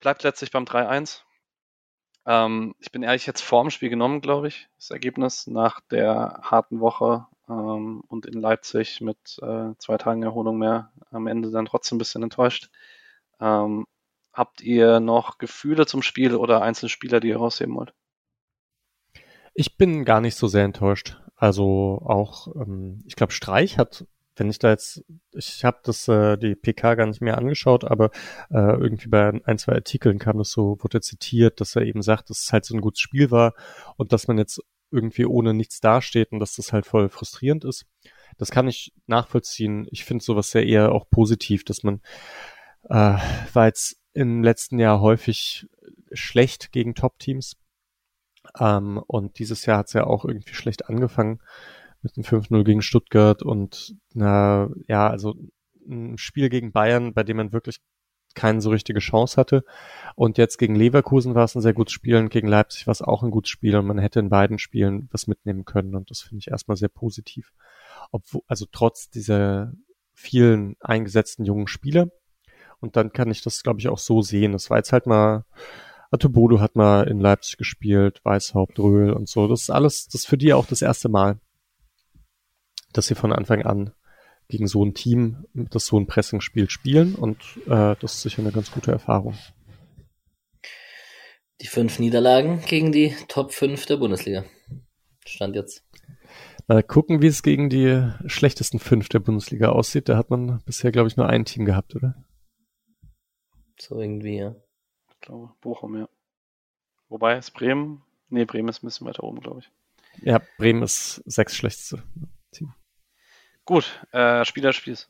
[0.00, 1.22] bleibt letztlich beim 3-1.
[2.26, 6.80] Ähm, ich bin ehrlich jetzt vorm Spiel genommen, glaube ich, das Ergebnis nach der harten
[6.80, 11.96] Woche ähm, und in Leipzig mit äh, zwei Tagen Erholung mehr am Ende dann trotzdem
[11.96, 12.70] ein bisschen enttäuscht.
[13.40, 13.86] Ähm,
[14.32, 17.94] habt ihr noch Gefühle zum Spiel oder einzelne Spieler, die ihr rausheben wollt?
[19.54, 21.20] Ich bin gar nicht so sehr enttäuscht.
[21.36, 26.36] Also auch, ähm, ich glaube, Streich hat wenn ich da jetzt, ich habe das äh,
[26.36, 28.10] die PK gar nicht mehr angeschaut, aber
[28.50, 32.30] äh, irgendwie bei ein, zwei Artikeln kam das so, wurde zitiert, dass er eben sagt,
[32.30, 33.54] dass es halt so ein gutes Spiel war
[33.96, 37.86] und dass man jetzt irgendwie ohne nichts dasteht und dass das halt voll frustrierend ist.
[38.38, 39.86] Das kann ich nachvollziehen.
[39.90, 42.00] Ich finde sowas sehr eher auch positiv, dass man
[42.88, 43.16] äh,
[43.52, 45.68] war jetzt im letzten Jahr häufig
[46.12, 47.56] schlecht gegen Top-Teams.
[48.58, 51.40] Ähm, und dieses Jahr hat es ja auch irgendwie schlecht angefangen
[52.02, 55.34] mit dem 5-0 gegen Stuttgart und na, ja, also
[55.88, 57.80] ein Spiel gegen Bayern, bei dem man wirklich
[58.34, 59.64] keine so richtige Chance hatte.
[60.14, 63.02] Und jetzt gegen Leverkusen war es ein sehr gutes Spiel und gegen Leipzig war es
[63.02, 66.20] auch ein gutes Spiel und man hätte in beiden Spielen was mitnehmen können und das
[66.20, 67.52] finde ich erstmal sehr positiv.
[68.12, 69.72] Obwohl, also trotz dieser
[70.14, 72.08] vielen eingesetzten jungen Spieler.
[72.80, 74.52] Und dann kann ich das, glaube ich, auch so sehen.
[74.52, 75.44] Das war jetzt halt mal,
[76.10, 79.48] Atobodo hat mal in Leipzig gespielt, Weißhaupt, Röhl und so.
[79.48, 81.38] Das ist alles, das ist für die auch das erste Mal
[82.92, 83.92] dass sie von Anfang an
[84.48, 88.52] gegen so ein Team, das so ein Pressingspiel spielen und äh, das ist sicher eine
[88.52, 89.36] ganz gute Erfahrung.
[91.60, 94.44] Die fünf Niederlagen gegen die Top 5 der Bundesliga.
[95.26, 95.84] Stand jetzt.
[96.66, 100.08] Mal gucken, wie es gegen die schlechtesten fünf der Bundesliga aussieht.
[100.08, 102.14] Da hat man bisher, glaube ich, nur ein Team gehabt, oder?
[103.78, 104.54] So irgendwie, ja.
[105.10, 106.08] Ich glaube, Bochum, ja.
[107.08, 109.70] Wobei ist Bremen, nee, Bremen ist ein bisschen weiter oben, glaube ich.
[110.22, 112.02] Ja, Bremen ist sechs schlechteste
[112.52, 112.72] Team.
[113.70, 115.08] Gut, äh, Spieler Spiels.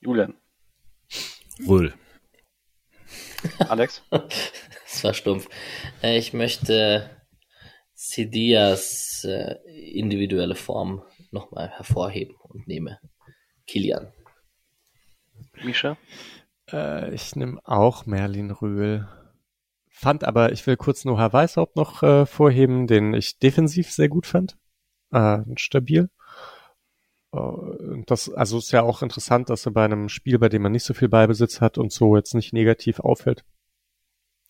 [0.00, 0.32] Julian.
[1.58, 1.92] Wohl.
[3.58, 4.02] Alex?
[4.10, 5.46] das war stumpf.
[6.02, 7.10] Äh, ich möchte
[7.92, 13.00] Sidias äh, individuelle Form nochmal hervorheben und nehme
[13.66, 14.10] Kilian.
[15.62, 15.98] Misha?
[16.72, 19.06] Äh, ich nehme auch Merlin Röhl.
[19.90, 24.24] Fand aber, ich will kurz Noah Weißhaupt noch äh, vorheben, den ich defensiv sehr gut
[24.24, 24.56] fand.
[25.12, 26.08] Äh, stabil.
[27.32, 30.72] Äh, das, also ist ja auch interessant, dass er bei einem Spiel, bei dem man
[30.72, 33.44] nicht so viel Beibesitz hat und so jetzt nicht negativ auffällt.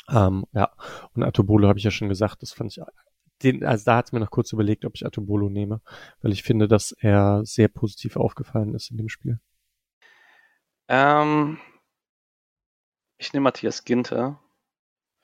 [0.09, 0.71] Ähm, ja,
[1.15, 2.83] und Atobolo habe ich ja schon gesagt, das fand ich,
[3.43, 5.81] den, also da hat es mir noch kurz überlegt, ob ich Atobolo nehme,
[6.23, 9.41] weil ich finde, dass er sehr positiv aufgefallen ist in dem Spiel.
[10.89, 11.59] Ähm,
[13.19, 14.41] ich nehme Matthias Ginter.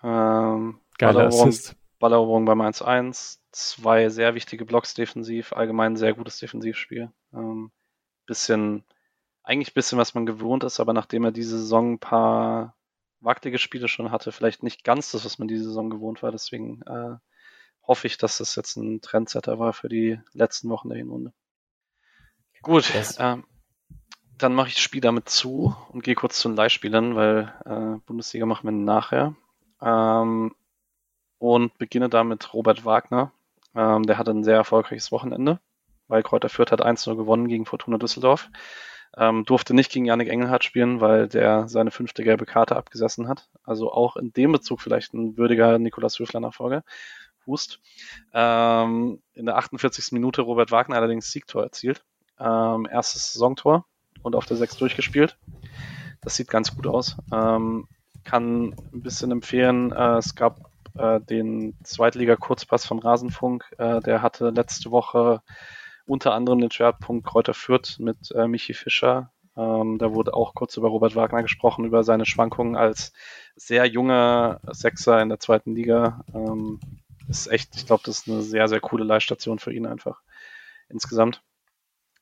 [0.02, 1.76] Ähm, Geiler Assist.
[1.98, 7.12] Balleroberung beim 1-1, zwei sehr wichtige Blocks defensiv, allgemein sehr gutes Defensivspiel.
[7.32, 7.70] Ähm,
[8.26, 8.84] bisschen,
[9.42, 12.76] eigentlich bisschen, was man gewohnt ist, aber nachdem er diese Saison ein paar
[13.20, 16.32] wackelige Spiele schon hatte, vielleicht nicht ganz das, was man diese Saison gewohnt war.
[16.32, 17.16] Deswegen äh,
[17.86, 21.32] hoffe ich, dass das jetzt ein Trendsetter war für die letzten Wochen der Hinrunde.
[22.62, 23.16] Gut, yes.
[23.18, 23.44] ähm,
[24.38, 27.98] dann mache ich das Spiel damit zu und gehe kurz zu den Leihspielern, weil äh,
[28.06, 29.34] Bundesliga machen wir nachher.
[29.80, 30.54] Ähm,
[31.38, 33.32] und beginne damit Robert Wagner.
[33.74, 35.60] Ähm, der hatte ein sehr erfolgreiches Wochenende,
[36.12, 38.50] weil Kräuter Fürth hat 1-0 gewonnen gegen Fortuna Düsseldorf.
[39.16, 43.48] Ähm, durfte nicht gegen Yannick Engelhardt spielen, weil der seine fünfte gelbe Karte abgesessen hat.
[43.64, 46.84] Also auch in dem Bezug vielleicht ein würdiger Nikolaus Höfler-Nachfolger.
[47.46, 47.80] Hust.
[48.34, 50.12] Ähm, in der 48.
[50.12, 52.04] Minute Robert Wagner allerdings Siegtor erzielt.
[52.38, 53.86] Ähm, erstes Saisontor
[54.22, 55.38] und auf der 6 durchgespielt.
[56.20, 57.16] Das sieht ganz gut aus.
[57.32, 57.88] Ähm,
[58.22, 59.92] kann ein bisschen empfehlen.
[59.92, 60.60] Äh, es gab
[60.94, 63.64] äh, den Zweitliga-Kurzpass vom Rasenfunk.
[63.78, 65.40] Äh, der hatte letzte Woche
[66.06, 69.32] unter anderem den Schwerpunkt Kräuter Fürth mit äh, Michi Fischer.
[69.56, 73.12] Ähm, da wurde auch kurz über Robert Wagner gesprochen, über seine Schwankungen als
[73.54, 76.24] sehr junger Sechser in der zweiten Liga.
[76.34, 76.80] Ähm,
[77.28, 80.22] ist echt, ich glaube, das ist eine sehr, sehr coole Leihstation für ihn einfach
[80.88, 81.42] insgesamt.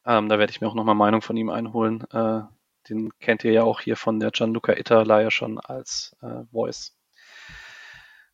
[0.05, 2.05] Ähm, da werde ich mir auch nochmal Meinung von ihm einholen.
[2.11, 2.43] Äh,
[2.89, 6.97] den kennt ihr ja auch hier von der Gianluca Itter-Leihe schon als äh, Voice.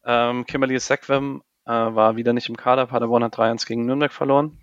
[0.05, 2.87] Ähm, Kimberly Sequem äh, war wieder nicht im Kader.
[2.87, 4.59] Paderborn hat 3-1 gegen Nürnberg verloren.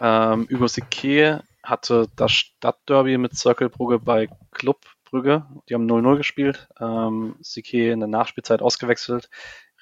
[0.00, 5.46] Ähm, Hugo Sique hatte das Stadtderby mit Circle Brugge bei Club Brügge.
[5.68, 6.68] Die haben 0-0 gespielt.
[6.80, 9.28] Ähm, Sique in der Nachspielzeit ausgewechselt.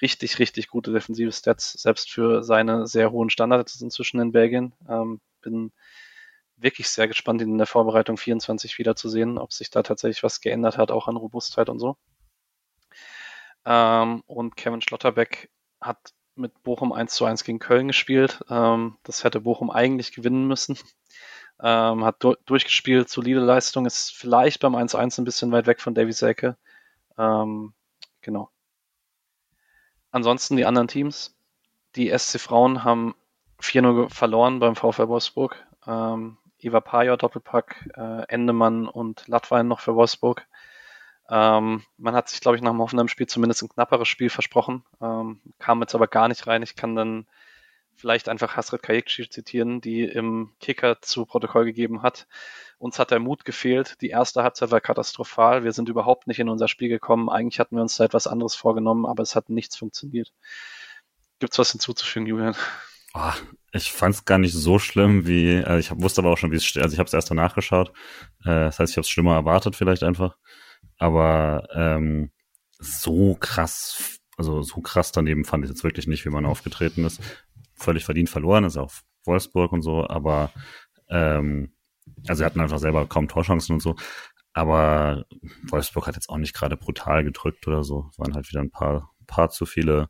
[0.00, 4.72] Richtig, richtig gute defensive Stats, selbst für seine sehr hohen Standards inzwischen in Belgien.
[4.88, 5.72] Ähm, bin
[6.56, 10.78] wirklich sehr gespannt, ihn in der Vorbereitung 24 wiederzusehen, ob sich da tatsächlich was geändert
[10.78, 11.96] hat, auch an Robustheit und so.
[13.64, 15.50] Ähm, und Kevin Schlotterbeck
[15.80, 18.44] hat mit Bochum 1 zu 1 gegen Köln gespielt.
[18.48, 20.78] Ähm, das hätte Bochum eigentlich gewinnen müssen.
[21.62, 25.94] Ähm, hat du durchgespielt, solide Leistung, ist vielleicht beim 1-1 ein bisschen weit weg von
[25.94, 26.56] Davy Selke.
[27.16, 27.74] Ähm,
[28.22, 28.50] genau.
[30.10, 31.36] Ansonsten die anderen Teams.
[31.94, 33.14] Die SC Frauen haben
[33.60, 35.56] 4-0 verloren beim VfL Wolfsburg.
[35.86, 40.46] Ähm, Eva Pajor Doppelpack, äh, Endemann und Latwein noch für Wolfsburg.
[41.30, 45.40] Ähm, man hat sich, glaube ich, nach dem Hoffenheim-Spiel zumindest ein knapperes Spiel versprochen, ähm,
[45.58, 46.62] kam jetzt aber gar nicht rein.
[46.62, 47.26] Ich kann dann
[47.96, 52.26] vielleicht einfach Hasret Kayekci zitieren, die im Kicker zu Protokoll gegeben hat.
[52.78, 54.00] Uns hat der Mut gefehlt.
[54.00, 55.64] Die erste Halbzeit war katastrophal.
[55.64, 57.30] Wir sind überhaupt nicht in unser Spiel gekommen.
[57.30, 60.32] Eigentlich hatten wir uns da etwas anderes vorgenommen, aber es hat nichts funktioniert.
[61.38, 62.56] Gibt's was hinzuzufügen, Julian?
[63.14, 63.32] Oh,
[63.72, 66.50] ich fand es gar nicht so schlimm, wie äh, ich hab, wusste aber auch schon,
[66.50, 66.82] wie es steht.
[66.82, 67.90] Also ich habe es erst danach geschaut.
[68.40, 70.36] Äh, das heißt, ich habe es schlimmer erwartet vielleicht einfach.
[70.98, 72.30] Aber ähm,
[72.78, 77.20] so krass, also so krass daneben fand ich jetzt wirklich nicht, wie man aufgetreten ist.
[77.74, 78.92] Völlig verdient verloren, ist auch
[79.24, 80.50] Wolfsburg und so, aber
[81.08, 81.74] ähm,
[82.26, 83.96] also sie hatten einfach selber kaum Torchancen und so.
[84.52, 85.24] Aber
[85.68, 88.08] Wolfsburg hat jetzt auch nicht gerade brutal gedrückt oder so.
[88.12, 90.08] Es waren halt wieder ein paar, paar zu viele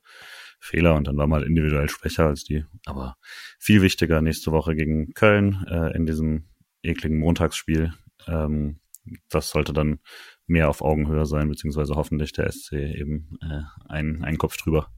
[0.60, 2.64] Fehler und dann war mal individuell schwächer als die.
[2.84, 3.16] Aber
[3.58, 6.48] viel wichtiger nächste Woche gegen Köln äh, in diesem
[6.82, 7.94] ekligen Montagsspiel.
[8.26, 8.80] Ähm,
[9.28, 10.00] das sollte dann
[10.46, 14.88] mehr auf Augenhöhe sein, beziehungsweise hoffentlich der SC eben äh, einen, einen Kopf drüber.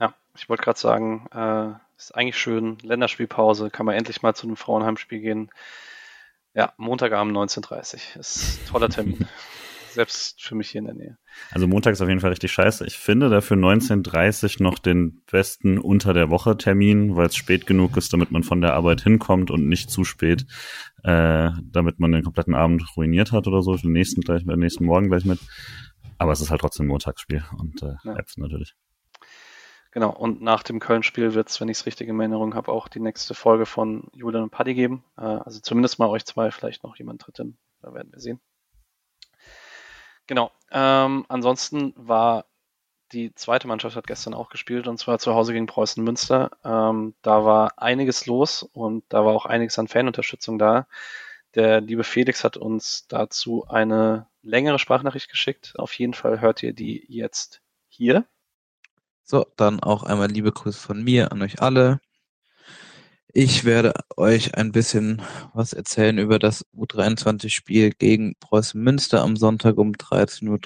[0.00, 4.46] Ja, ich wollte gerade sagen, äh, ist eigentlich schön, Länderspielpause, kann man endlich mal zu
[4.46, 5.50] einem Frauenheimspiel gehen.
[6.52, 9.26] Ja, Montagabend 19.30 ist ein toller Termin.
[9.94, 11.18] Selbst für mich hier in der Nähe.
[11.52, 12.84] Also Montag ist auf jeden Fall richtig scheiße.
[12.86, 17.96] Ich finde dafür 19.30 noch den besten unter der Woche Termin, weil es spät genug
[17.96, 20.46] ist, damit man von der Arbeit hinkommt und nicht zu spät,
[21.04, 23.76] äh, damit man den kompletten Abend ruiniert hat oder so.
[23.76, 25.38] Den nächsten gleich, den nächsten Morgen gleich mit.
[26.18, 28.16] Aber es ist halt trotzdem Montagsspiel und äh, ja.
[28.36, 28.74] natürlich.
[29.94, 32.88] Genau, und nach dem Köln-Spiel wird es, wenn ich es richtig in Erinnerung habe, auch
[32.88, 35.04] die nächste Folge von Julian und Paddy geben.
[35.16, 37.58] Äh, also zumindest mal euch zwei, vielleicht noch jemand dritten.
[37.80, 38.40] Da werden wir sehen.
[40.26, 40.50] Genau.
[40.70, 42.46] Ähm, ansonsten war
[43.12, 46.50] die zweite Mannschaft hat gestern auch gespielt und zwar zu Hause gegen Preußen Münster.
[46.64, 50.86] Ähm, da war einiges los und da war auch einiges an Fanunterstützung da.
[51.54, 55.74] Der liebe Felix hat uns dazu eine längere Sprachnachricht geschickt.
[55.78, 58.24] Auf jeden Fall hört ihr die jetzt hier.
[59.22, 62.00] So, dann auch einmal liebe Grüße von mir an euch alle.
[63.36, 65.20] Ich werde euch ein bisschen
[65.54, 70.60] was erzählen über das U23-Spiel gegen Preußen Münster am Sonntag um 13.30 Uhr.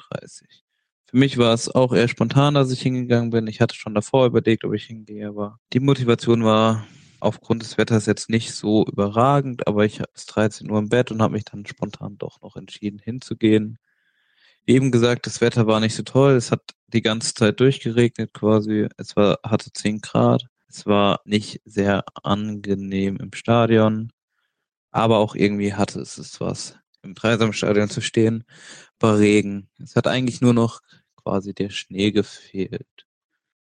[1.06, 3.46] Für mich war es auch eher spontan, dass ich hingegangen bin.
[3.46, 6.86] Ich hatte schon davor überlegt, ob ich hingehe, aber die Motivation war
[7.20, 11.22] aufgrund des Wetters jetzt nicht so überragend, aber ich ist 13 Uhr im Bett und
[11.22, 13.78] habe mich dann spontan doch noch entschieden hinzugehen.
[14.66, 16.32] Wie eben gesagt, das Wetter war nicht so toll.
[16.32, 18.88] Es hat die ganze Zeit durchgeregnet quasi.
[18.98, 20.48] Es war, hatte 10 Grad.
[20.68, 24.12] Es war nicht sehr angenehm im Stadion,
[24.90, 28.44] aber auch irgendwie hatte es es was, im Dreisamstadion zu stehen
[28.98, 29.70] bei Regen.
[29.78, 30.80] Es hat eigentlich nur noch
[31.16, 33.06] quasi der Schnee gefehlt.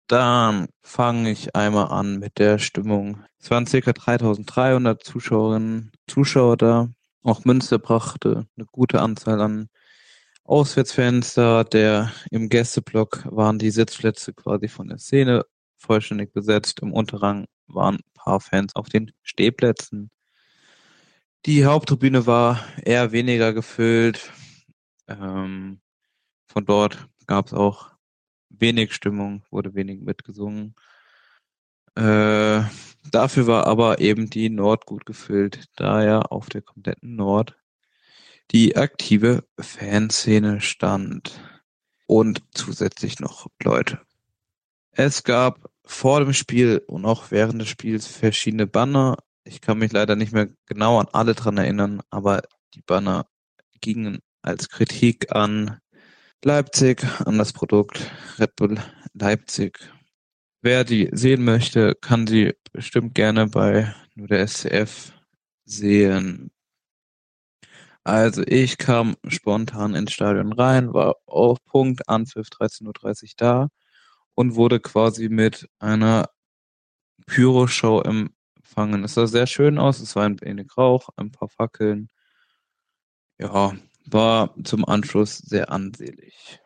[0.09, 3.25] Dann fange ich einmal an mit der Stimmung.
[3.39, 6.89] Es waren circa 3300 Zuschauerinnen, Zuschauer da.
[7.23, 9.69] Auch Münster brachte eine gute Anzahl an
[10.45, 11.63] Auswärtsfans da.
[11.65, 15.45] Der im Gästeblock waren die Sitzplätze quasi von der Szene
[15.79, 16.81] vollständig besetzt.
[16.81, 20.11] Im Unterrang waren ein paar Fans auf den Stehplätzen.
[21.47, 24.33] Die Haupttribüne war eher weniger gefüllt.
[25.07, 25.81] Ähm,
[26.47, 27.91] von dort gab es auch
[28.51, 30.75] wenig Stimmung, wurde wenig mitgesungen.
[31.95, 32.63] Äh,
[33.11, 37.57] dafür war aber eben die Nord gut gefüllt, da ja auf der kompletten Nord
[38.51, 41.41] die aktive Fanszene stand.
[42.07, 44.01] Und zusätzlich noch Leute
[44.93, 49.17] es gab vor dem Spiel und auch während des Spiels verschiedene Banner.
[49.45, 52.43] Ich kann mich leider nicht mehr genau an alle dran erinnern, aber
[52.75, 53.27] die Banner
[53.81, 55.79] gingen als Kritik an
[56.45, 58.79] Leipzig, an das Produkt Red Bull
[59.15, 59.79] Leipzig.
[60.63, 65.13] wer die sehen möchte, kann sie bestimmt gerne bei nur der SCF
[65.65, 66.51] sehen.
[68.05, 73.69] Also ich kam spontan ins Stadion rein, war auf Punkt Anpfiff 13.30 Uhr da
[74.39, 76.31] und wurde quasi mit einer
[77.27, 79.03] Pyro-Show empfangen.
[79.03, 82.09] Es sah sehr schön aus, es war ein wenig Rauch, ein paar Fackeln.
[83.37, 83.75] Ja,
[84.07, 86.61] war zum Anschluss sehr ansehlich.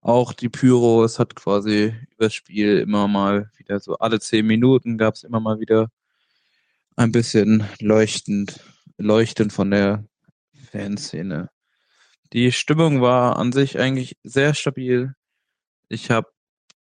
[0.00, 4.98] Auch die Pyro, es hat quasi übers Spiel immer mal wieder so alle zehn Minuten
[4.98, 5.92] gab es immer mal wieder
[6.96, 8.58] ein bisschen leuchtend,
[8.98, 10.04] leuchtend von der
[10.72, 11.50] Fanszene.
[12.32, 15.14] Die Stimmung war an sich eigentlich sehr stabil.
[15.88, 16.26] Ich habe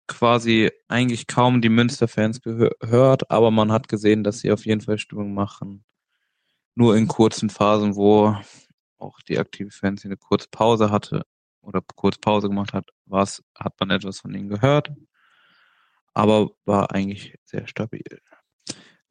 [0.08, 4.98] quasi eigentlich kaum die Münster-Fans gehört, aber man hat gesehen, dass sie auf jeden Fall
[4.98, 5.84] Stimmung machen.
[6.74, 8.36] Nur in kurzen Phasen, wo
[8.98, 11.24] auch die aktive Fanszene kurz Pause hatte
[11.60, 14.92] oder kurz Pause gemacht hat, was hat man etwas von ihnen gehört,
[16.14, 18.02] aber war eigentlich sehr stabil.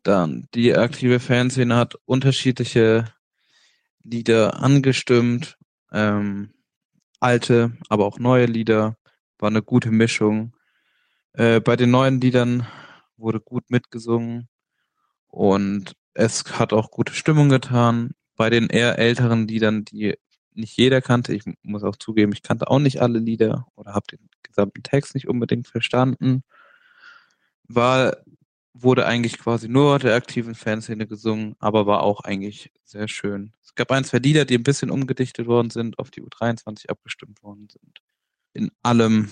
[0.03, 3.13] Dann die aktive Fanszene hat unterschiedliche
[4.03, 5.57] Lieder angestimmt,
[5.91, 6.53] ähm,
[7.19, 8.97] alte, aber auch neue Lieder,
[9.39, 10.55] war eine gute Mischung.
[11.37, 12.65] Äh, bei den neuen Liedern
[13.15, 14.49] wurde gut mitgesungen
[15.27, 18.15] und es hat auch gute Stimmung getan.
[18.35, 20.15] Bei den eher älteren Liedern, die
[20.53, 24.07] nicht jeder kannte, ich muss auch zugeben, ich kannte auch nicht alle Lieder oder habe
[24.11, 26.43] den gesamten Text nicht unbedingt verstanden,
[27.65, 28.17] war
[28.73, 33.53] wurde eigentlich quasi nur der aktiven Fanszene gesungen, aber war auch eigentlich sehr schön.
[33.63, 37.43] Es gab ein, zwei Lieder, die ein bisschen umgedichtet worden sind, auf die U23 abgestimmt
[37.43, 38.01] worden sind.
[38.53, 39.29] In allem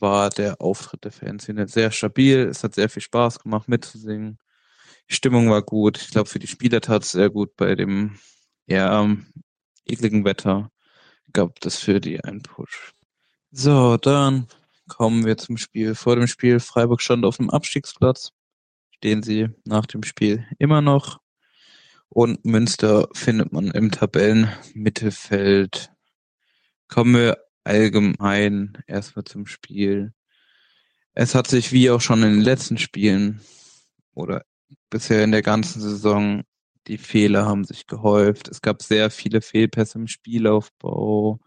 [0.00, 2.40] war der Auftritt der Fanszene sehr stabil.
[2.40, 4.38] Es hat sehr viel Spaß gemacht mitzusingen.
[5.10, 5.98] Die Stimmung war gut.
[5.98, 8.18] Ich glaube, für die Spieler tat es sehr gut bei dem
[8.66, 9.26] eher ähm,
[9.86, 10.70] ekligen Wetter.
[11.32, 12.92] Gab das für die einen Push.
[13.50, 14.46] So, dann
[14.88, 15.94] kommen wir zum Spiel.
[15.94, 18.32] Vor dem Spiel Freiburg stand auf dem Abstiegsplatz
[18.98, 21.20] stehen sie nach dem Spiel immer noch.
[22.08, 25.92] Und Münster findet man im Tabellenmittelfeld.
[26.88, 27.38] Kommen wir
[27.68, 30.12] allgemein erstmal zum Spiel.
[31.14, 33.40] Es hat sich wie auch schon in den letzten Spielen
[34.14, 34.44] oder
[34.90, 36.42] bisher in der ganzen Saison
[36.86, 38.48] die Fehler haben sich gehäuft.
[38.48, 41.38] Es gab sehr viele Fehlpässe im Spielaufbau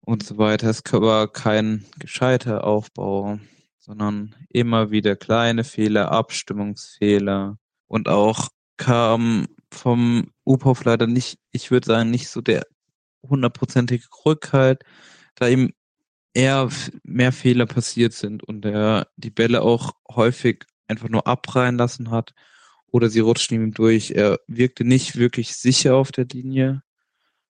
[0.00, 0.68] und so weiter.
[0.68, 3.38] Es war kein gescheiter Aufbau
[3.86, 7.56] sondern immer wieder kleine Fehler, Abstimmungsfehler
[7.86, 12.66] und auch kam vom UPOF leider nicht, ich würde sagen, nicht so der
[13.28, 14.82] hundertprozentige Rückhalt,
[15.34, 15.72] da ihm
[16.34, 16.68] eher
[17.02, 22.34] mehr Fehler passiert sind und er die Bälle auch häufig einfach nur abreihen lassen hat
[22.86, 24.10] oder sie rutschten ihm durch.
[24.12, 26.82] Er wirkte nicht wirklich sicher auf der Linie,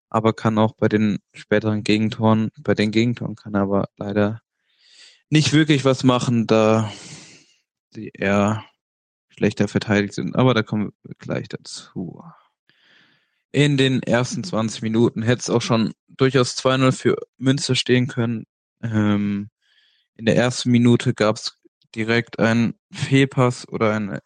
[0.09, 4.41] aber kann auch bei den späteren Gegentoren, bei den Gegentoren kann er aber leider
[5.31, 6.93] nicht wirklich was machen, da
[7.91, 8.65] sie eher
[9.29, 10.37] schlechter verteidigt sind.
[10.37, 12.23] Aber da kommen wir gleich dazu.
[13.57, 18.45] In den ersten 20 Minuten hätte es auch schon durchaus 2-0 für Münster stehen können.
[18.83, 19.49] Ähm,
[20.15, 21.59] in der ersten Minute gab es
[21.95, 24.21] direkt einen Fehlpass oder eine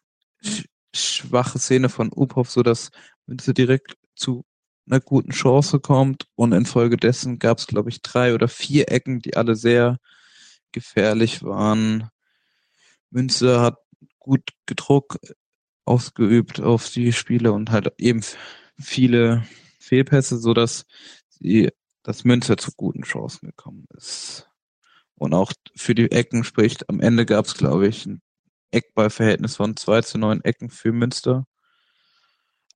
[0.44, 2.90] sch schwache Szene von Uphoff, sodass
[3.26, 4.44] Münster direkt zu
[4.88, 6.26] einer guten Chance kommt.
[6.34, 9.98] Und infolgedessen gab es, glaube ich, drei oder vier Ecken, die alle sehr
[10.72, 12.08] gefährlich waren.
[13.10, 13.78] Münster hat
[14.18, 15.20] gut Gedruck
[15.84, 18.24] ausgeübt auf die Spiele und halt eben
[18.80, 19.44] viele
[19.78, 20.84] Fehlpässe, so dass
[21.28, 21.70] sie,
[22.02, 24.48] dass Münster zu guten Chancen gekommen ist.
[25.14, 28.22] Und auch für die Ecken spricht, am Ende gab es, glaube ich, ein
[28.70, 31.46] Eckballverhältnis von 2 zu 9 Ecken für Münster.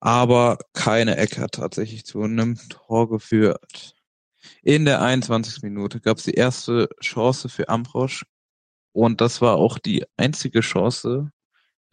[0.01, 3.95] Aber keine Ecke hat tatsächlich zu einem Tor geführt.
[4.63, 5.63] In der 21.
[5.63, 8.25] Minute gab es die erste Chance für Ambrosch
[8.93, 11.33] und das war auch die einzige Chance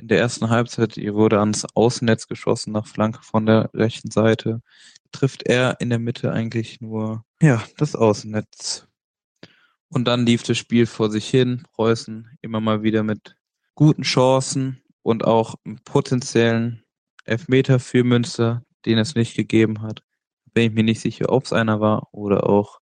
[0.02, 0.98] in der ersten Halbzeit.
[0.98, 4.62] Ihr wurde ans Außennetz geschossen nach Flanke von der rechten Seite.
[5.12, 8.88] Trifft er in der Mitte eigentlich nur ja das Außennetz.
[9.90, 11.64] Und dann lief das Spiel vor sich hin.
[11.74, 13.36] Preußen immer mal wieder mit
[13.76, 15.56] guten Chancen und auch
[15.86, 16.84] potenziellen
[17.26, 20.04] Elfmeter für Münster, den es nicht gegeben hat
[20.54, 22.80] bin ich mir nicht sicher, ob es einer war oder auch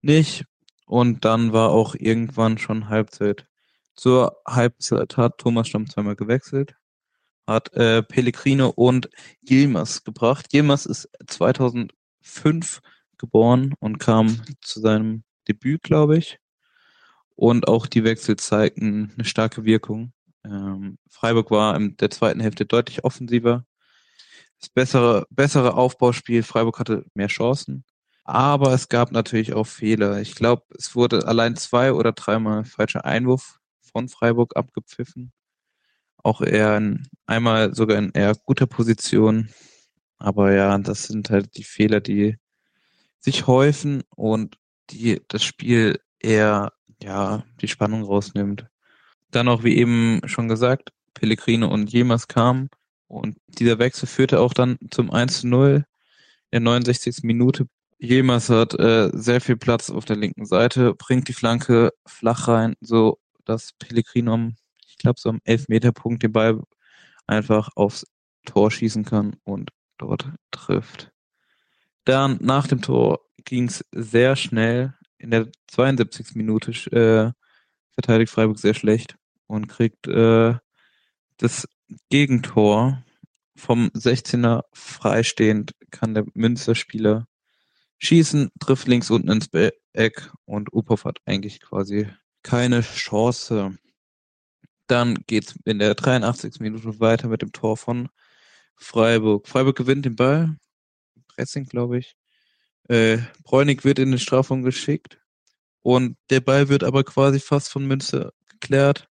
[0.00, 0.44] nicht.
[0.86, 3.46] Und dann war auch irgendwann schon Halbzeit.
[3.98, 6.76] Zur Halbzeit hat Thomas Stamm zweimal gewechselt,
[7.48, 9.10] hat äh, Pellegrino und
[9.42, 10.50] Gilmas gebracht.
[10.50, 12.80] Gilmas ist 2005
[13.16, 16.38] geboren und kam zu seinem Debüt, glaube ich.
[17.34, 20.12] Und auch die Wechsel zeigten eine starke Wirkung.
[20.44, 23.64] Ähm, Freiburg war in der zweiten Hälfte deutlich offensiver,
[24.60, 26.44] das bessere, bessere Aufbauspiel.
[26.44, 27.84] Freiburg hatte mehr Chancen.
[28.22, 30.20] Aber es gab natürlich auch Fehler.
[30.20, 33.57] Ich glaube, es wurde allein zwei oder dreimal falscher Einwurf
[33.90, 35.32] von Freiburg abgepfiffen.
[36.18, 39.50] Auch eher in, einmal sogar in eher guter Position.
[40.18, 42.36] Aber ja, das sind halt die Fehler, die
[43.20, 44.56] sich häufen und
[44.90, 48.66] die das Spiel eher, ja, die Spannung rausnimmt.
[49.30, 52.70] Dann auch, wie eben schon gesagt, Pellegrino und Jemas kamen
[53.06, 55.84] und dieser Wechsel führte auch dann zum 1 zu 0
[56.50, 57.22] in der 69.
[57.22, 57.66] Minute.
[57.98, 62.76] Jemas hat äh, sehr viel Platz auf der linken Seite, bringt die Flanke flach rein,
[62.80, 64.52] so dass Pellegrino
[64.98, 66.60] ich glaube, so am 11-Meter-Punkt den Ball
[67.26, 68.04] einfach aufs
[68.44, 71.12] Tor schießen kann und dort trifft.
[72.04, 74.94] Dann nach dem Tor ging es sehr schnell.
[75.18, 76.34] In der 72.
[76.34, 77.32] Minute äh,
[77.92, 79.16] verteidigt Freiburg sehr schlecht
[79.46, 80.54] und kriegt äh,
[81.36, 81.68] das
[82.08, 83.04] Gegentor
[83.54, 87.26] vom 16er freistehend kann der Münsterspieler
[87.98, 89.48] schießen, trifft links unten ins
[89.92, 92.08] Eck und Upov hat eigentlich quasi
[92.48, 93.76] keine Chance.
[94.86, 96.60] Dann geht's in der 83.
[96.60, 98.08] Minute weiter mit dem Tor von
[98.74, 99.46] Freiburg.
[99.46, 100.56] Freiburg gewinnt den Ball.
[101.28, 102.16] Pressing, glaube ich.
[102.88, 105.20] Äh, Bräunig wird in den Strafraum geschickt
[105.82, 109.08] und der Ball wird aber quasi fast von Münster geklärt.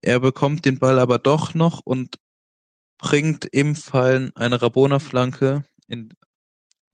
[0.00, 2.16] Er bekommt den Ball aber doch noch und
[2.96, 5.66] bringt im Fallen eine Rabona-Flanke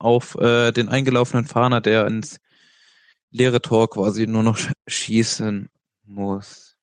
[0.00, 2.40] auf äh, den eingelaufenen Fahner, der ins
[3.34, 5.68] leere Tor quasi nur noch schießen
[6.04, 6.76] muss.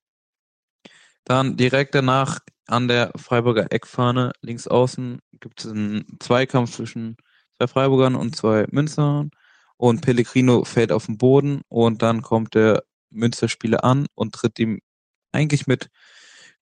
[1.23, 7.17] Dann direkt danach an der Freiburger Eckfahne links außen gibt es einen Zweikampf zwischen
[7.57, 9.31] zwei Freiburgern und zwei Münstern
[9.77, 14.81] und Pellegrino fällt auf den Boden und dann kommt der Münsterspieler an und tritt ihm
[15.31, 15.89] eigentlich mit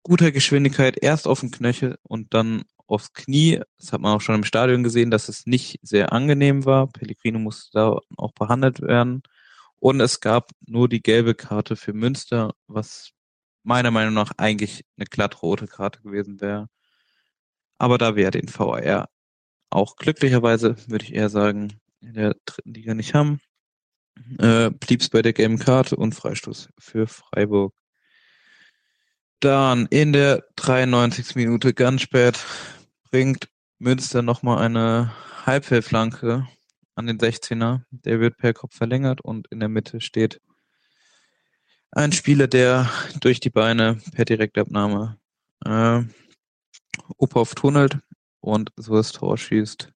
[0.04, 3.62] guter Geschwindigkeit erst auf den Knöchel und dann aufs Knie.
[3.78, 6.88] Das hat man auch schon im Stadion gesehen, dass es nicht sehr angenehm war.
[6.88, 9.24] Pellegrino musste da auch behandelt werden.
[9.80, 13.12] Und es gab nur die gelbe Karte für Münster, was
[13.64, 16.68] meiner Meinung nach eigentlich eine glatt rote Karte gewesen wäre.
[17.78, 19.10] Aber da wir den VAR
[19.70, 23.40] auch glücklicherweise, würde ich eher sagen, in der dritten Liga nicht haben,
[24.40, 27.74] äh, blieb es bei der gelben Karte und Freistoß für Freiburg.
[29.40, 31.36] Dann in der 93.
[31.36, 32.40] Minute ganz spät
[33.10, 35.14] bringt Münster nochmal eine
[35.46, 36.48] Halbfeldflanke
[37.00, 37.82] an den 16er.
[37.90, 40.42] Der wird per Kopf verlängert und in der Mitte steht
[41.92, 42.90] ein Spieler, der
[43.20, 45.18] durch die Beine per Direktabnahme
[45.66, 46.04] äh,
[47.18, 47.98] Uphoff tunnelt
[48.42, 49.92] und so das Tor schießt.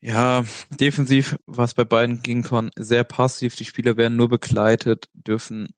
[0.00, 3.54] Ja, defensiv war es bei beiden Gegnern sehr passiv.
[3.56, 5.74] Die Spieler werden nur begleitet, dürfen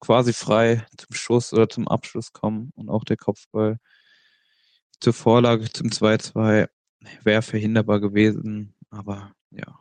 [0.00, 3.78] quasi frei zum Schuss oder zum Abschluss kommen und auch der Kopfball
[4.98, 6.68] zur Vorlage zum 2-2
[7.22, 9.80] wäre verhinderbar gewesen, aber ja.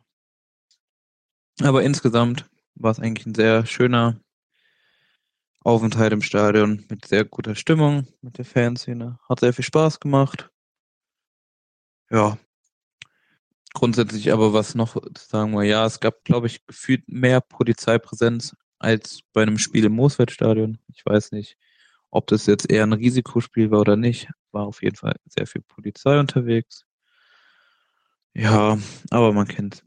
[1.62, 4.20] Aber insgesamt war es eigentlich ein sehr schöner
[5.62, 9.20] Aufenthalt im Stadion mit sehr guter Stimmung, mit der Fanszene.
[9.28, 10.50] Hat sehr viel Spaß gemacht.
[12.10, 12.38] Ja.
[13.74, 19.22] Grundsätzlich aber was noch sagen wir, ja, es gab, glaube ich, gefühlt mehr Polizeipräsenz als
[19.34, 20.80] bei einem Spiel im Moosfeldstadion.
[20.88, 21.58] Ich weiß nicht,
[22.10, 24.30] ob das jetzt eher ein Risikospiel war oder nicht.
[24.52, 26.86] War auf jeden Fall sehr viel Polizei unterwegs.
[28.34, 28.78] Ja,
[29.10, 29.84] aber man kennt.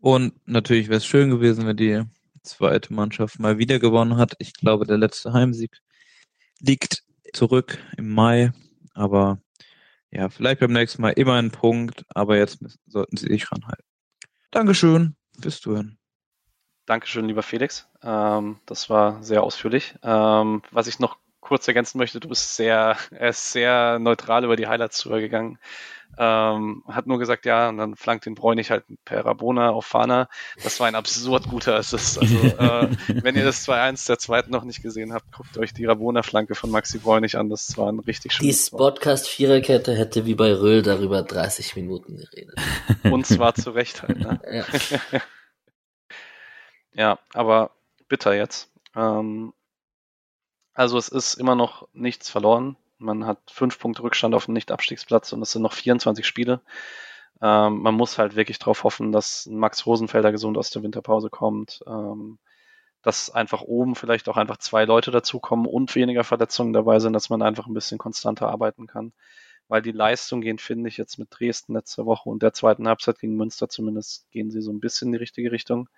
[0.00, 2.04] Und natürlich wäre es schön gewesen, wenn die
[2.42, 4.34] zweite Mannschaft mal wieder gewonnen hat.
[4.38, 5.80] Ich glaube, der letzte Heimsieg
[6.60, 8.52] liegt zurück im Mai.
[8.94, 9.40] Aber
[10.10, 12.04] ja, vielleicht beim nächsten Mal immer ein Punkt.
[12.10, 13.84] Aber jetzt müssen, sollten sie sich ranhalten.
[14.50, 15.16] Dankeschön.
[15.38, 15.98] Bis dahin.
[16.86, 17.86] Dankeschön, lieber Felix.
[18.02, 19.94] Ähm, das war sehr ausführlich.
[20.02, 21.18] Ähm, was ich noch
[21.48, 25.58] kurz ergänzen möchte, du bist sehr, er ist sehr neutral über die Highlights drüber gegangen.
[26.20, 30.28] Ähm, hat nur gesagt, ja, und dann flankt den Bräunig halt per Rabona auf Fana.
[30.62, 32.18] Das war ein absurd guter Assist.
[32.18, 32.88] Also, äh,
[33.22, 36.70] wenn ihr das 2-1 der zweiten noch nicht gesehen habt, guckt euch die Rabona-Flanke von
[36.70, 37.50] Maxi Bräunig an.
[37.50, 42.58] Das war ein richtig schönes Die Podcast-Viererkette hätte wie bei Röhl darüber 30 Minuten geredet.
[43.04, 44.40] Und zwar zu Recht halt, ne?
[44.50, 44.64] ja.
[46.94, 47.70] Ja, aber
[48.08, 48.72] bitter jetzt.
[48.96, 49.52] Ähm,
[50.78, 52.76] also es ist immer noch nichts verloren.
[52.98, 56.60] Man hat fünf Punkte Rückstand auf dem Nicht-Abstiegsplatz und es sind noch 24 Spiele.
[57.42, 61.80] Ähm, man muss halt wirklich darauf hoffen, dass Max Rosenfelder gesund aus der Winterpause kommt,
[61.88, 62.38] ähm,
[63.02, 67.28] dass einfach oben vielleicht auch einfach zwei Leute dazukommen und weniger Verletzungen dabei sind, dass
[67.28, 69.12] man einfach ein bisschen konstanter arbeiten kann.
[69.68, 73.18] Weil die Leistung gehen, finde ich, jetzt mit Dresden letzte Woche und der zweiten Halbzeit
[73.18, 75.88] gegen Münster zumindest gehen sie so ein bisschen in die richtige Richtung.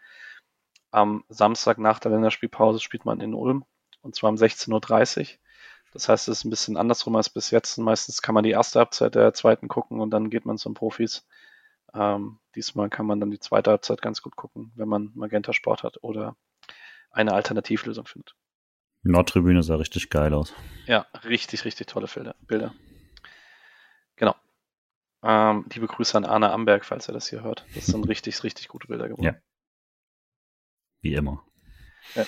[0.91, 3.67] Am Samstag nach der Länderspielpause spielt man in Ulm
[4.03, 5.39] und zwar um 16.30 Uhr.
[5.93, 7.77] Das heißt, es ist ein bisschen andersrum als bis jetzt.
[7.79, 11.27] Meistens kann man die erste Halbzeit der zweiten gucken und dann geht man zum Profis.
[11.93, 15.83] Ähm, diesmal kann man dann die zweite Halbzeit ganz gut gucken, wenn man Magenta Sport
[15.83, 16.37] hat oder
[17.11, 18.37] eine Alternativlösung findet.
[19.03, 20.53] Nordtribüne sah richtig geil aus.
[20.87, 22.07] Ja, richtig, richtig tolle
[22.47, 22.75] Bilder.
[24.17, 24.37] Genau.
[25.23, 27.65] Ähm, liebe Grüße an Arne Amberg, falls er das hier hört.
[27.75, 29.25] Das sind richtig, richtig gute Bilder geworden.
[29.25, 29.35] Ja.
[31.01, 31.45] Wie immer.
[32.15, 32.27] Ja.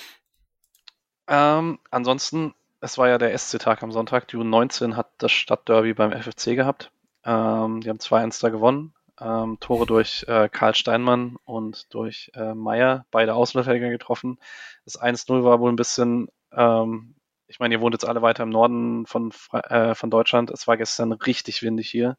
[1.33, 2.53] Ähm, ansonsten,
[2.83, 4.29] es war ja der SC-Tag am Sonntag.
[4.29, 6.93] Die U19 hat das Stadtderby beim FFC gehabt.
[7.25, 8.93] Ähm, die haben 2-1 da gewonnen.
[9.19, 14.39] Ähm, Tore durch äh, Karl Steinmann und durch äh, Meier, beide Außenverteidiger getroffen.
[14.85, 17.15] Das 1-0 war wohl ein bisschen, ähm,
[17.47, 20.51] ich meine, ihr wohnt jetzt alle weiter im Norden von, äh, von Deutschland.
[20.51, 22.19] Es war gestern richtig windig hier.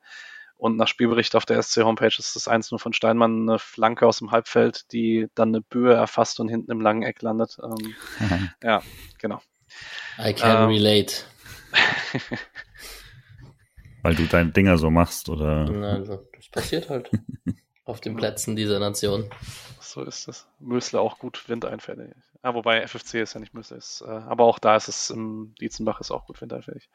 [0.64, 4.32] Und nach Spielbericht auf der SC-Homepage ist das 1-0 von Steinmann eine Flanke aus dem
[4.32, 7.58] Halbfeld, die dann eine Böe erfasst und hinten im langen Eck landet.
[7.62, 7.94] Ähm,
[8.64, 8.82] ja,
[9.20, 9.42] genau.
[10.18, 11.26] I can ähm, relate.
[14.04, 15.66] Weil du deine Dinger so machst, oder?
[15.70, 17.12] Nein, das passiert halt.
[17.84, 19.30] auf den Plätzen dieser Nation.
[19.82, 20.48] So ist es.
[20.60, 22.14] Mösle auch gut windeinfällig.
[22.42, 25.56] Ah, wobei FFC ist ja nicht Mösle, ist, äh, aber auch da ist es im
[25.60, 26.90] Dietzenbach ist auch gut windeinfällig.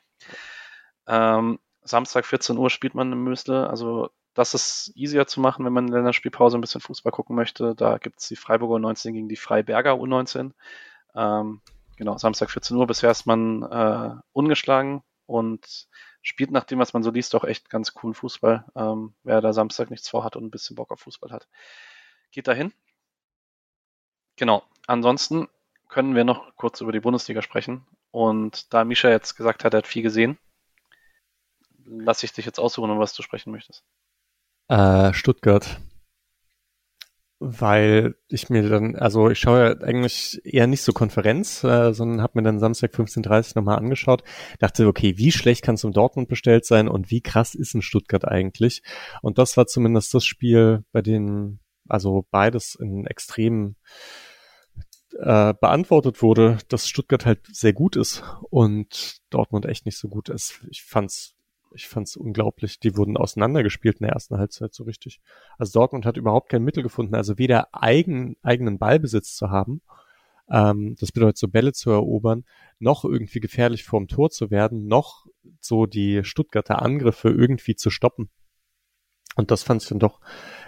[1.06, 3.68] Ähm, Samstag 14 Uhr spielt man im Mösle.
[3.68, 7.34] Also das ist easier zu machen, wenn man in der Länderspielpause ein bisschen Fußball gucken
[7.34, 7.74] möchte.
[7.74, 10.52] Da gibt es die Freiburger U19 gegen die Freiberger U19.
[11.14, 11.60] Ähm,
[11.96, 12.86] genau, Samstag 14 Uhr.
[12.86, 15.88] Bisher ist man äh, ungeschlagen und
[16.22, 18.64] spielt nach dem, was man so liest, auch echt ganz coolen Fußball.
[18.76, 21.48] Ähm, wer da Samstag nichts vorhat und ein bisschen Bock auf Fußball hat,
[22.30, 22.72] geht dahin.
[24.36, 24.62] Genau.
[24.86, 25.48] Ansonsten
[25.88, 27.86] können wir noch kurz über die Bundesliga sprechen.
[28.10, 30.38] Und da Misha jetzt gesagt hat, er hat viel gesehen,
[31.88, 33.84] lasse ich dich jetzt aussuchen, um was du sprechen möchtest.
[34.68, 35.80] Äh, Stuttgart.
[37.40, 42.20] Weil ich mir dann, also ich schaue ja eigentlich eher nicht so Konferenz, äh, sondern
[42.20, 44.24] habe mir dann Samstag 15.30 nochmal angeschaut,
[44.58, 47.82] dachte, okay, wie schlecht kann es um Dortmund bestellt sein und wie krass ist in
[47.82, 48.82] Stuttgart eigentlich?
[49.22, 53.76] Und das war zumindest das Spiel, bei dem also beides in extremen
[55.12, 60.28] äh, beantwortet wurde, dass Stuttgart halt sehr gut ist und Dortmund echt nicht so gut
[60.28, 60.60] ist.
[60.70, 61.34] Ich fand's
[61.78, 62.80] ich fand es unglaublich.
[62.80, 65.20] Die wurden auseinandergespielt in der ersten Halbzeit so richtig.
[65.58, 69.80] Also Dortmund hat überhaupt kein Mittel gefunden, also weder eigen, eigenen Ballbesitz zu haben,
[70.50, 72.44] ähm, das bedeutet so Bälle zu erobern,
[72.80, 75.26] noch irgendwie gefährlich vorm Tor zu werden, noch
[75.60, 78.28] so die Stuttgarter Angriffe irgendwie zu stoppen.
[79.36, 80.20] Und das fand ich dann doch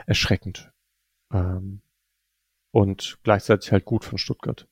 [0.07, 0.71] erschreckend.
[1.33, 1.83] Ähm,
[2.71, 4.69] und gleichzeitig halt gut von Stuttgart.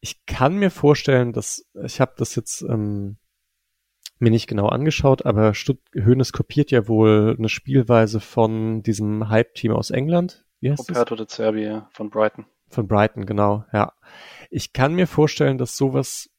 [0.00, 3.18] Ich kann mir vorstellen, dass ich habe das jetzt ähm,
[4.22, 9.72] mir nicht genau angeschaut, aber Stutt Hoeneß kopiert ja wohl eine Spielweise von diesem Hype-Team
[9.72, 10.44] aus England.
[10.60, 12.46] Wie heißt Roberto de Cerbi von Brighton.
[12.68, 13.92] Von Brighton, genau, ja.
[14.48, 16.30] Ich kann mir vorstellen, dass sowas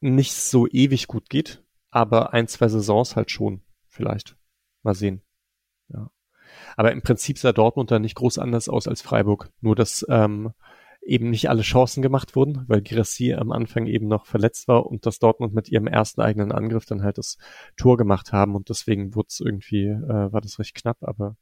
[0.00, 4.36] nicht so ewig gut geht, aber ein, zwei Saisons halt schon, vielleicht.
[4.82, 5.22] Mal sehen.
[5.88, 6.10] Ja.
[6.76, 9.50] Aber im Prinzip sah Dortmund da nicht groß anders aus als Freiburg.
[9.60, 10.52] Nur, dass ähm,
[11.10, 15.06] eben nicht alle Chancen gemacht wurden, weil Girassi am Anfang eben noch verletzt war und
[15.06, 17.36] dass Dortmund mit ihrem ersten eigenen Angriff dann halt das
[17.76, 21.36] Tor gemacht haben und deswegen wurde es irgendwie, äh, war das recht knapp, aber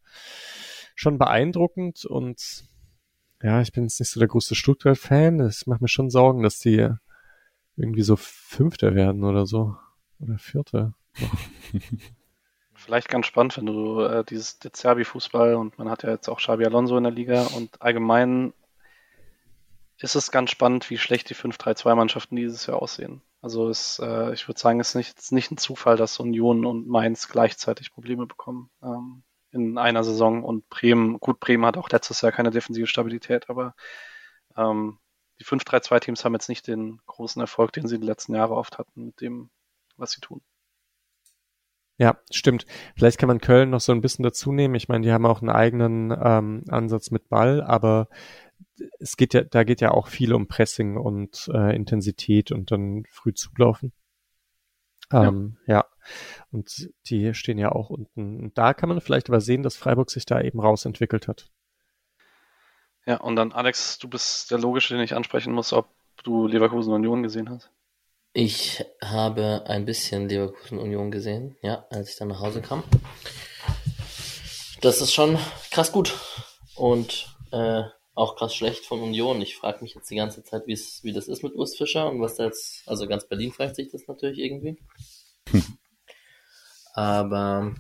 [0.95, 2.65] schon beeindruckend und
[3.43, 5.39] ja, ich bin jetzt nicht so der größte Stuttgart-Fan.
[5.41, 6.89] Es macht mir schon Sorgen, dass die
[7.77, 9.77] irgendwie so Fünfter werden oder so.
[10.19, 10.95] Oder Vierter.
[12.75, 16.65] Vielleicht ganz spannend, wenn du äh, dieses Dezerbi-Fußball und man hat ja jetzt auch Xabi
[16.65, 18.53] Alonso in der Liga und allgemein
[19.99, 23.23] ist es ganz spannend, wie schlecht die 5-3-2-Mannschaften dieses Jahr aussehen.
[23.41, 26.21] Also es, äh, ich würde sagen, es ist nicht, es ist nicht ein Zufall, dass
[26.21, 31.77] Union und Mainz gleichzeitig Probleme bekommen ähm, in einer Saison und Bremen, gut, Bremen hat
[31.77, 33.75] auch letztes Jahr keine defensive Stabilität, aber
[34.57, 34.99] ähm,
[35.41, 39.07] die 5-3-2-Teams haben jetzt nicht den großen Erfolg, den sie die letzten Jahre oft hatten
[39.07, 39.51] mit dem,
[39.97, 40.43] was sie tun.
[42.01, 42.65] Ja, stimmt.
[42.97, 44.77] Vielleicht kann man Köln noch so ein bisschen dazu nehmen.
[44.77, 48.09] Ich meine, die haben auch einen eigenen ähm, Ansatz mit Ball, aber
[48.99, 53.05] es geht ja, da geht ja auch viel um Pressing und äh, Intensität und dann
[53.11, 53.93] früh zulaufen.
[55.13, 55.75] Ähm, ja.
[55.75, 55.85] ja.
[56.51, 58.41] Und die stehen ja auch unten.
[58.41, 61.51] Und da kann man vielleicht aber sehen, dass Freiburg sich da eben rausentwickelt hat.
[63.07, 65.89] Ja, und dann Alex, du bist der Logische, den ich ansprechen muss, ob
[66.25, 67.71] du Leverkusen Union gesehen hast.
[68.35, 72.85] Ich habe ein bisschen Leverkusen Union gesehen, ja, als ich dann nach Hause kam.
[74.83, 75.39] Das ist schon
[75.71, 76.19] krass gut.
[76.77, 77.85] Und äh,
[78.19, 79.41] auch krass schlecht von Union.
[79.41, 82.11] Ich frage mich jetzt die ganze Zeit, wie es, wie das ist mit Urs Fischer
[82.11, 84.77] und was da jetzt, also ganz Berlin fragt sich das natürlich irgendwie.
[86.95, 87.75] Aber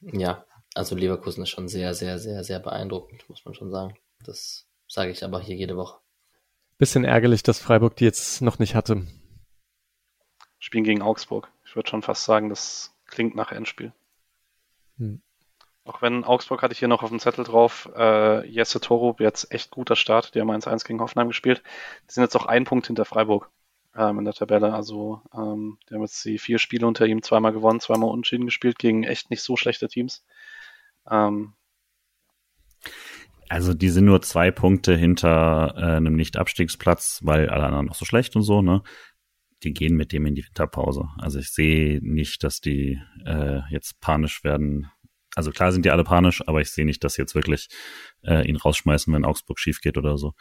[0.00, 0.44] ja,
[0.74, 3.96] also Leverkusen ist schon sehr, sehr, sehr, sehr beeindruckend, muss man schon sagen.
[4.22, 5.98] Das sage ich aber hier jede Woche.
[6.78, 9.06] Bisschen ärgerlich, dass Freiburg die jetzt noch nicht hatte.
[10.60, 11.50] Spielen gegen Augsburg.
[11.64, 13.92] Ich würde schon fast sagen, das klingt nach Endspiel.
[14.98, 15.20] Hm.
[15.84, 19.52] Auch wenn Augsburg hatte ich hier noch auf dem Zettel drauf, äh, Jesse Torup, jetzt
[19.52, 21.62] echt guter Start, die haben 1-1 gegen Hoffenheim gespielt.
[22.08, 23.50] Die sind jetzt auch ein Punkt hinter Freiburg
[23.94, 24.72] ähm, in der Tabelle.
[24.72, 28.78] Also ähm, die haben jetzt die vier Spiele unter ihm zweimal gewonnen, zweimal unentschieden gespielt
[28.78, 30.24] gegen echt nicht so schlechte Teams.
[31.10, 31.52] Ähm,
[33.48, 38.04] also die sind nur zwei Punkte hinter äh, einem Nicht-Abstiegsplatz, weil alle anderen noch so
[38.04, 38.82] schlecht und so, ne?
[39.62, 41.08] Die gehen mit dem in die Winterpause.
[41.18, 44.90] Also ich sehe nicht, dass die äh, jetzt panisch werden.
[45.34, 47.68] Also klar sind die alle panisch, aber ich sehe nicht, dass sie jetzt wirklich
[48.22, 50.34] äh, ihn rausschmeißen, wenn Augsburg schief geht oder so.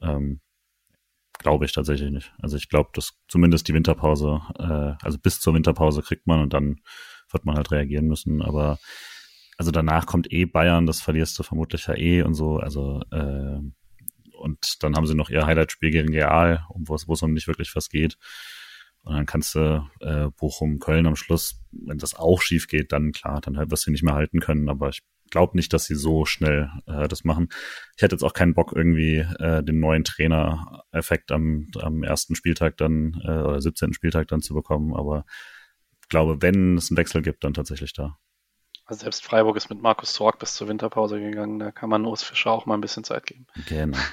[0.00, 0.40] Ähm,
[1.38, 2.32] glaube ich tatsächlich nicht.
[2.40, 6.52] Also ich glaube, dass zumindest die Winterpause, äh, also bis zur Winterpause kriegt man und
[6.52, 6.80] dann
[7.30, 8.42] wird man halt reagieren müssen.
[8.42, 8.78] Aber
[9.56, 12.58] also danach kommt eh Bayern, das verlierst du vermutlich ja eh und so.
[12.58, 13.60] Also äh,
[14.38, 17.88] und dann haben sie noch ihr Highlight-Spiel gegen Real, wo es, um nicht wirklich was
[17.88, 18.16] geht.
[19.08, 23.12] Und dann kannst du äh, Bochum, Köln am Schluss, wenn das auch schief geht, dann
[23.12, 24.68] klar, dann halt wirst du nicht mehr halten können.
[24.68, 27.48] Aber ich glaube nicht, dass sie so schnell äh, das machen.
[27.96, 32.76] Ich hätte jetzt auch keinen Bock, irgendwie äh, den neuen Trainer-Effekt am, am ersten Spieltag
[32.76, 33.94] dann äh, oder 17.
[33.94, 34.94] Spieltag dann zu bekommen.
[34.94, 35.24] Aber
[36.02, 38.18] ich glaube, wenn es einen Wechsel gibt, dann tatsächlich da.
[38.84, 41.58] Also selbst Freiburg ist mit Markus Sorg bis zur Winterpause gegangen.
[41.58, 43.46] Da kann man Urs Fischer auch mal ein bisschen Zeit geben.
[43.68, 43.96] Genau.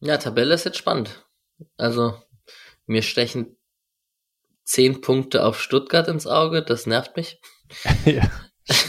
[0.00, 1.26] Ja, Tabelle ist jetzt spannend.
[1.76, 2.22] Also
[2.86, 3.56] mir stechen
[4.64, 6.62] zehn Punkte auf Stuttgart ins Auge.
[6.62, 7.40] Das nervt mich.
[8.04, 8.30] ja.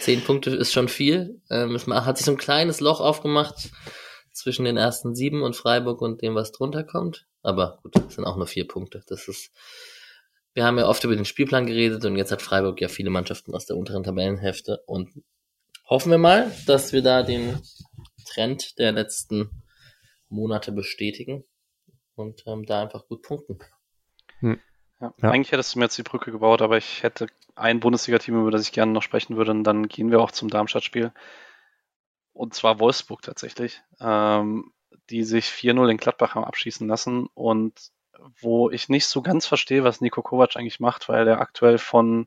[0.00, 1.40] Zehn Punkte ist schon viel.
[1.48, 3.70] Ähm, es hat sich so ein kleines Loch aufgemacht
[4.32, 7.26] zwischen den ersten sieben und Freiburg und dem, was drunter kommt.
[7.42, 9.02] Aber gut, das sind auch nur vier Punkte.
[9.06, 9.50] Das ist
[10.54, 13.54] wir haben ja oft über den Spielplan geredet und jetzt hat Freiburg ja viele Mannschaften
[13.54, 15.10] aus der unteren Tabellenhälfte und
[15.88, 17.60] hoffen wir mal, dass wir da den
[18.24, 19.62] Trend der letzten
[20.28, 21.44] Monate bestätigen
[22.16, 23.58] und ähm, da einfach gut punkten.
[24.40, 24.60] Hm.
[25.00, 25.30] Ja, ja.
[25.30, 27.26] Eigentlich hättest du mir jetzt die Brücke gebaut, aber ich hätte
[27.56, 30.48] ein Bundesliga-Team, über das ich gerne noch sprechen würde, und dann gehen wir auch zum
[30.48, 31.12] Darmstadt-Spiel.
[32.32, 34.72] Und zwar Wolfsburg tatsächlich, ähm,
[35.10, 37.92] die sich 4-0 in Gladbach haben abschießen lassen und
[38.40, 42.26] wo ich nicht so ganz verstehe, was Nico Kovac eigentlich macht, weil er aktuell von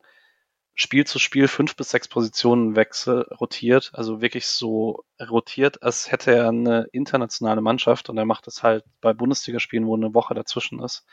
[0.80, 6.32] Spiel zu Spiel fünf bis sechs Positionen wechsel, rotiert, also wirklich so rotiert, als hätte
[6.36, 10.80] er eine internationale Mannschaft und er macht das halt bei Bundesligaspielen, wo eine Woche dazwischen
[10.84, 11.04] ist.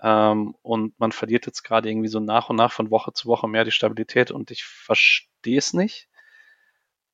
[0.00, 3.48] Ähm, und man verliert jetzt gerade irgendwie so nach und nach von Woche zu Woche
[3.48, 6.08] mehr die Stabilität und ich verstehe es nicht.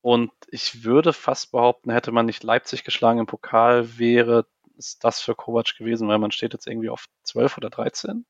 [0.03, 4.47] Und ich würde fast behaupten, hätte man nicht Leipzig geschlagen im Pokal, wäre
[4.77, 8.27] ist das für Kovac gewesen, weil man steht jetzt irgendwie auf 12 oder 13.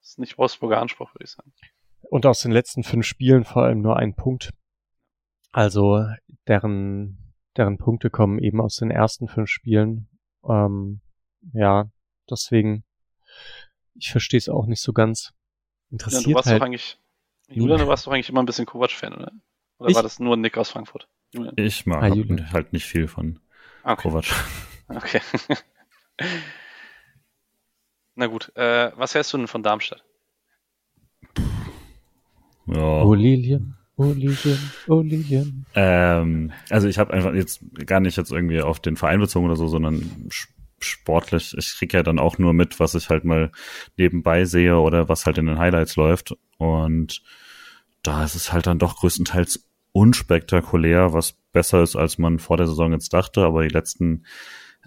[0.00, 1.52] Das ist nicht Wolfsburger Anspruch, würde ich sagen.
[2.02, 4.52] Und aus den letzten fünf Spielen vor allem nur ein Punkt.
[5.52, 6.06] Also
[6.46, 10.08] deren, deren Punkte kommen eben aus den ersten fünf Spielen.
[10.48, 11.00] Ähm,
[11.52, 11.90] ja,
[12.28, 12.84] deswegen,
[13.94, 15.32] ich verstehe es auch nicht so ganz.
[15.90, 16.98] Interessiert ja, du warst halt doch eigentlich,
[17.48, 19.32] Julian, du warst doch eigentlich immer ein bisschen Kovac-Fan, oder?
[19.78, 19.96] Oder ich?
[19.96, 21.08] war das nur Nick aus Frankfurt?
[21.32, 21.54] Julian.
[21.56, 23.40] Ich mag ah, halt nicht viel von
[23.82, 24.02] okay.
[24.02, 24.24] Kovac.
[24.88, 25.20] Okay.
[28.14, 30.04] Na gut, äh, was hältst du denn von Darmstadt?
[32.72, 33.02] Ja.
[33.02, 35.66] Oh Lilien, oh Lilien, oh Lilien.
[35.74, 39.56] Ähm, also ich habe einfach jetzt gar nicht jetzt irgendwie auf den Verein bezogen oder
[39.56, 40.28] so, sondern
[40.78, 41.54] sportlich.
[41.58, 43.50] Ich krieg ja dann auch nur mit, was ich halt mal
[43.96, 46.34] nebenbei sehe oder was halt in den Highlights läuft.
[46.58, 47.22] Und
[48.02, 52.66] da ist es halt dann doch größtenteils unspektakulär, was besser ist, als man vor der
[52.66, 53.42] Saison jetzt dachte.
[53.42, 54.24] Aber die letzten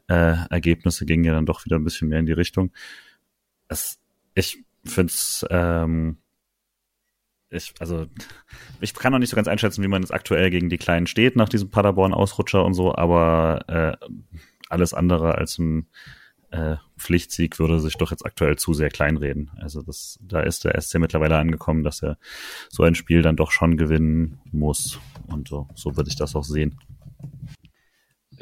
[0.08, 2.72] äh, Ergebnisse gingen ja dann doch wieder ein bisschen mehr in die Richtung.
[3.68, 4.00] Es,
[4.34, 6.18] ich finde es, ähm,
[7.54, 8.08] ich, also,
[8.82, 11.36] ich kann noch nicht so ganz einschätzen, wie man jetzt aktuell gegen die Kleinen steht
[11.36, 14.06] nach diesem Paderborn-Ausrutscher und so, aber äh,
[14.70, 15.88] alles andere als ein
[16.52, 19.52] äh, Pflichtsieg würde sich doch jetzt aktuell zu sehr kleinreden.
[19.60, 22.18] Also das, da ist der SC mittlerweile angekommen, dass er
[22.70, 25.00] so ein Spiel dann doch schon gewinnen muss.
[25.28, 26.78] Und so, so würde ich das auch sehen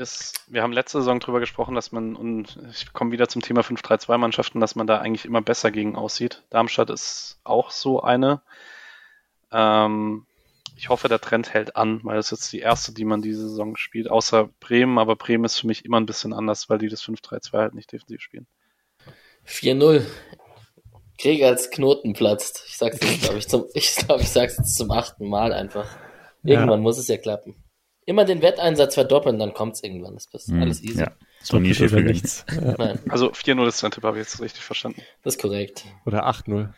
[0.01, 3.61] ist, wir haben letzte Saison drüber gesprochen, dass man, und ich komme wieder zum Thema
[3.61, 6.43] 5-3-2-Mannschaften, dass man da eigentlich immer besser gegen aussieht.
[6.49, 8.41] Darmstadt ist auch so eine.
[9.51, 10.25] Ähm,
[10.77, 13.47] ich hoffe, der Trend hält an, weil das ist jetzt die erste, die man diese
[13.47, 16.89] Saison spielt, außer Bremen, aber Bremen ist für mich immer ein bisschen anders, weil die
[16.89, 18.47] das 5-3-2 halt nicht defensiv spielen.
[19.45, 20.03] 4-0.
[21.19, 22.63] Krieg als Knoten platzt.
[22.67, 25.87] Ich sag's jetzt, glaube ich, zum, ich glaube, ich sag's jetzt zum achten Mal einfach.
[26.43, 26.83] Irgendwann ja.
[26.83, 27.55] muss es ja klappen.
[28.05, 30.15] Immer den Wetteinsatz verdoppeln, dann kommt's irgendwann.
[30.15, 31.01] Das ist hm, alles easy.
[31.01, 31.11] Ja,
[31.43, 32.45] so nie schief nichts.
[32.49, 32.95] Ja.
[33.09, 35.03] Also 4-0 ist dein Tipp, habe ich jetzt richtig verstanden.
[35.23, 35.85] Das ist korrekt.
[36.07, 36.73] Oder 8-0.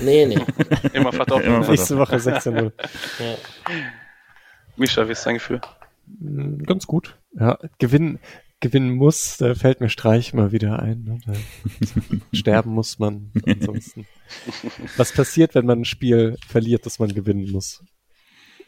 [0.00, 0.38] Nee, nee.
[0.92, 1.54] Immer verdoppeln.
[1.54, 2.72] Immer Nächste Woche 16-0.
[3.18, 3.34] Ja.
[4.76, 5.60] Mischa, wie ist dein Gefühl?
[6.20, 7.16] Hm, ganz gut.
[7.32, 8.18] Ja, gewinnen,
[8.60, 11.20] gewinnen muss, da fällt mir Streich mal wieder ein.
[11.26, 12.20] Ne?
[12.32, 14.06] sterben muss man ansonsten.
[14.96, 17.82] Was passiert, wenn man ein Spiel verliert, das man gewinnen muss?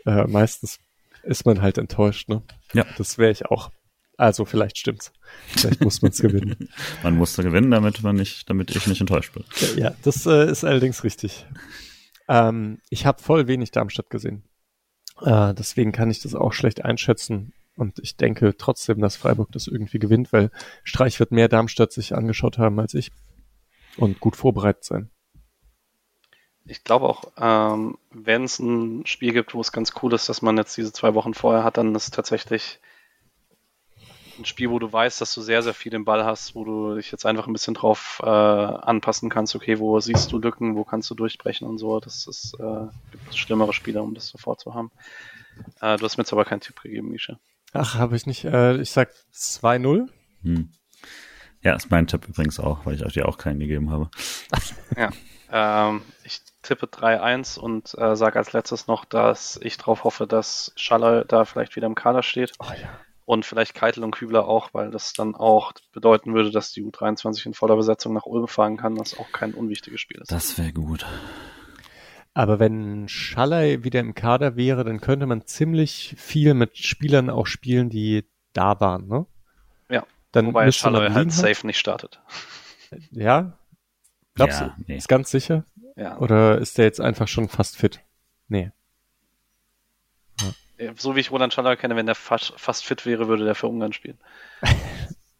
[0.06, 0.78] äh, meistens
[1.22, 2.42] ist man halt enttäuscht, ne?
[2.72, 2.86] Ja.
[2.96, 3.70] Das wäre ich auch.
[4.16, 5.12] Also vielleicht stimmt's.
[5.48, 6.68] Vielleicht muss man es gewinnen.
[7.02, 9.44] Man musste gewinnen, damit man nicht, damit ich nicht enttäuscht bin.
[9.76, 11.46] Ja, das äh, ist allerdings richtig.
[12.28, 14.42] Ähm, ich habe voll wenig Darmstadt gesehen.
[15.20, 17.52] Äh, deswegen kann ich das auch schlecht einschätzen.
[17.76, 20.50] Und ich denke trotzdem, dass Freiburg das irgendwie gewinnt, weil
[20.82, 23.12] Streich wird mehr Darmstadt sich angeschaut haben als ich
[23.98, 25.10] und gut vorbereitet sein.
[26.64, 30.42] Ich glaube auch, ähm, wenn es ein Spiel gibt, wo es ganz cool ist, dass
[30.42, 32.80] man jetzt diese zwei Wochen vorher hat, dann ist tatsächlich
[34.38, 36.94] ein Spiel, wo du weißt, dass du sehr, sehr viel den Ball hast, wo du
[36.94, 40.84] dich jetzt einfach ein bisschen drauf äh, anpassen kannst, okay, wo siehst du Lücken, wo
[40.84, 42.00] kannst du durchbrechen und so.
[42.00, 44.90] Das ist äh, gibt schlimmere Spiele, um das sofort zu haben.
[45.80, 47.38] Äh, du hast mir jetzt aber keinen Tipp gegeben, Misha.
[47.72, 48.44] Ach, habe ich nicht.
[48.44, 50.08] Äh, ich sag 2-0.
[50.42, 50.70] Hm.
[51.62, 54.10] Ja, ist mein Tipp übrigens auch, weil ich euch dir auch keinen gegeben habe.
[54.96, 55.10] ja.
[55.50, 60.72] Ähm, ich tippe 3-1 und äh, sage als letztes noch, dass ich darauf hoffe, dass
[60.76, 62.52] Schaller da vielleicht wieder im Kader steht.
[62.58, 62.88] Oh, ja.
[63.26, 67.46] Und vielleicht Keitel und Kübler auch, weil das dann auch bedeuten würde, dass die U23
[67.46, 70.30] in voller Besetzung nach Ulm fahren kann, was auch kein unwichtiges Spiel ist.
[70.30, 71.04] Das wäre gut.
[72.34, 77.46] Aber wenn Schaller wieder im Kader wäre, dann könnte man ziemlich viel mit Spielern auch
[77.46, 79.26] spielen, die da waren, ne?
[79.90, 80.06] Ja.
[80.30, 82.20] Dann Wobei man halt safe nicht startet.
[83.10, 83.58] Ja?
[84.34, 84.84] Glaubst Ja, du?
[84.86, 84.96] nee.
[84.98, 85.64] Ist ganz sicher?
[85.96, 86.18] Ja.
[86.18, 88.00] Oder ist der jetzt einfach schon fast fit?
[88.48, 88.70] Nee.
[90.96, 93.66] So wie ich Roland Schaller kenne, wenn der fast, fast fit wäre, würde der für
[93.68, 94.18] Ungarn spielen.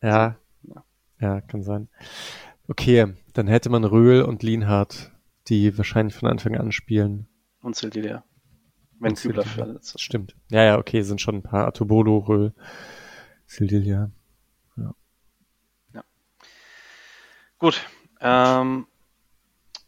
[0.03, 0.37] Ja.
[0.75, 0.85] Ja.
[1.21, 1.89] Ja, kann sein.
[2.69, 5.13] Okay, dann hätte man Röhl und Lienhardt,
[5.49, 7.29] die wahrscheinlich von Anfang an spielen.
[7.63, 8.25] Und Sildilia.
[8.99, 10.01] Wenn Und Kübler verletzt ist.
[10.01, 10.35] stimmt.
[10.51, 11.67] Ja, ja, okay, sind schon ein paar.
[11.67, 12.55] Atobolo, Röhl,
[13.47, 14.11] Sildilia.
[17.59, 17.81] Gut.
[18.21, 18.87] Ähm,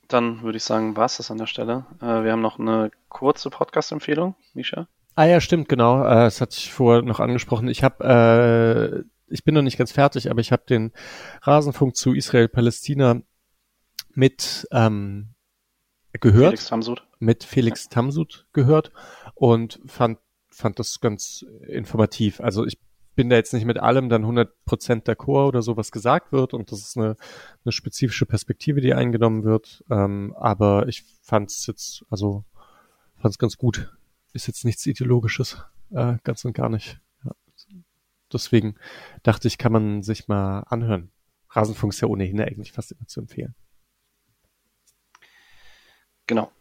[0.08, 1.84] dann würde ich sagen, war es das an der Stelle.
[2.00, 4.88] Äh, wir haben noch eine kurze Podcast-Empfehlung, Misha.
[5.18, 6.04] Ah ja, stimmt, genau.
[6.04, 7.66] Äh, das hatte ich vorher noch angesprochen.
[7.66, 10.92] Ich habe, äh, ich bin noch nicht ganz fertig, aber ich habe den
[11.42, 13.22] Rasenfunk zu Israel-Palästina
[14.14, 15.34] mit ähm,
[16.12, 16.50] gehört.
[16.50, 17.04] Felix Hamsud.
[17.18, 18.92] mit Felix Tamsud gehört
[19.34, 20.20] und fand,
[20.50, 22.40] fand das ganz informativ.
[22.40, 22.78] Also ich
[23.16, 24.46] bin da jetzt nicht mit allem dann 100%
[25.02, 27.16] d'accord oder so, was gesagt wird und das ist eine,
[27.64, 32.44] eine spezifische Perspektive, die eingenommen wird, ähm, aber ich fand es jetzt, also
[33.16, 33.97] fand es ganz gut.
[34.39, 35.56] Ist jetzt nichts Ideologisches,
[35.90, 37.01] äh, ganz und gar nicht.
[37.24, 37.32] Ja.
[38.32, 38.77] Deswegen
[39.24, 41.10] dachte ich, kann man sich mal anhören.
[41.51, 43.56] Rasenfunk ist ja ohnehin eigentlich fast immer zu empfehlen.
[46.28, 46.52] Genau.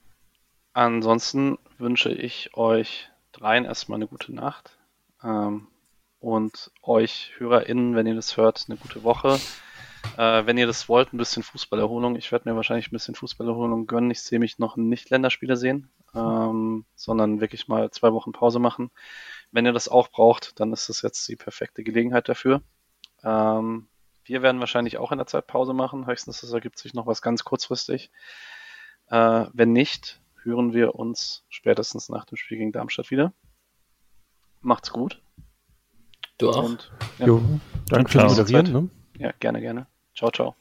[0.73, 4.79] Ansonsten wünsche ich euch dreien erstmal eine gute Nacht.
[5.21, 5.67] Ähm,
[6.19, 9.39] und euch HörerInnen, wenn ihr das hört, eine gute Woche.
[10.17, 12.15] Äh, wenn ihr das wollt, ein bisschen Fußballerholung.
[12.15, 14.11] Ich werde mir wahrscheinlich ein bisschen Fußballerholung gönnen.
[14.11, 18.91] Ich sehe mich noch nicht Länderspiele sehen, ähm, sondern wirklich mal zwei Wochen Pause machen.
[19.51, 22.61] Wenn ihr das auch braucht, dann ist das jetzt die perfekte Gelegenheit dafür.
[23.23, 23.87] Ähm,
[24.23, 26.05] wir werden wahrscheinlich auch in der Zeit Pause machen.
[26.05, 28.11] Höchstens es ergibt sich noch was ganz kurzfristig.
[29.09, 33.33] Äh, wenn nicht, hören wir uns spätestens nach dem Spiel gegen Darmstadt wieder.
[34.61, 35.21] Macht's gut.
[36.37, 36.63] Du auch?
[36.63, 37.41] Und ja, Jo,
[37.89, 38.71] danke fürs Moderieren.
[38.71, 38.89] Ne?
[39.17, 39.87] ja, gerne, gerne.
[40.17, 40.55] Ciao, ciao.